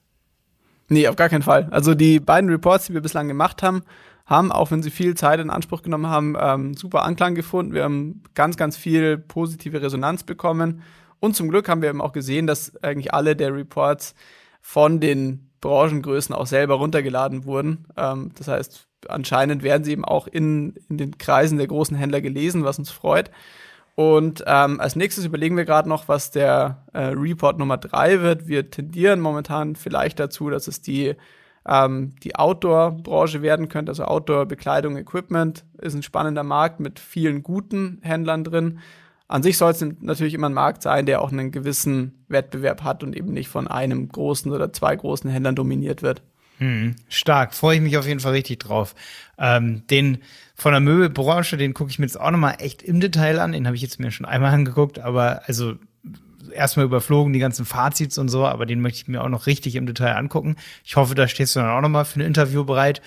Nee, 0.90 1.08
auf 1.08 1.16
gar 1.16 1.30
keinen 1.30 1.40
Fall. 1.40 1.66
Also 1.70 1.94
die 1.94 2.20
beiden 2.20 2.50
Reports, 2.50 2.88
die 2.88 2.92
wir 2.92 3.00
bislang 3.00 3.26
gemacht 3.26 3.62
haben, 3.62 3.82
haben, 4.26 4.50
auch 4.52 4.70
wenn 4.70 4.82
sie 4.82 4.90
viel 4.90 5.14
Zeit 5.14 5.40
in 5.40 5.50
Anspruch 5.50 5.82
genommen 5.82 6.08
haben, 6.08 6.36
ähm, 6.38 6.74
super 6.74 7.04
Anklang 7.04 7.34
gefunden. 7.34 7.72
Wir 7.72 7.84
haben 7.84 8.22
ganz, 8.34 8.56
ganz 8.56 8.76
viel 8.76 9.18
positive 9.18 9.80
Resonanz 9.80 10.24
bekommen. 10.24 10.82
Und 11.20 11.36
zum 11.36 11.48
Glück 11.48 11.68
haben 11.68 11.80
wir 11.80 11.88
eben 11.88 12.02
auch 12.02 12.12
gesehen, 12.12 12.46
dass 12.46 12.76
eigentlich 12.82 13.14
alle 13.14 13.36
der 13.36 13.54
Reports 13.54 14.14
von 14.60 15.00
den 15.00 15.50
Branchengrößen 15.60 16.34
auch 16.34 16.46
selber 16.46 16.74
runtergeladen 16.74 17.44
wurden. 17.44 17.86
Ähm, 17.96 18.32
das 18.36 18.48
heißt, 18.48 18.88
anscheinend 19.08 19.62
werden 19.62 19.84
sie 19.84 19.92
eben 19.92 20.04
auch 20.04 20.26
in, 20.26 20.74
in 20.88 20.98
den 20.98 21.18
Kreisen 21.18 21.58
der 21.58 21.68
großen 21.68 21.96
Händler 21.96 22.20
gelesen, 22.20 22.64
was 22.64 22.78
uns 22.78 22.90
freut. 22.90 23.30
Und 23.94 24.44
ähm, 24.46 24.78
als 24.78 24.94
nächstes 24.94 25.24
überlegen 25.24 25.56
wir 25.56 25.64
gerade 25.64 25.88
noch, 25.88 26.08
was 26.08 26.30
der 26.30 26.84
äh, 26.92 26.98
Report 26.98 27.58
Nummer 27.58 27.78
drei 27.78 28.20
wird. 28.20 28.46
Wir 28.46 28.70
tendieren 28.70 29.20
momentan 29.20 29.74
vielleicht 29.74 30.20
dazu, 30.20 30.50
dass 30.50 30.68
es 30.68 30.82
die, 30.82 31.14
ähm, 31.66 32.14
die 32.22 32.36
Outdoor-Branche 32.36 33.42
werden 33.42 33.68
könnte. 33.68 33.90
Also 33.90 34.04
Outdoor-Bekleidung, 34.04 34.96
Equipment 34.96 35.64
ist 35.78 35.94
ein 35.94 36.02
spannender 36.02 36.44
Markt 36.44 36.80
mit 36.80 37.00
vielen 37.00 37.42
guten 37.42 37.98
Händlern 38.02 38.44
drin. 38.44 38.78
An 39.28 39.42
sich 39.42 39.58
soll 39.58 39.72
es 39.72 39.84
natürlich 40.00 40.34
immer 40.34 40.48
ein 40.48 40.54
Markt 40.54 40.82
sein, 40.82 41.06
der 41.06 41.20
auch 41.20 41.32
einen 41.32 41.50
gewissen 41.50 42.24
Wettbewerb 42.28 42.84
hat 42.84 43.02
und 43.02 43.16
eben 43.16 43.32
nicht 43.32 43.48
von 43.48 43.66
einem 43.66 44.08
großen 44.08 44.52
oder 44.52 44.72
zwei 44.72 44.94
großen 44.94 45.28
Händlern 45.28 45.56
dominiert 45.56 46.02
wird. 46.02 46.22
Hm, 46.58 46.96
stark, 47.08 47.52
freue 47.52 47.76
ich 47.76 47.82
mich 47.82 47.98
auf 47.98 48.06
jeden 48.06 48.20
Fall 48.20 48.32
richtig 48.32 48.60
drauf. 48.60 48.94
Ähm, 49.36 49.82
den 49.88 50.18
von 50.54 50.72
der 50.72 50.80
Möbelbranche, 50.80 51.56
den 51.56 51.74
gucke 51.74 51.90
ich 51.90 51.98
mir 51.98 52.06
jetzt 52.06 52.18
auch 52.18 52.30
nochmal 52.30 52.56
echt 52.60 52.82
im 52.82 53.00
Detail 53.00 53.40
an. 53.40 53.52
Den 53.52 53.66
habe 53.66 53.76
ich 53.76 53.82
jetzt 53.82 54.00
mir 54.00 54.10
schon 54.10 54.24
einmal 54.24 54.54
angeguckt, 54.54 54.98
aber 54.98 55.42
also 55.46 55.74
erstmal 56.52 56.86
überflogen 56.86 57.32
die 57.32 57.38
ganzen 57.38 57.64
Fazits 57.64 58.18
und 58.18 58.28
so, 58.28 58.46
aber 58.46 58.66
den 58.66 58.80
möchte 58.80 58.98
ich 58.98 59.08
mir 59.08 59.22
auch 59.22 59.28
noch 59.28 59.46
richtig 59.46 59.76
im 59.76 59.86
Detail 59.86 60.16
angucken. 60.16 60.56
Ich 60.84 60.96
hoffe, 60.96 61.14
da 61.14 61.28
stehst 61.28 61.56
du 61.56 61.60
dann 61.60 61.70
auch 61.70 61.80
nochmal 61.80 62.04
für 62.04 62.20
ein 62.20 62.26
Interview 62.26 62.64
bereit. 62.64 63.02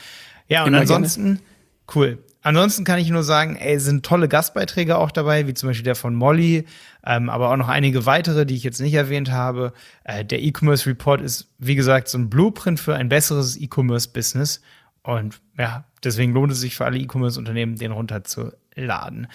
Ja, 0.48 0.64
und 0.64 0.70
Immer 0.70 0.80
ansonsten, 0.80 1.40
cool. 1.96 2.20
Ansonsten 2.42 2.86
kann 2.86 3.00
ich 3.00 3.10
nur 3.10 3.24
sagen, 3.24 3.58
ey, 3.58 3.80
sind 3.80 4.06
tolle 4.06 4.30
Gastbeiträge 4.30 4.98
auch 4.98 5.12
dabei, 5.12 5.46
wie 5.48 5.54
zum 5.54 5.70
Beispiel 5.70 5.84
der 5.84 5.96
von 5.96 6.16
Molly, 6.16 6.66
ähm, 7.06 7.30
aber 7.30 7.52
auch 7.52 7.58
noch 7.58 7.68
einige 7.68 8.06
weitere, 8.06 8.46
die 8.46 8.56
ich 8.56 8.64
jetzt 8.64 8.80
nicht 8.80 8.94
erwähnt 8.94 9.30
habe. 9.30 9.74
Äh, 10.06 10.24
der 10.24 10.42
E-Commerce 10.42 10.86
Report 10.90 11.20
ist, 11.20 11.50
wie 11.58 11.76
gesagt, 11.76 12.08
so 12.08 12.18
ein 12.18 12.30
Blueprint 12.30 12.80
für 12.80 12.96
ein 12.96 13.10
besseres 13.10 13.60
E-Commerce-Business. 13.60 14.62
Und 15.04 15.42
ja, 15.58 15.84
deswegen 16.04 16.34
lohnt 16.34 16.52
es 16.54 16.62
sich 16.62 16.76
für 16.76 16.86
alle 16.86 16.98
E-Commerce-Unternehmen, 16.98 17.76
den 17.76 17.92
runterzuladen. 17.92 19.28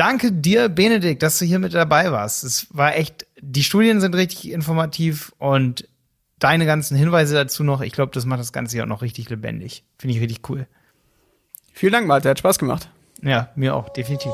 Danke 0.00 0.32
dir, 0.32 0.70
Benedikt, 0.70 1.22
dass 1.22 1.38
du 1.38 1.44
hier 1.44 1.58
mit 1.58 1.74
dabei 1.74 2.10
warst. 2.10 2.42
Es 2.42 2.68
war 2.70 2.96
echt, 2.96 3.26
die 3.38 3.62
Studien 3.62 4.00
sind 4.00 4.14
richtig 4.14 4.50
informativ 4.50 5.30
und 5.36 5.86
deine 6.38 6.64
ganzen 6.64 6.96
Hinweise 6.96 7.34
dazu 7.34 7.64
noch, 7.64 7.82
ich 7.82 7.92
glaube, 7.92 8.10
das 8.14 8.24
macht 8.24 8.40
das 8.40 8.54
Ganze 8.54 8.78
ja 8.78 8.84
auch 8.84 8.88
noch 8.88 9.02
richtig 9.02 9.28
lebendig. 9.28 9.84
Finde 9.98 10.16
ich 10.16 10.22
richtig 10.22 10.48
cool. 10.48 10.66
Vielen 11.74 11.92
Dank, 11.92 12.06
Malte, 12.06 12.30
hat 12.30 12.38
Spaß 12.38 12.58
gemacht. 12.58 12.88
Ja, 13.20 13.50
mir 13.56 13.76
auch, 13.76 13.90
definitiv. 13.90 14.32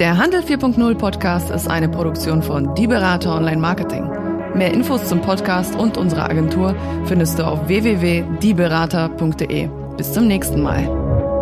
Der 0.00 0.18
Handel 0.18 0.40
4.0 0.40 0.96
Podcast 0.96 1.50
ist 1.50 1.68
eine 1.68 1.88
Produktion 1.88 2.42
von 2.42 2.74
Die 2.74 2.88
Berater 2.88 3.36
Online 3.36 3.60
Marketing. 3.60 4.10
Mehr 4.56 4.74
Infos 4.74 5.08
zum 5.08 5.22
Podcast 5.22 5.76
und 5.76 5.96
unserer 5.96 6.28
Agentur 6.28 6.74
findest 7.04 7.38
du 7.38 7.46
auf 7.46 7.68
www.dieberater.de. 7.68 9.68
Bis 9.96 10.12
zum 10.12 10.26
nächsten 10.26 10.62
Mal. 10.62 11.39